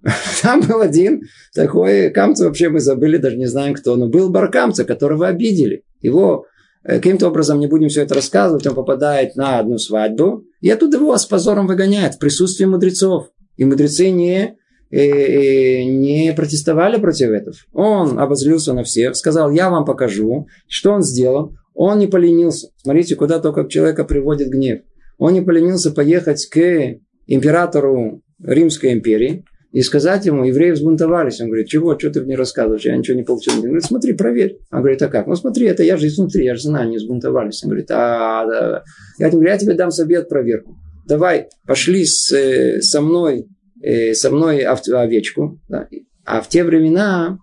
Там 0.41 0.62
был 0.62 0.82
один 0.82 1.24
такой 1.54 2.10
Камца, 2.10 2.45
вообще 2.45 2.70
мы 2.70 2.80
забыли, 2.80 3.18
даже 3.18 3.38
не 3.38 3.47
знаем 3.47 3.74
кто, 3.74 3.95
но 3.95 4.08
был 4.08 4.30
Баркамца, 4.30 4.86
которого 4.86 5.28
обидели. 5.28 5.84
Его 6.02 6.45
э, 6.84 6.95
каким-то 6.95 7.28
образом, 7.28 7.60
не 7.60 7.68
будем 7.68 7.89
все 7.89 8.04
это 8.04 8.16
рассказывать, 8.16 8.66
он 8.66 8.76
попадает 8.76 9.36
на 9.36 9.60
одну 9.60 9.78
свадьбу, 9.78 10.45
и 10.62 10.70
оттуда 10.70 10.97
его 10.97 11.18
с 11.18 11.26
позором 11.26 11.68
выгоняют 11.68 12.16
в 12.16 12.20
присутствии 12.20 12.66
мудрецов. 12.66 13.30
И 13.58 13.66
мудрецы 13.66 14.10
не, 14.10 14.58
не 14.91 16.33
протестовали 16.35 16.99
против 16.99 17.29
этого. 17.29 17.55
Он 17.73 18.19
обозлился 18.19 18.73
на 18.73 18.83
всех, 18.83 19.15
сказал, 19.15 19.51
я 19.51 19.69
вам 19.69 19.85
покажу. 19.85 20.47
Что 20.67 20.91
он 20.91 21.01
сделал? 21.01 21.53
Он 21.73 21.99
не 21.99 22.07
поленился. 22.07 22.69
Смотрите, 22.77 23.15
куда 23.15 23.39
только 23.39 23.67
человека 23.67 24.03
приводит 24.03 24.49
гнев. 24.49 24.81
Он 25.17 25.33
не 25.33 25.41
поленился 25.41 25.91
поехать 25.91 26.45
к 26.47 26.97
императору 27.27 28.21
Римской 28.43 28.93
империи, 28.93 29.45
и 29.71 29.81
сказать 29.83 30.25
ему, 30.25 30.43
евреи 30.43 30.71
взбунтовались. 30.71 31.39
Он 31.39 31.47
говорит, 31.47 31.67
чего, 31.67 31.97
что 31.97 32.09
ты 32.09 32.21
мне 32.21 32.35
рассказываешь, 32.35 32.83
я 32.83 32.95
ничего 32.95 33.15
не 33.15 33.23
получил. 33.23 33.53
Он 33.53 33.61
говорит, 33.61 33.85
смотри, 33.85 34.13
проверь. 34.13 34.57
Он 34.69 34.79
говорит, 34.79 35.01
а 35.01 35.07
как? 35.07 35.27
Ну 35.27 35.35
смотри, 35.35 35.67
это 35.67 35.83
я 35.83 35.95
же 35.95 36.07
изнутри, 36.07 36.43
я 36.43 36.55
же 36.55 36.63
знаю, 36.63 36.89
не 36.89 36.97
взбунтовались. 36.97 37.63
Он 37.63 37.69
говорит, 37.69 37.89
а, 37.89 38.45
да. 38.45 38.83
Я 39.17 39.29
говорю, 39.29 39.49
я 39.49 39.57
тебе 39.57 39.73
дам 39.73 39.91
совет 39.91 40.27
проверку. 40.27 40.75
Давай, 41.07 41.47
пошли 41.65 42.05
с, 42.05 42.33
э, 42.33 42.81
со 42.81 43.01
мной, 43.01 43.47
э, 43.82 44.13
со 44.13 44.32
мной 44.32 44.63
овечку. 44.63 45.59
Да. 45.67 45.88
А 46.25 46.41
в 46.41 46.49
те 46.49 46.63
времена 46.63 47.38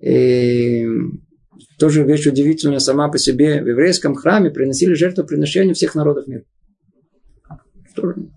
э, 0.00 0.84
тоже 1.78 2.04
вещь 2.04 2.26
удивительная 2.26 2.78
сама 2.78 3.08
по 3.08 3.18
себе. 3.18 3.62
В 3.62 3.68
еврейском 3.68 4.14
храме 4.14 4.50
приносили 4.50 4.94
жертвоприношения 4.94 5.74
всех 5.74 5.94
народов 5.94 6.26
мира. 6.26 6.44
Тоже 7.94 8.28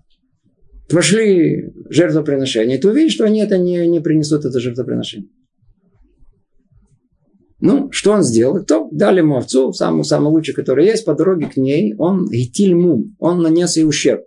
пошли 0.92 1.72
жертвоприношение, 1.88 2.78
ты 2.78 2.88
увидишь, 2.88 3.14
что 3.14 3.24
они 3.24 3.40
это 3.40 3.58
не, 3.58 3.86
не 3.86 4.00
принесут, 4.00 4.44
это 4.44 4.60
жертвоприношение. 4.60 5.28
Ну, 7.60 7.92
что 7.92 8.12
он 8.12 8.22
сделал? 8.22 8.64
То 8.64 8.88
дали 8.90 9.18
ему 9.18 9.36
овцу, 9.36 9.72
самую, 9.72 10.04
самую 10.04 10.32
лучшую, 10.32 10.56
которая 10.56 10.86
есть, 10.86 11.04
по 11.04 11.14
дороге 11.14 11.46
к 11.46 11.56
ней, 11.56 11.94
он 11.96 12.28
гитильмум, 12.28 13.14
он 13.20 13.40
нанес 13.40 13.76
ей 13.76 13.84
ущерб. 13.84 14.22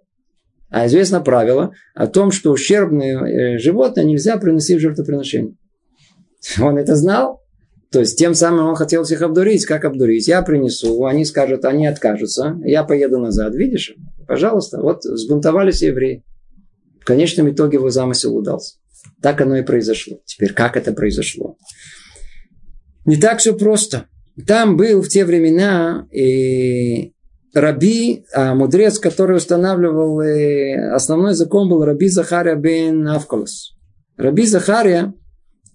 А 0.76 0.88
известно 0.88 1.21
правило 1.21 1.71
о 1.93 2.05
том, 2.05 2.32
что 2.32 2.51
ущербные 2.51 3.15
э, 3.55 3.57
животные 3.59 4.05
нельзя 4.05 4.36
приносить 4.36 4.76
в 4.76 4.82
жертвоприношение. 4.82 5.55
Он 6.61 6.78
это 6.78 6.97
знал, 6.97 7.41
то 7.91 8.01
есть 8.01 8.19
тем 8.19 8.34
самым 8.34 8.67
он 8.67 8.76
хотел 8.76 9.05
всех 9.05 9.21
обдурить. 9.21 9.65
Как 9.65 9.86
обдурить? 9.86 10.28
Я 10.28 10.41
принесу, 10.41 11.05
они 11.05 11.23
скажут, 11.23 11.63
они 11.63 11.88
откажутся, 11.88 12.59
я 12.65 12.84
поеду 12.84 13.19
назад. 13.19 13.55
Видишь? 13.55 13.95
Пожалуйста, 14.28 14.82
вот 14.82 15.03
сбунтовались 15.03 15.82
евреи. 15.82 16.26
В 16.99 17.05
конечном 17.05 17.49
итоге 17.49 17.78
его 17.78 17.89
замысел 17.89 18.36
удался. 18.36 18.76
Так 19.21 19.39
оно 19.39 19.55
и 19.55 19.61
произошло. 19.61 20.17
Теперь 20.26 20.51
как 20.51 20.76
это 20.76 20.91
произошло? 20.91 21.55
Не 23.05 23.15
так 23.15 23.39
все 23.39 23.55
просто. 23.55 24.07
Там 24.45 24.76
был 24.76 25.01
в 25.01 25.07
те 25.07 25.23
времена 25.23 26.05
и 26.11 27.14
раби, 27.56 28.26
а 28.34 28.53
мудрец, 28.53 28.99
который 28.99 29.38
устанавливал 29.38 30.22
и 30.22 30.74
основной 30.74 31.34
закон 31.34 31.70
был 31.70 31.84
раби 31.84 32.10
Захария 32.10 32.56
бен 32.56 33.08
Авколос. 33.08 33.76
Раби 34.18 34.45
Захария, 34.45 35.14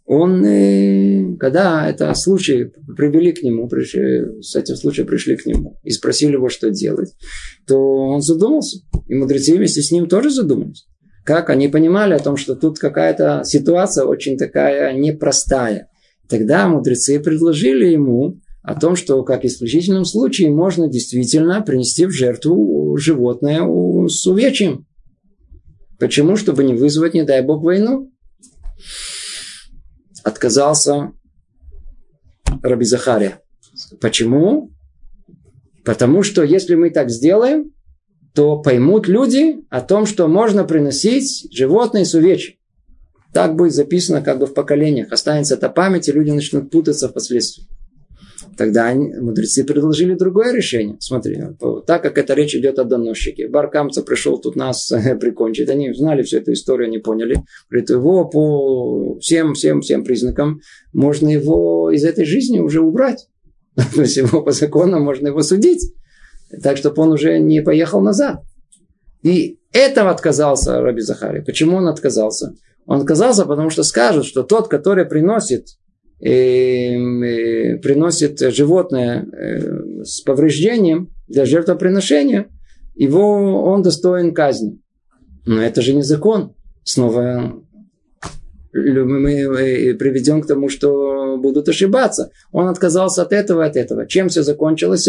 он, 0.05 1.37
когда 1.39 1.89
это 1.89 2.13
случай 2.15 2.73
привели 2.97 3.33
к 3.33 3.43
нему, 3.43 3.69
пришли, 3.69 4.43
с 4.43 4.57
этим 4.57 4.77
случаем 4.77 5.07
пришли 5.07 5.37
к 5.37 5.47
нему 5.47 5.79
и 5.83 5.91
спросили 5.91 6.33
его, 6.33 6.49
что 6.49 6.71
делать, 6.71 7.15
то 7.67 7.79
он 7.79 8.21
задумался. 8.21 8.81
И 9.09 9.15
мудрецы 9.15 9.57
вместе 9.57 9.83
с 9.83 9.91
ним 9.91 10.07
тоже 10.09 10.31
задумались. 10.31 10.87
Как 11.25 11.51
они 11.51 11.69
понимали 11.69 12.15
о 12.15 12.19
том, 12.19 12.37
что 12.37 12.57
тут 12.57 12.79
какая-то 12.79 13.43
ситуация 13.45 14.05
очень 14.05 14.37
такая 14.37 14.93
непростая. 14.95 15.89
Тогда 16.29 16.69
мудрецы 16.69 17.21
предложили 17.21 17.87
ему 17.87 18.41
о 18.63 18.79
том, 18.79 18.97
что 18.97 19.23
как 19.23 19.45
исключительном 19.45 20.05
случае 20.05 20.51
можно 20.51 20.89
действительно 20.89 21.63
принести 21.63 22.07
в 22.07 22.11
жертву 22.11 22.97
животное 22.97 23.63
с 24.09 24.27
увечьем. 24.27 24.87
Почему? 25.99 26.37
Чтобы 26.37 26.65
не 26.65 26.75
вызвать, 26.75 27.15
не 27.15 27.23
дай 27.23 27.43
бог, 27.43 27.63
войну. 27.63 28.11
Отказался 30.25 31.13
Раби 32.63 32.85
Захария. 32.85 33.41
Почему? 34.01 34.71
Потому 35.85 36.23
что 36.23 36.43
если 36.43 36.75
мы 36.75 36.91
так 36.91 37.11
сделаем, 37.11 37.73
то 38.35 38.61
поймут 38.61 39.09
люди 39.09 39.65
о 39.71 39.81
том, 39.81 40.07
что 40.07 40.29
можно 40.29 40.65
приносить 40.65 41.49
животные 41.53 42.05
с 42.05 42.15
увечья. 42.15 42.55
Так 43.33 43.57
будет 43.57 43.75
записано 43.75 44.23
как 44.23 44.39
бы 44.39 44.47
в 44.47 44.55
поколениях. 44.55 45.13
Останется 45.13 45.55
эта 45.55 45.69
память, 45.69 46.09
и 46.09 46.13
люди 46.13 46.31
начнут 46.31 46.71
путаться 46.71 47.09
впоследствии. 47.09 47.67
Тогда 48.57 48.95
мудрецы 48.95 49.65
предложили 49.65 50.15
другое 50.15 50.53
решение. 50.53 50.97
Смотри, 51.01 51.39
так 51.87 52.03
как 52.03 52.19
эта 52.19 52.35
речь 52.35 52.55
идет 52.55 52.79
о 52.79 52.85
доносчике. 52.85 53.49
Баркамца 53.49 54.03
пришел 54.03 54.39
тут 54.39 54.57
нас 54.57 54.93
прикончить. 55.21 55.69
Они 55.69 55.93
знали 55.93 56.23
всю 56.23 56.39
эту 56.39 56.53
историю, 56.53 56.89
они 56.89 56.99
поняли. 56.99 57.43
Говорит, 57.69 57.91
его 57.91 58.25
по 58.25 59.19
всем, 59.21 59.55
всем, 59.55 59.81
всем 59.81 60.05
признакам 60.05 60.61
можно 60.93 61.29
его 61.29 61.91
из 61.91 62.05
этой 62.05 62.25
жизни 62.25 62.59
уже 62.59 62.81
убрать. 62.81 63.29
То 63.77 64.43
по 64.43 64.53
закону 64.53 65.01
можно 65.01 65.29
его 65.29 65.43
судить 65.43 65.93
так, 66.63 66.77
чтобы 66.77 67.03
он 67.03 67.13
уже 67.13 67.39
не 67.39 67.63
поехал 67.63 68.01
назад. 68.01 68.43
И 69.23 69.59
этого 69.73 70.11
отказался 70.11 70.81
Раби 70.81 71.01
Захари. 71.01 71.41
Почему 71.41 71.77
он 71.77 71.89
отказался? 71.89 72.55
Он 72.87 73.01
отказался, 73.01 73.45
потому 73.45 73.71
что 73.71 73.83
скажут, 73.83 74.25
что 74.25 74.43
тот, 74.43 74.69
который 74.69 75.05
приносит, 75.05 75.67
э, 75.69 75.69
э, 75.69 75.80
приносит 77.81 78.39
животное 78.53 79.25
э, 79.25 80.05
с 80.05 80.21
повреждением 80.21 81.11
для 81.29 81.47
жертвоприношения, 81.47 82.49
его, 82.95 83.63
он 83.65 83.83
достоин 83.83 84.35
казни. 84.35 84.81
Но 85.47 85.63
это 85.63 85.81
же 85.81 85.95
не 85.95 86.03
закон. 86.03 86.55
Снова 86.85 87.63
мы 88.73 89.97
приведем 89.99 90.43
к 90.43 90.47
тому, 90.47 90.69
что 90.69 91.39
будут 91.39 91.69
ошибаться. 91.69 92.31
Он 92.53 92.69
отказался 92.69 93.23
от 93.23 93.33
этого, 93.33 93.65
от 93.65 93.77
этого. 93.77 94.07
Чем 94.07 94.29
все 94.29 94.43
закончилось? 94.43 95.09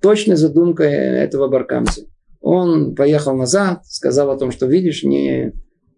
точной 0.00 0.36
задумкой 0.36 0.92
этого 0.92 1.48
баркамца. 1.48 2.02
Он 2.40 2.94
поехал 2.94 3.36
назад, 3.36 3.84
сказал 3.86 4.30
о 4.30 4.38
том, 4.38 4.50
что 4.50 4.66
видишь, 4.66 5.02
не 5.04 5.52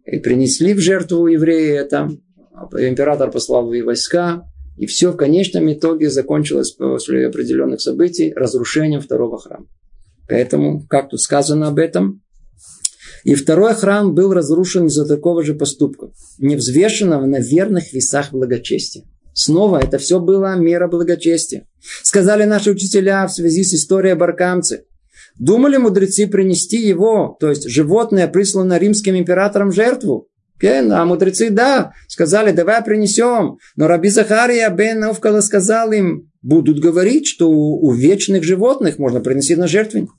принесли 0.05 0.75
в 0.75 0.81
жертву 0.81 1.29
евреи 1.29 1.79
это. 1.79 2.11
Император 2.79 3.31
послал 3.31 3.67
войска. 3.67 4.45
И 4.77 4.87
все 4.87 5.13
в 5.13 5.17
конечном 5.17 5.71
итоге 5.73 6.11
закончилось 6.11 6.73
после 6.73 7.27
определенных 7.27 7.81
событий 7.81 8.33
разрушением 8.35 9.01
второго 9.01 9.39
храма. 9.39 9.67
Поэтому, 10.29 10.87
как 10.87 11.11
тут 11.11 11.21
сказано 11.21 11.69
об 11.69 11.79
этом, 11.79 12.23
и 13.25 13.35
второй 13.35 13.75
храм 13.75 14.15
был 14.15 14.33
разрушен 14.33 14.87
из-за 14.87 15.07
такого 15.07 15.45
же 15.45 15.55
поступка, 15.55 16.11
невзвешенного 16.39 17.27
на 17.27 17.39
верных 17.39 17.93
весах 17.93 18.33
благочестия. 18.33 19.05
Снова 19.35 19.79
это 19.79 19.99
все 19.99 20.21
было 20.21 20.57
мера 20.57 20.89
благочестия. 20.89 21.69
Сказали 22.03 22.45
наши 22.45 22.71
учителя 22.71 23.27
в 23.27 23.33
связи 23.33 23.65
с 23.65 23.75
историей 23.75 24.15
Баркамцы. 24.15 24.85
Думали 25.39 25.79
мудрецы 25.79 26.27
принести 26.27 26.77
его, 26.77 27.37
то 27.41 27.49
есть 27.49 27.69
животное, 27.69 28.29
присланное 28.29 28.79
римским 28.79 29.17
императором 29.17 29.73
жертву? 29.73 30.29
А 30.65 31.05
мудрецы, 31.05 31.51
да, 31.51 31.93
сказали, 32.09 32.53
давай 32.53 32.83
принесем. 32.83 33.59
Но 33.77 33.89
Раби 33.89 34.09
Захария 34.09 34.69
бен 34.71 35.03
Овкала 35.05 35.41
сказал 35.41 35.93
им, 35.93 36.31
будут 36.43 36.81
говорить, 36.81 37.27
что 37.27 37.51
у 37.51 37.93
вечных 37.93 38.45
животных 38.45 38.99
можно 38.99 39.21
приносить 39.21 39.59
на 39.59 39.67
жертвенник. 39.67 40.11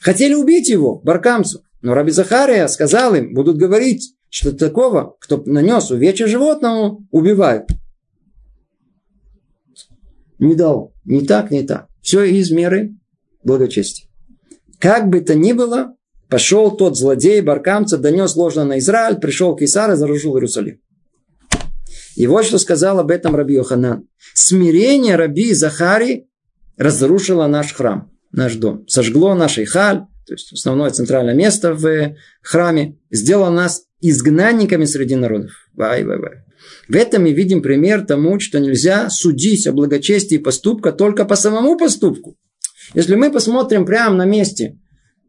Хотели 0.00 0.34
убить 0.34 0.68
его, 0.68 1.00
баркамцу. 1.00 1.62
Но 1.80 1.94
Раби 1.94 2.10
Захария 2.10 2.66
сказал 2.68 3.14
им, 3.14 3.34
будут 3.34 3.56
говорить, 3.56 4.14
что 4.28 4.52
такого, 4.52 5.16
кто 5.20 5.42
нанес 5.46 5.90
увечье 5.90 6.26
животному, 6.26 7.06
убивают. 7.10 7.68
Не 10.38 10.54
дал. 10.54 10.92
Не 11.04 11.24
так, 11.24 11.50
не 11.50 11.62
так. 11.62 11.88
Все 12.02 12.24
из 12.24 12.50
меры 12.50 12.94
благочестия. 13.42 14.08
Как 14.78 15.08
бы 15.08 15.20
то 15.20 15.34
ни 15.34 15.52
было, 15.52 15.96
пошел 16.28 16.76
тот 16.76 16.96
злодей, 16.96 17.40
баркамца, 17.40 17.98
донес 17.98 18.36
ложно 18.36 18.64
на 18.64 18.78
Израиль, 18.78 19.16
пришел 19.16 19.56
к 19.56 19.62
Исару 19.62 19.94
и 19.94 19.96
заружил 19.96 20.36
Иерусалим. 20.36 20.80
И 22.16 22.26
вот 22.26 22.44
что 22.44 22.58
сказал 22.58 22.98
об 22.98 23.10
этом 23.10 23.36
Раби 23.36 23.54
Йоханан. 23.54 24.08
Смирение 24.34 25.16
Раби 25.16 25.52
Захари 25.54 26.28
разрушило 26.76 27.46
наш 27.46 27.72
храм, 27.72 28.10
наш 28.32 28.56
дом. 28.56 28.86
Сожгло 28.88 29.34
наш 29.34 29.58
Ихаль, 29.58 30.00
то 30.26 30.34
есть 30.34 30.52
основное 30.52 30.90
центральное 30.90 31.34
место 31.34 31.74
в 31.74 32.16
храме, 32.42 32.98
сделало 33.10 33.50
нас 33.50 33.84
изгнанниками 34.00 34.84
среди 34.84 35.14
народов. 35.14 35.52
Вай, 35.74 36.04
вай, 36.04 36.18
вай. 36.18 36.32
В 36.88 36.96
этом 36.96 37.22
мы 37.22 37.32
видим 37.32 37.62
пример 37.62 38.04
тому, 38.04 38.40
что 38.40 38.58
нельзя 38.58 39.10
судить 39.10 39.66
о 39.66 39.72
благочестии 39.72 40.38
поступка 40.38 40.92
только 40.92 41.24
по 41.24 41.36
самому 41.36 41.76
поступку. 41.76 42.36
Если 42.94 43.14
мы 43.14 43.30
посмотрим 43.30 43.86
прямо 43.86 44.16
на 44.16 44.24
месте 44.24 44.78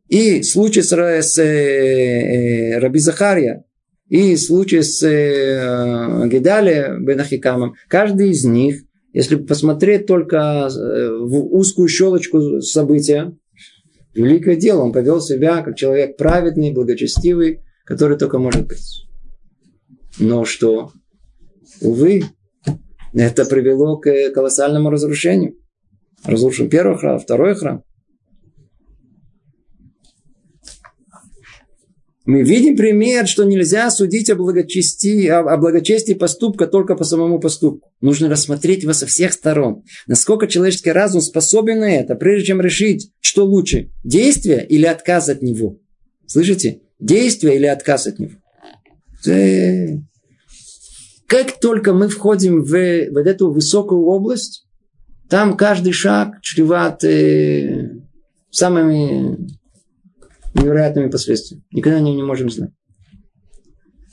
и 0.09 0.41
случай 0.41 0.81
с, 0.81 0.91
с 0.91 1.37
э, 1.37 1.43
э, 1.43 2.79
Раби 2.79 2.99
Захария, 2.99 3.63
и 4.09 4.35
случай 4.37 4.81
с 4.81 5.03
э, 5.03 6.27
Гедалия 6.27 6.97
бен 6.99 7.19
Ахикамом, 7.19 7.75
каждый 7.87 8.31
из 8.31 8.43
них, 8.43 8.81
если 9.13 9.35
посмотреть 9.35 10.07
только 10.07 10.67
э, 10.67 11.09
в 11.21 11.55
узкую 11.55 11.87
щелочку 11.87 12.59
события, 12.61 13.37
великое 14.15 14.55
дело, 14.55 14.81
он 14.81 14.93
повел 14.93 15.21
себя 15.21 15.61
как 15.61 15.77
человек 15.77 16.17
праведный, 16.17 16.73
благочестивый, 16.73 17.61
который 17.85 18.17
только 18.17 18.39
может 18.39 18.67
быть. 18.67 19.05
Но 20.17 20.43
что? 20.43 20.91
Увы, 21.81 22.23
это 23.13 23.45
привело 23.45 23.97
к 23.97 24.31
колоссальному 24.31 24.89
разрушению. 24.89 25.55
Разрушен 26.25 26.67
первый 26.67 26.97
храм, 26.97 27.19
второй 27.19 27.53
храм. 27.53 27.83
Мы 32.29 32.43
видим 32.43 32.77
пример, 32.77 33.27
что 33.27 33.43
нельзя 33.43 33.89
судить 33.89 34.29
о 34.29 34.35
благочестии, 34.35 35.25
о, 35.25 35.57
благочестии 35.57 36.13
поступка 36.13 36.67
только 36.67 36.93
по 36.93 37.03
самому 37.03 37.39
поступку. 37.39 37.91
Нужно 38.01 38.29
рассмотреть 38.29 38.83
его 38.83 38.93
со 38.93 39.07
всех 39.07 39.33
сторон. 39.33 39.81
Насколько 40.05 40.45
человеческий 40.45 40.91
разум 40.91 41.21
способен 41.21 41.79
на 41.79 41.89
это, 41.91 42.13
прежде 42.13 42.49
чем 42.49 42.61
решить, 42.61 43.11
что 43.19 43.45
лучше, 43.45 43.89
действие 44.03 44.63
или 44.63 44.85
отказ 44.85 45.27
от 45.27 45.41
него. 45.41 45.79
Слышите? 46.27 46.81
Действие 46.99 47.55
или 47.55 47.65
отказ 47.65 48.05
от 48.05 48.19
него. 48.19 48.33
Как 51.25 51.59
только 51.59 51.93
мы 51.93 52.09
входим 52.09 52.61
в 52.61 53.09
вот 53.09 53.25
эту 53.25 53.49
высокую 53.49 54.05
область, 54.05 54.67
там 55.31 55.57
каждый 55.57 55.93
шаг 55.93 56.39
чреват 56.43 57.03
э, 57.03 57.89
самыми 58.51 59.58
невероятными 60.53 61.09
последствиями. 61.09 61.63
Никогда 61.71 61.99
не, 61.99 62.15
не 62.15 62.23
можем 62.23 62.49
знать. 62.49 62.71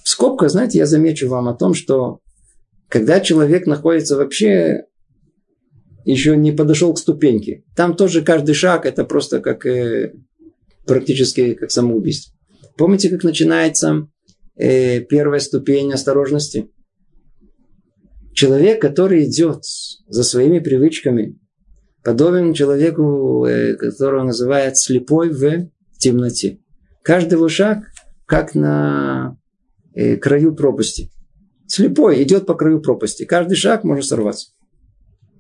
В 0.05 0.09
скобках, 0.09 0.51
знаете, 0.51 0.79
я 0.79 0.87
замечу 0.87 1.29
вам 1.29 1.49
о 1.49 1.55
том, 1.55 1.75
что 1.75 2.21
когда 2.89 3.21
человек 3.21 3.67
находится 3.67 4.17
вообще 4.17 4.85
еще 6.05 6.37
не 6.37 6.53
подошел 6.53 6.95
к 6.95 6.99
ступеньке, 6.99 7.65
там 7.75 7.97
тоже 7.97 8.23
каждый 8.23 8.55
шаг 8.55 8.87
это 8.87 9.05
просто 9.05 9.41
как 9.41 9.67
э, 9.67 10.13
практически 10.87 11.55
как 11.55 11.73
самоубийство. 11.73 12.33
Помните, 12.77 13.09
как 13.09 13.25
начинается 13.25 14.07
э, 14.57 15.01
первая 15.01 15.41
ступень 15.41 15.93
осторожности? 15.93 16.71
Человек, 18.33 18.81
который 18.81 19.25
идет 19.25 19.65
за 20.07 20.23
своими 20.23 20.61
привычками, 20.61 21.39
подобен 22.05 22.55
человеку, 22.55 23.45
э, 23.47 23.75
которого 23.75 24.23
называют 24.23 24.79
слепой 24.79 25.31
в 25.31 25.69
темноте. 26.07 26.59
Каждый 27.03 27.35
его 27.35 27.49
шаг 27.49 27.85
как 28.27 28.55
на 28.55 29.37
э, 29.95 30.17
краю 30.17 30.55
пропасти. 30.55 31.11
Слепой 31.67 32.23
идет 32.23 32.47
по 32.47 32.55
краю 32.55 32.81
пропасти. 32.81 33.25
Каждый 33.25 33.57
шаг 33.57 33.85
может 33.85 34.07
сорваться. 34.07 34.51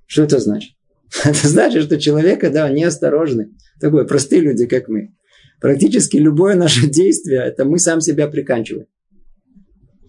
Что 0.06 0.22
это 0.22 0.38
значит? 0.38 0.72
Это 1.24 1.48
значит, 1.48 1.84
что 1.84 1.98
человек, 2.00 2.40
да, 2.52 2.68
неосторожный. 2.68 3.56
Такой, 3.80 4.06
простые 4.06 4.42
люди, 4.42 4.66
как 4.66 4.88
мы. 4.88 5.14
Практически 5.60 6.16
любое 6.16 6.54
наше 6.56 6.86
действие, 6.90 7.40
это 7.40 7.64
мы 7.64 7.78
сам 7.78 8.00
себя 8.00 8.28
приканчиваем. 8.28 8.86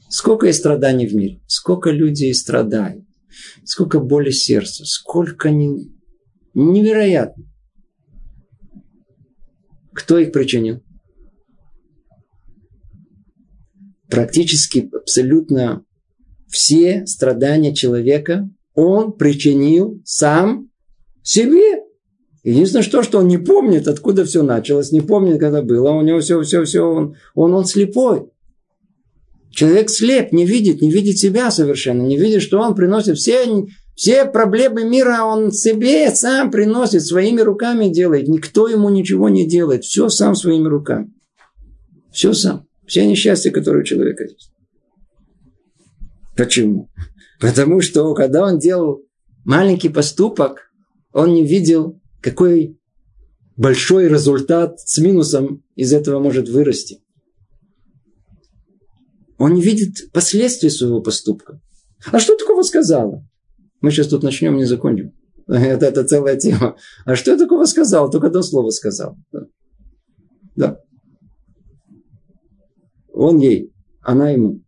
Сколько 0.09 0.47
есть 0.47 0.59
страданий 0.59 1.07
в 1.07 1.13
мире, 1.15 1.41
сколько 1.47 1.91
людей 1.91 2.33
страдают, 2.33 3.05
сколько 3.65 3.99
боли 3.99 4.31
сердца, 4.31 4.85
сколько 4.85 5.49
не... 5.49 5.91
невероятно. 6.53 7.43
Кто 9.97 10.19
их 10.19 10.31
причинил? 10.31 10.83
Практически 14.07 14.87
абсолютно 14.93 15.83
все 16.47 17.07
страдания 17.07 17.73
человека 17.73 18.47
он 18.75 19.13
причинил 19.13 19.99
сам 20.05 20.69
себе. 21.23 21.81
Единственное, 22.43 22.83
что, 22.83 23.01
что 23.01 23.17
он 23.17 23.27
не 23.27 23.39
помнит, 23.39 23.87
откуда 23.87 24.23
все 24.23 24.43
началось, 24.43 24.91
не 24.91 25.01
помнит, 25.01 25.39
когда 25.39 25.63
было. 25.63 25.89
У 25.89 26.01
него 26.03 26.19
все, 26.19 26.43
все, 26.43 26.63
все, 26.63 26.81
он, 26.81 27.15
он, 27.33 27.55
он 27.55 27.65
слепой. 27.65 28.29
Человек 29.49 29.89
слеп, 29.89 30.31
не 30.31 30.45
видит, 30.45 30.79
не 30.79 30.91
видит 30.91 31.17
себя 31.17 31.49
совершенно, 31.49 32.03
не 32.03 32.17
видит, 32.17 32.43
что 32.43 32.59
он 32.59 32.75
приносит 32.75 33.17
все, 33.17 33.45
все 33.97 34.25
проблемы 34.25 34.83
мира, 34.83 35.23
он 35.23 35.51
себе 35.51 36.11
сам 36.11 36.51
приносит, 36.51 37.03
своими 37.03 37.41
руками 37.41 37.89
делает. 37.89 38.27
Никто 38.27 38.67
ему 38.67 38.89
ничего 38.91 39.27
не 39.27 39.47
делает. 39.47 39.85
Все 39.85 40.07
сам 40.09 40.35
своими 40.35 40.67
руками. 40.67 41.11
Все 42.11 42.33
сам. 42.33 42.67
Все 42.85 43.07
несчастья, 43.07 43.49
которые 43.49 43.81
у 43.81 43.85
человека 43.85 44.25
есть. 44.25 44.51
Почему? 46.35 46.91
Потому 47.39 47.81
что 47.81 48.13
когда 48.13 48.45
он 48.45 48.59
делал 48.59 49.01
маленький 49.45 49.89
поступок, 49.89 50.71
он 51.11 51.33
не 51.33 51.43
видел, 51.43 51.99
какой 52.21 52.79
большой 53.55 54.09
результат 54.09 54.79
с 54.79 54.99
минусом 54.99 55.63
из 55.75 55.91
этого 55.91 56.19
может 56.19 56.49
вырасти. 56.49 57.01
Он 59.39 59.55
не 59.55 59.61
видит 59.63 60.11
последствий 60.13 60.69
своего 60.69 61.01
поступка. 61.01 61.59
А 62.11 62.19
что 62.19 62.37
такого 62.37 62.61
сказала? 62.61 63.26
Мы 63.81 63.91
сейчас 63.91 64.07
тут 64.07 64.23
начнем, 64.23 64.57
не 64.57 64.65
закончим. 64.65 65.13
Это, 65.47 65.85
это 65.85 66.03
целая 66.03 66.35
тема. 66.35 66.75
А 67.05 67.15
что 67.15 67.31
я 67.31 67.37
такого 67.37 67.63
сказал? 67.65 68.09
Только 68.09 68.27
одно 68.27 68.41
слово 68.41 68.69
сказал. 68.69 69.15
Да. 69.31 69.41
да. 70.55 70.79
Он 73.13 73.37
ей, 73.37 73.71
она 74.01 74.31
ему. 74.31 74.61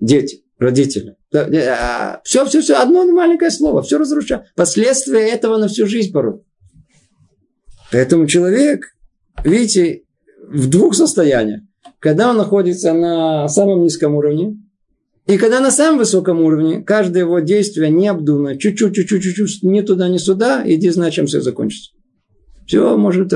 Дети, 0.00 0.44
родители. 0.58 1.16
Да, 1.30 2.20
все, 2.24 2.44
все, 2.46 2.62
все. 2.62 2.74
Одно 2.74 3.04
маленькое 3.04 3.52
слово. 3.52 3.82
Все 3.82 3.96
разрушает. 3.96 4.46
Последствия 4.56 5.28
этого 5.28 5.56
на 5.56 5.68
всю 5.68 5.86
жизнь 5.86 6.12
порой. 6.12 6.42
Поэтому 7.92 8.26
человек, 8.26 8.86
видите, 9.44 10.02
в 10.48 10.68
двух 10.68 10.96
состояниях 10.96 11.60
когда 12.04 12.28
он 12.28 12.36
находится 12.36 12.92
на 12.92 13.48
самом 13.48 13.82
низком 13.82 14.14
уровне, 14.14 14.62
и 15.26 15.38
когда 15.38 15.60
на 15.60 15.70
самом 15.70 15.98
высоком 15.98 16.40
уровне 16.42 16.82
каждое 16.82 17.20
его 17.20 17.38
действие 17.38 17.90
необдуманно, 17.90 18.58
чуть-чуть, 18.58 18.94
чуть-чуть, 18.94 19.22
чуть-чуть, 19.22 19.62
ни 19.62 19.80
туда, 19.80 20.08
ни 20.08 20.18
сюда, 20.18 20.62
иди 20.66 20.90
знать, 20.90 21.14
чем 21.14 21.26
все 21.26 21.40
закончится. 21.40 21.92
Все 22.66 22.96
может... 22.96 23.32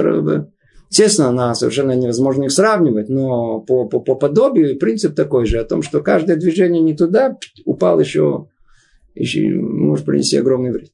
Естественно, 0.91 1.33
на 1.33 1.55
совершенно 1.55 1.93
невозможно 1.93 2.45
их 2.45 2.53
сравнивать, 2.53 3.09
но 3.11 3.61
по, 3.61 3.87
по, 3.87 4.01
по 4.01 4.15
подобию 4.15 4.79
принцип 4.79 5.15
такой 5.15 5.45
же, 5.45 5.59
о 5.59 5.65
том, 5.65 5.83
что 5.83 6.01
каждое 6.01 6.37
движение 6.37 6.81
не 6.81 6.97
туда 6.97 7.37
упал 7.67 8.01
еще, 8.01 8.47
еще 9.15 9.51
может 9.51 10.07
принести 10.07 10.39
огромный 10.39 10.73
вред. 10.73 10.91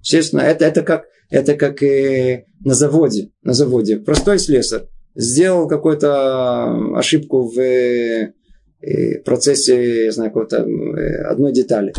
Естественно, 0.00 0.40
это, 0.40 0.64
это 0.64 0.82
как, 0.82 1.04
это 1.28 1.54
как 1.56 1.82
и 1.82 2.44
на 2.64 2.72
заводе, 2.74 3.30
на 3.42 3.52
заводе. 3.52 3.98
Простой 3.98 4.38
слесарь 4.38 4.84
сделал 5.14 5.68
какую-то 5.68 6.96
ошибку 6.96 7.48
в 7.48 7.58
э, 7.58 8.32
процессе, 9.24 10.04
я 10.04 10.12
знаю, 10.12 10.30
какой-то 10.30 10.58
э, 10.58 11.22
одной 11.24 11.52
детали. 11.52 11.92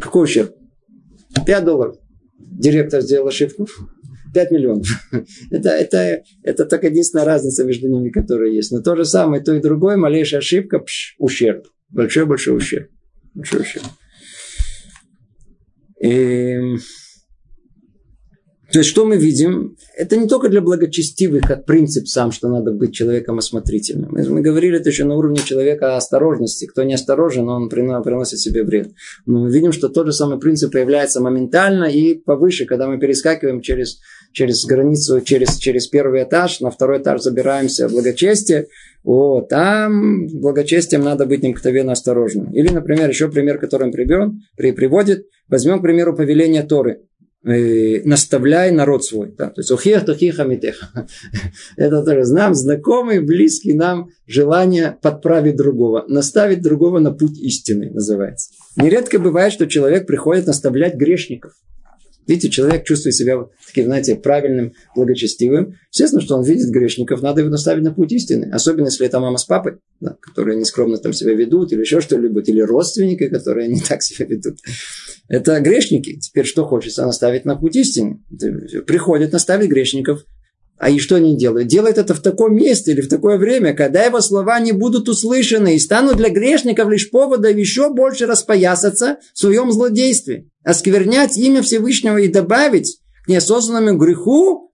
Какой 0.00 0.24
ущерб? 0.24 0.54
5 1.46 1.64
долларов. 1.64 1.96
Директор 2.38 3.00
сделал 3.00 3.28
ошибку. 3.28 3.66
5 4.32 4.50
миллионов. 4.50 4.86
это, 5.50 5.70
это, 5.70 6.22
это 6.42 6.64
только 6.66 6.88
единственная 6.88 7.24
разница 7.24 7.64
между 7.64 7.88
ними, 7.88 8.10
которая 8.10 8.50
есть. 8.50 8.72
Но 8.72 8.82
то 8.82 8.96
же 8.96 9.04
самое, 9.04 9.42
то 9.42 9.54
и 9.54 9.60
другое, 9.60 9.96
малейшая 9.96 10.40
ошибка, 10.40 10.80
пш, 10.80 11.14
ущерб. 11.18 11.66
Большой-большой 11.90 12.56
ущерб. 12.56 12.90
Большой 13.34 13.60
ущерб. 13.60 13.84
И 16.00 16.58
то 18.74 18.80
есть, 18.80 18.90
что 18.90 19.04
мы 19.04 19.18
видим? 19.18 19.76
Это 19.96 20.16
не 20.16 20.26
только 20.26 20.48
для 20.48 20.60
благочестивых, 20.60 21.42
как 21.42 21.64
принцип 21.64 22.08
сам, 22.08 22.32
что 22.32 22.48
надо 22.48 22.72
быть 22.72 22.92
человеком 22.92 23.38
осмотрительным. 23.38 24.10
Мы 24.10 24.40
говорили 24.40 24.80
это 24.80 24.88
еще 24.88 25.04
на 25.04 25.14
уровне 25.14 25.38
человека 25.44 25.96
осторожности. 25.96 26.66
Кто 26.66 26.82
не 26.82 26.94
осторожен, 26.94 27.48
он 27.48 27.68
приносит 27.68 28.40
себе 28.40 28.64
вред. 28.64 28.90
Но 29.26 29.44
мы 29.44 29.52
видим, 29.52 29.70
что 29.70 29.88
тот 29.88 30.06
же 30.06 30.12
самый 30.12 30.40
принцип 30.40 30.72
появляется 30.72 31.20
моментально 31.20 31.84
и 31.84 32.14
повыше, 32.14 32.64
когда 32.64 32.88
мы 32.88 32.98
перескакиваем 32.98 33.60
через, 33.60 34.00
через 34.32 34.64
границу, 34.64 35.20
через, 35.20 35.56
через 35.56 35.86
первый 35.86 36.24
этаж, 36.24 36.58
на 36.58 36.72
второй 36.72 36.98
этаж 36.98 37.22
забираемся 37.22 37.86
в 37.88 37.92
благочестие. 37.92 38.66
Вот, 39.04 39.50
там 39.50 40.26
благочестием 40.26 41.02
надо 41.02 41.26
быть 41.26 41.44
необыкновенно 41.44 41.92
осторожным. 41.92 42.52
Или, 42.52 42.70
например, 42.70 43.08
еще 43.08 43.28
пример, 43.28 43.58
который 43.58 43.84
он 43.84 43.92
приберет, 43.92 44.32
при, 44.56 44.72
приводит. 44.72 45.28
Возьмем, 45.46 45.78
к 45.78 45.82
примеру, 45.82 46.16
повеление 46.16 46.64
Торы 46.64 47.02
э, 47.44 48.02
наставляй 48.04 48.70
народ 48.70 49.04
свой. 49.04 49.32
Да, 49.36 49.50
то 49.50 49.60
есть 49.60 49.70
охех 49.70 50.04
тохих 50.04 50.38
амитеха. 50.38 51.06
Это 51.76 52.02
тоже 52.04 52.32
нам 52.32 52.54
знакомый, 52.54 53.20
близкий 53.20 53.74
нам 53.74 54.10
желание 54.26 54.96
подправить 55.02 55.56
другого, 55.56 56.04
наставить 56.08 56.62
другого 56.62 56.98
на 56.98 57.12
путь 57.12 57.38
истины, 57.38 57.90
называется. 57.90 58.50
Нередко 58.76 59.18
бывает, 59.18 59.52
что 59.52 59.66
человек 59.66 60.06
приходит 60.06 60.46
наставлять 60.46 60.94
грешников. 60.94 61.52
Видите, 62.26 62.50
человек 62.50 62.84
чувствует 62.84 63.14
себя 63.14 63.46
таким, 63.66 63.84
знаете, 63.84 64.16
правильным, 64.16 64.72
благочестивым. 64.94 65.74
Естественно, 65.90 66.22
что 66.22 66.36
он 66.36 66.44
видит 66.44 66.70
грешников, 66.70 67.22
надо 67.22 67.40
его 67.40 67.50
наставить 67.50 67.84
на 67.84 67.92
путь 67.92 68.12
истины. 68.12 68.50
Особенно, 68.52 68.86
если 68.86 69.06
это 69.06 69.20
мама 69.20 69.36
с 69.36 69.44
папой, 69.44 69.78
да, 70.00 70.16
которые 70.20 70.58
нескромно 70.58 70.96
там 70.98 71.12
себя 71.12 71.34
ведут, 71.34 71.72
или 71.72 71.80
еще 71.80 72.00
что-либо, 72.00 72.40
или 72.40 72.60
родственники, 72.60 73.28
которые 73.28 73.68
не 73.68 73.80
так 73.88 74.02
себя 74.02 74.26
ведут. 74.26 74.58
Это 75.28 75.60
грешники. 75.60 76.18
Теперь 76.18 76.44
что 76.44 76.64
хочется? 76.64 77.04
Наставить 77.04 77.44
на 77.44 77.56
путь 77.56 77.76
истины. 77.76 78.22
Приходят 78.86 79.32
наставить 79.32 79.68
грешников 79.68 80.24
а 80.78 80.90
и 80.90 80.98
что 80.98 81.16
они 81.16 81.36
делают? 81.36 81.68
Делают 81.68 81.98
это 81.98 82.14
в 82.14 82.20
таком 82.20 82.56
месте 82.56 82.92
или 82.92 83.00
в 83.00 83.08
такое 83.08 83.38
время, 83.38 83.74
когда 83.74 84.02
его 84.02 84.20
слова 84.20 84.58
не 84.60 84.72
будут 84.72 85.08
услышаны 85.08 85.76
и 85.76 85.78
станут 85.78 86.16
для 86.16 86.30
грешников 86.30 86.90
лишь 86.90 87.10
поводом 87.10 87.56
еще 87.56 87.90
больше 87.90 88.26
распоясаться 88.26 89.18
в 89.32 89.38
своем 89.38 89.70
злодействе, 89.70 90.48
осквернять 90.64 91.38
имя 91.38 91.62
Всевышнего 91.62 92.18
и 92.18 92.28
добавить 92.28 92.98
к 93.24 93.28
неосознанному 93.28 93.98
греху 93.98 94.72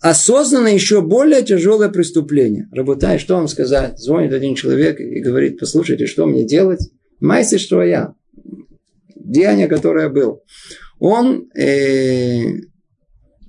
осознанно 0.00 0.68
еще 0.68 1.02
более 1.02 1.42
тяжелое 1.42 1.90
преступление. 1.90 2.68
Работай, 2.72 3.18
что 3.18 3.36
вам 3.36 3.48
сказать? 3.48 3.98
Звонит 3.98 4.32
один 4.32 4.54
человек 4.54 4.98
и 4.98 5.20
говорит, 5.20 5.58
послушайте, 5.58 6.06
что 6.06 6.26
мне 6.26 6.44
делать? 6.44 6.90
Майся, 7.20 7.58
что 7.58 7.82
я. 7.82 8.14
Деяние, 9.14 9.68
которое 9.68 10.08
был. 10.08 10.42
Он 10.98 11.48
э, 11.54 12.62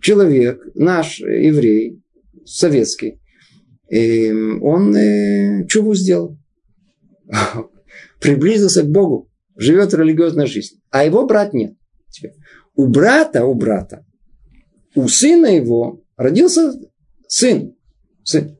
человек, 0.02 0.62
наш 0.76 1.20
еврей, 1.20 2.02
советский, 2.46 3.20
эм, 3.90 4.64
он 4.64 4.96
э, 4.96 5.68
чего 5.68 5.96
сделал? 5.96 6.38
Приблизился 8.20 8.84
к 8.84 8.90
Богу, 8.90 9.30
живет 9.56 9.94
религиозной 9.94 10.48
жизнью. 10.48 10.82
А 10.90 11.06
его 11.06 11.26
брат 11.26 11.54
нет. 11.54 11.76
У 12.76 12.88
брата, 12.88 13.46
у 13.46 13.54
брата, 13.54 14.06
у 14.96 15.08
сына 15.08 15.48
его 15.48 16.04
родился 16.18 16.74
сын. 17.28 17.76
сын. 18.24 18.58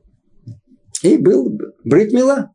И 1.02 1.16
был 1.16 1.58
Бритмила. 1.84 2.52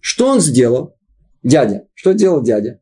Что 0.00 0.28
он 0.28 0.40
сделал? 0.40 0.96
Дядя. 1.42 1.86
Что 1.94 2.12
делал 2.12 2.42
дядя? 2.42 2.80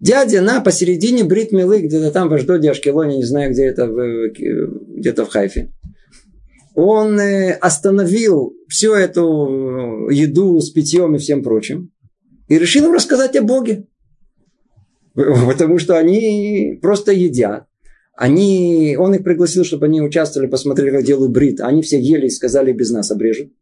Дядя 0.00 0.42
на 0.42 0.60
посередине 0.60 1.24
Брит 1.24 1.50
Милы, 1.50 1.80
где-то 1.80 2.12
там 2.12 2.28
в 2.28 2.34
Аждоде, 2.34 2.70
Ашкелоне, 2.70 3.16
не 3.16 3.24
знаю, 3.24 3.50
где 3.50 3.64
это, 3.64 3.86
где-то 3.88 5.24
в 5.24 5.28
Хайфе. 5.28 5.72
Он 6.74 7.18
э, 7.18 7.54
остановил 7.54 8.54
всю 8.68 8.94
эту 8.94 10.08
еду 10.10 10.60
с 10.60 10.70
питьем 10.70 11.16
и 11.16 11.18
всем 11.18 11.42
прочим. 11.42 11.90
И 12.46 12.56
решил 12.56 12.86
им 12.86 12.94
рассказать 12.94 13.34
о 13.34 13.42
Боге. 13.42 13.88
Потому 15.14 15.78
что 15.78 15.98
они 15.98 16.78
просто 16.80 17.10
едят. 17.10 17.66
Они, 18.16 18.96
он 18.98 19.14
их 19.14 19.24
пригласил, 19.24 19.64
чтобы 19.64 19.86
они 19.86 20.00
участвовали, 20.00 20.48
посмотрели, 20.48 20.90
как 20.90 21.04
делают 21.04 21.32
брит. 21.32 21.60
Они 21.60 21.82
все 21.82 22.00
ели 22.00 22.26
и 22.26 22.30
сказали, 22.30 22.72
без 22.72 22.90
нас 22.90 23.10
обрежут. 23.10 23.52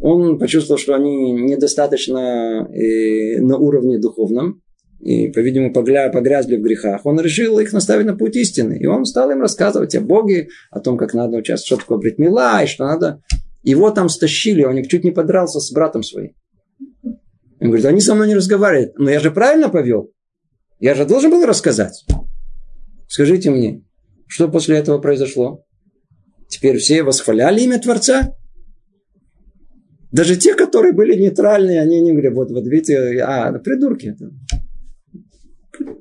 Он 0.00 0.38
почувствовал, 0.38 0.78
что 0.78 0.94
они 0.94 1.32
недостаточно 1.32 2.68
э, 2.72 3.40
на 3.40 3.56
уровне 3.56 3.98
духовном 3.98 4.62
и, 5.00 5.28
по-видимому, 5.28 5.72
погрязли 5.72 6.56
в 6.56 6.62
грехах, 6.62 7.06
он 7.06 7.20
решил 7.20 7.58
их 7.58 7.72
наставить 7.72 8.06
на 8.06 8.16
путь 8.16 8.36
истины. 8.36 8.78
И 8.78 8.86
он 8.86 9.04
стал 9.04 9.30
им 9.30 9.40
рассказывать 9.40 9.94
о 9.94 10.00
Боге, 10.00 10.48
о 10.70 10.80
том, 10.80 10.96
как 10.96 11.14
надо 11.14 11.36
участвовать, 11.36 11.66
что 11.66 11.76
такое 11.76 11.98
бритмила, 11.98 12.62
и 12.62 12.66
что 12.66 12.84
надо. 12.84 13.22
Его 13.62 13.90
там 13.90 14.08
стащили, 14.08 14.64
он 14.64 14.82
чуть 14.84 15.04
не 15.04 15.10
подрался 15.10 15.60
с 15.60 15.70
братом 15.72 16.02
своим. 16.02 16.34
Он 17.60 17.68
говорит, 17.68 17.86
они 17.86 18.00
со 18.00 18.14
мной 18.14 18.28
не 18.28 18.34
разговаривают. 18.34 18.98
Но 18.98 19.10
я 19.10 19.20
же 19.20 19.30
правильно 19.30 19.68
повел. 19.68 20.12
Я 20.80 20.94
же 20.94 21.04
должен 21.04 21.30
был 21.30 21.44
рассказать. 21.44 22.04
Скажите 23.08 23.50
мне, 23.50 23.84
что 24.26 24.48
после 24.48 24.78
этого 24.78 24.98
произошло? 24.98 25.64
Теперь 26.48 26.78
все 26.78 27.02
восхваляли 27.02 27.60
имя 27.60 27.80
Творца? 27.80 28.34
Даже 30.10 30.36
те, 30.36 30.54
которые 30.54 30.92
были 30.92 31.20
нейтральные, 31.20 31.82
они 31.82 32.00
не 32.00 32.12
говорят, 32.12 32.34
вот, 32.34 32.50
вот 32.50 32.66
видите, 32.66 33.20
а, 33.20 33.52
придурки. 33.58 34.16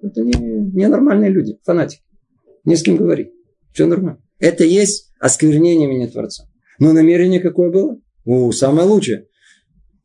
Это 0.01 0.21
не, 0.21 0.33
не 0.73 0.87
нормальные 0.87 1.31
люди, 1.31 1.57
фанатики. 1.63 2.03
Не 2.65 2.75
с 2.75 2.83
кем 2.83 2.97
говорить. 2.97 3.31
Все 3.73 3.85
нормально. 3.85 4.21
Это 4.39 4.63
есть 4.63 5.11
осквернение 5.19 5.87
меня 5.87 6.07
Творца. 6.07 6.45
Но 6.79 6.93
намерение 6.93 7.39
какое 7.39 7.71
было? 7.71 7.97
У, 8.25 8.51
самое 8.51 8.87
лучшее. 8.87 9.27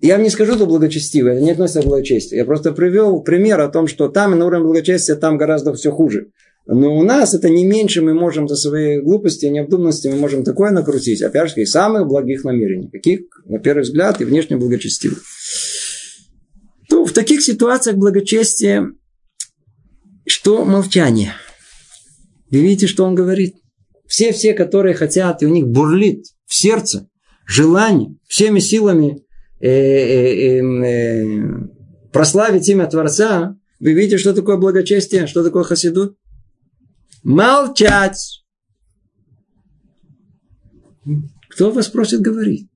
Я 0.01 0.15
вам 0.15 0.25
не 0.25 0.31
скажу, 0.31 0.55
что 0.55 0.67
благочестивое, 0.67 1.35
это 1.35 1.43
не 1.43 1.53
относится 1.53 1.83
к 1.83 1.85
благочестию. 1.85 2.39
Я 2.39 2.45
просто 2.45 2.73
привел 2.73 3.23
пример 3.23 3.61
о 3.61 3.69
том, 3.69 3.87
что 3.87 4.09
там 4.09 4.37
на 4.37 4.47
уровне 4.47 4.65
благочестия 4.67 5.15
там 5.15 5.39
гораздо 5.39 5.73
все 5.75 5.93
хуже. 5.93 6.31
Но 6.67 6.97
у 6.97 7.03
нас 7.03 7.35
это 7.35 7.49
не 7.49 7.65
меньше 7.65 8.03
мы 8.03 8.15
можем 8.15 8.49
за 8.49 8.57
свои 8.57 9.01
глупости 9.01 9.47
и 9.47 9.51
необдуманности 9.51 10.09
мы 10.09 10.17
можем 10.17 10.45
такое 10.45 10.71
накрутить. 10.71 11.23
Опять 11.23 11.55
же, 11.55 11.67
самых 11.67 12.07
благих 12.07 12.45
намерений. 12.45 12.89
Каких, 12.91 13.21
на 13.45 13.59
первый 13.59 13.83
взгляд, 13.83 14.21
и 14.21 14.25
внешне 14.25 14.57
благочестивых. 14.57 15.23
То 16.89 17.05
в 17.05 17.13
таких 17.13 17.43
ситуациях 17.43 17.97
благочестие 17.97 18.93
что 20.33 20.65
молчание? 20.65 21.35
Вы 22.51 22.63
видите, 22.63 22.87
что 22.87 23.05
он 23.05 23.15
говорит? 23.15 23.57
Все-все, 24.07 24.55
которые 24.55 24.95
хотят, 24.95 25.43
и 25.43 25.47
у 25.47 25.51
них 25.51 25.69
бурлит 25.69 26.25
в 26.47 26.55
сердце 26.55 27.07
желание 27.47 28.17
всеми 28.29 28.59
силами 28.59 29.27
э, 29.61 29.69
э, 29.69 30.59
эм, 30.59 30.83
э, 30.83 31.69
прославить 32.13 32.67
имя 32.69 32.87
Творца, 32.87 33.57
вы 33.79 33.93
видите, 33.93 34.17
что 34.17 34.33
такое 34.33 34.57
благочестие, 34.57 35.27
что 35.27 35.45
такое 35.45 35.65
хасиду? 35.65 36.17
Молчать. 37.23 38.43
Кто 41.51 41.71
вас 41.73 41.89
просит 41.89 42.21
говорить? 42.21 42.69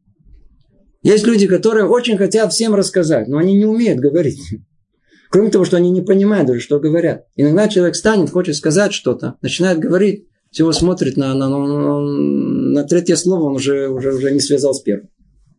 Есть 1.02 1.26
люди, 1.26 1.46
которые 1.46 1.86
очень 1.86 2.18
хотят 2.18 2.52
всем 2.52 2.74
рассказать, 2.74 3.28
но 3.28 3.38
они 3.38 3.54
не 3.54 3.64
умеют 3.64 3.98
говорить. 3.98 4.40
Кроме 5.30 5.50
того, 5.50 5.64
что 5.64 5.76
они 5.76 5.90
не 5.90 6.02
понимают 6.02 6.46
даже, 6.46 6.60
что 6.60 6.78
говорят. 6.78 7.26
Иногда 7.36 7.68
человек 7.68 7.96
станет, 7.96 8.30
хочет 8.30 8.56
сказать 8.56 8.92
что-то, 8.92 9.36
начинает 9.42 9.78
говорить, 9.78 10.26
всего 10.50 10.72
смотрит 10.72 11.16
на, 11.16 11.34
на, 11.34 11.48
на, 11.48 12.00
на 12.00 12.84
третье 12.84 13.16
слово, 13.16 13.44
он 13.44 13.56
уже, 13.56 13.88
уже, 13.88 14.14
уже 14.14 14.30
не 14.30 14.40
связал 14.40 14.74
с 14.74 14.80
первым. 14.80 15.10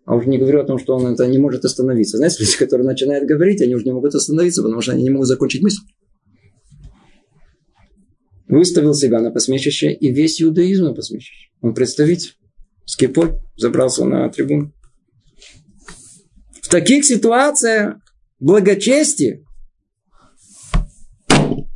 А 0.05 0.15
уже 0.15 0.29
не 0.29 0.37
говорю 0.37 0.61
о 0.61 0.63
том, 0.63 0.79
что 0.79 0.95
он 0.95 1.05
это 1.05 1.27
не 1.27 1.37
может 1.37 1.65
остановиться. 1.65 2.17
Знаете, 2.17 2.37
люди, 2.39 2.57
которые 2.57 2.87
начинают 2.87 3.27
говорить, 3.27 3.61
они 3.61 3.75
уже 3.75 3.85
не 3.85 3.91
могут 3.91 4.15
остановиться, 4.15 4.63
потому 4.63 4.81
что 4.81 4.93
они 4.93 5.03
не 5.03 5.09
могут 5.09 5.27
закончить 5.27 5.61
мысль. 5.61 5.81
Выставил 8.47 8.93
себя 8.93 9.19
на 9.19 9.31
посмешище 9.31 9.91
и 9.91 10.11
весь 10.11 10.41
иудаизм 10.41 10.85
на 10.85 10.93
посмешище. 10.93 11.49
Он 11.61 11.73
представитель. 11.73 12.31
С 12.85 12.95
кипой 12.95 13.33
забрался 13.57 14.05
на 14.05 14.29
трибуну. 14.29 14.73
В 16.61 16.69
таких 16.69 17.03
ситуациях 17.03 17.97
благочестие 18.39 19.43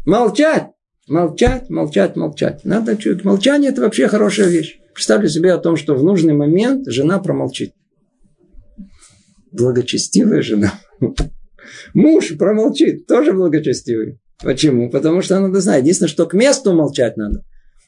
Молчать. 0.06 0.68
Молчать, 1.08 1.70
молчать, 1.70 2.16
молчать. 2.16 2.64
Надо 2.64 2.95
чуть. 2.95 3.24
Молчание– 3.24 3.70
это 3.72 3.82
вообще 3.82 4.08
хорошая 4.08 4.47
вещь. 4.47 4.80
Представьте 4.93 5.30
себе 5.30 5.54
о 5.54 5.58
том, 5.58 5.76
что 5.76 5.95
в 5.95 6.04
нужный 6.04 6.34
момент 6.34 6.88
жена 6.88 7.20
промолчит. 7.20 7.74
Благочестивая 9.52 10.41
жена. 10.41 10.74
Муж 11.93 12.38
промолчит, 12.38 13.08
тоже 13.08 13.34
благочестивый. 13.34 14.20
Почему? 14.43 14.89
Потому 14.89 15.22
что 15.22 15.39
надо 15.39 15.60
знать. 15.62 15.82
Единственное, 15.82 16.10
что 16.10 16.26
к 16.26 16.34
месту 16.34 16.74
молчать 16.74 17.18
надо. 17.18 17.43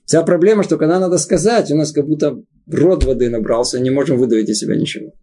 Вся 0.06 0.22
проблема, 0.24 0.64
что 0.64 0.78
когда 0.78 1.00
надо 1.00 1.18
сказать, 1.18 1.72
у 1.72 1.76
нас 1.76 1.92
как 1.92 2.06
будто 2.08 2.38
рот 2.68 3.04
воды 3.06 3.30
набрался, 3.30 3.80
не 3.80 3.90
можем 3.90 4.18
выдавить 4.18 4.50
из 4.50 4.60
себя 4.60 4.76
ничего. 4.76 5.14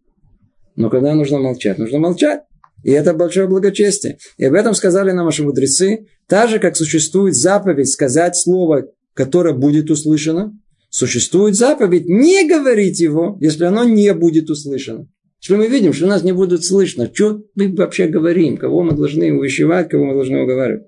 Но 0.76 0.88
когда 0.90 1.14
нужно 1.14 1.38
молчать, 1.38 1.78
нужно 1.78 1.98
молчать. 1.98 2.40
И 2.82 2.90
это 2.90 3.14
большое 3.14 3.46
благочестие. 3.46 4.18
И 4.36 4.44
об 4.44 4.54
этом 4.54 4.74
сказали 4.74 5.10
нам 5.12 5.26
наши 5.26 5.42
мудрецы. 5.42 6.06
Так 6.26 6.48
же, 6.48 6.58
как 6.58 6.76
существует 6.76 7.36
заповедь 7.36 7.88
сказать 7.88 8.36
слово, 8.36 8.86
которое 9.14 9.54
будет 9.54 9.90
услышано, 9.90 10.52
существует 10.88 11.56
заповедь 11.56 12.06
не 12.06 12.48
говорить 12.48 13.00
его, 13.00 13.36
если 13.40 13.64
оно 13.64 13.84
не 13.84 14.12
будет 14.14 14.50
услышано. 14.50 15.08
Что 15.40 15.56
мы 15.56 15.68
видим, 15.68 15.92
что 15.92 16.06
нас 16.06 16.22
не 16.22 16.32
будет 16.32 16.64
слышно. 16.64 17.10
Что 17.12 17.42
мы 17.54 17.74
вообще 17.74 18.06
говорим? 18.06 18.56
Кого 18.56 18.82
мы 18.82 18.92
должны 18.92 19.32
увещевать, 19.32 19.88
кого 19.88 20.04
мы 20.04 20.14
должны 20.14 20.42
уговаривать? 20.42 20.86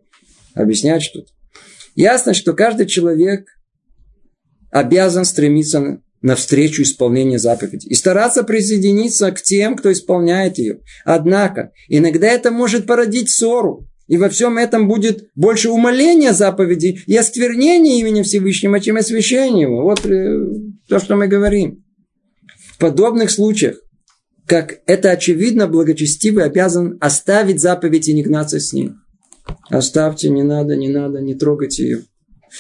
Объяснять 0.55 1.03
что-то. 1.03 1.33
Ясно, 1.95 2.35
что 2.35 2.53
каждый 2.53 2.87
человек 2.87 3.47
обязан 4.71 5.25
стремиться 5.25 6.03
навстречу 6.23 6.83
исполнению 6.83 7.39
заповеди 7.39 7.89
и 7.89 7.95
стараться 7.95 8.45
присоединиться 8.45 9.31
к 9.33 9.43
тем, 9.43 9.77
кто 9.77 9.93
исполняет 9.93 10.59
ее. 10.59 10.81
Однако, 11.05 11.73
иногда 11.89 12.29
это 12.29 12.51
может 12.51 12.87
породить 12.87 13.31
ссору 13.31 13.87
И 14.09 14.17
во 14.17 14.29
всем 14.29 14.59
этом 14.59 14.89
будет 14.89 15.31
больше 15.35 15.71
умоления 15.71 16.33
заповедей 16.33 17.03
и 17.07 17.17
осквернения 17.17 18.01
имени 18.01 18.23
Всевышнего, 18.23 18.81
чем 18.81 18.97
освящения 18.97 19.63
его. 19.63 19.83
Вот 19.83 20.05
э, 20.07 20.39
то, 20.89 20.99
что 20.99 21.17
мы 21.17 21.29
говорим. 21.29 21.85
В 22.75 22.79
подобных 22.79 23.31
случаях, 23.31 23.77
как 24.47 24.81
это 24.87 25.11
очевидно, 25.11 25.67
благочестивый 25.67 26.45
обязан 26.45 26.99
оставить 27.01 27.61
заповедь 27.61 28.09
и 28.09 28.13
не 28.13 28.23
гнаться 28.23 28.61
с 28.61 28.73
ним. 28.73 29.03
Оставьте, 29.71 30.29
не 30.31 30.43
надо, 30.43 30.77
не 30.77 30.89
надо, 30.89 31.21
не 31.21 31.35
трогайте 31.35 31.85
ее. 31.85 32.03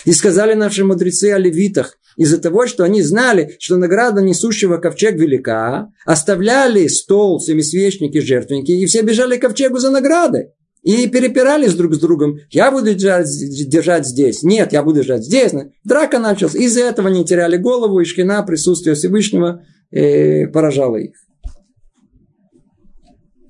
И 0.04 0.12
сказали 0.12 0.54
наши 0.54 0.84
мудрецы 0.84 1.32
о 1.32 1.38
левитах, 1.38 1.98
из-за 2.16 2.38
того, 2.38 2.66
что 2.66 2.84
они 2.84 3.02
знали, 3.02 3.56
что 3.58 3.76
награда 3.76 4.20
несущего 4.20 4.78
ковчег 4.78 5.14
велика, 5.14 5.88
оставляли 6.04 6.86
стол, 6.88 7.40
семисвечники, 7.40 8.18
жертвенники, 8.18 8.72
и 8.72 8.86
все 8.86 9.02
бежали 9.02 9.36
к 9.36 9.42
ковчегу 9.42 9.78
за 9.78 9.90
наградой. 9.90 10.50
И 10.82 11.06
перепирались 11.06 11.74
друг 11.74 11.94
с 11.94 12.00
другом. 12.00 12.40
Я 12.50 12.72
буду 12.72 12.92
держать, 12.92 13.28
держать 13.68 14.04
здесь. 14.04 14.42
Нет, 14.42 14.72
я 14.72 14.82
буду 14.82 14.96
держать 14.96 15.22
здесь. 15.22 15.52
Драка 15.84 16.18
началась. 16.18 16.56
Из-за 16.56 16.80
этого 16.80 17.08
они 17.08 17.24
теряли 17.24 17.56
голову, 17.56 18.00
и 18.00 18.04
шкина, 18.04 18.42
присутствие 18.42 18.96
Всевышнего 18.96 19.64
э, 19.92 20.48
поражало 20.48 20.96
их. 20.96 21.14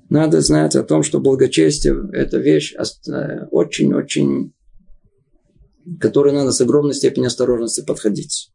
Надо 0.09 0.41
знать 0.41 0.75
о 0.75 0.83
том, 0.83 1.01
что 1.01 1.19
благочестие– 1.19 1.95
это 2.13 2.37
вещь 2.37 2.75
э, 2.75 3.45
очень-очень, 3.49 4.53
которой 5.99 6.33
надо 6.33 6.51
с 6.51 6.61
огромной 6.61 6.93
степенью 6.93 7.29
осторожности 7.29 7.81
подходить. 7.81 8.52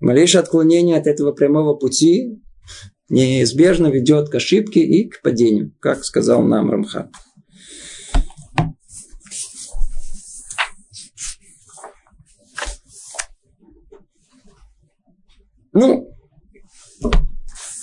Малейшее 0.00 0.40
отклонение 0.40 0.98
от 0.98 1.06
этого 1.06 1.32
прямого 1.32 1.74
пути 1.74 2.42
неизбежно 3.08 3.88
ведет 3.88 4.28
к 4.28 4.34
ошибке 4.34 4.80
и 4.80 5.08
к 5.08 5.22
падению, 5.22 5.72
как 5.80 6.04
сказал 6.04 6.42
нам 6.42 6.70
Рамхан. 6.70 7.10
Ну, 15.72 16.10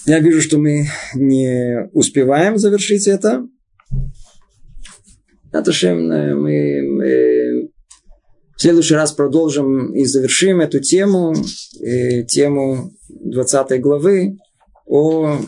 я 0.06 0.20
вижу, 0.20 0.42
что 0.42 0.58
мы 0.58 0.88
не 1.14 1.88
успеваем 1.94 2.58
завершить 2.58 3.08
это. 3.08 3.48
Это 5.52 5.72
мы, 6.34 6.82
мы 6.82 7.73
следующий 8.64 8.96
раз 8.96 9.12
продолжим 9.12 9.94
и 9.94 10.06
завершим 10.06 10.62
эту 10.62 10.80
тему, 10.80 11.36
э, 11.82 12.24
тему 12.24 12.94
20 13.10 13.82
главы 13.82 14.38
о 14.86 15.40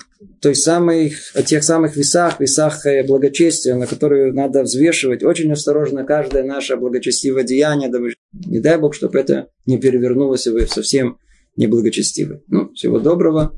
той 0.41 0.53
самой, 0.53 1.13
о 1.33 1.41
тех 1.41 1.63
самых 1.63 1.95
весах, 1.95 2.41
весах 2.41 2.85
э, 2.85 3.05
благочестия, 3.07 3.75
на 3.75 3.87
которые 3.87 4.33
надо 4.33 4.63
взвешивать 4.63 5.23
очень 5.23 5.49
осторожно 5.49 6.03
каждое 6.03 6.43
наше 6.43 6.75
благочестивое 6.75 7.43
деяние, 7.43 7.89
не 8.33 8.59
дай 8.59 8.77
Бог, 8.77 8.93
чтобы 8.93 9.17
это 9.17 9.47
не 9.65 9.77
перевернулось, 9.77 10.45
и 10.47 10.49
вы 10.49 10.67
совсем 10.67 11.17
неблагочестивы. 11.55 12.43
Ну, 12.47 12.73
всего 12.73 12.99
доброго. 12.99 13.57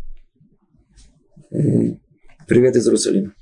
Привет 1.49 2.75
из 2.75 2.85
Иерусалима. 2.85 3.33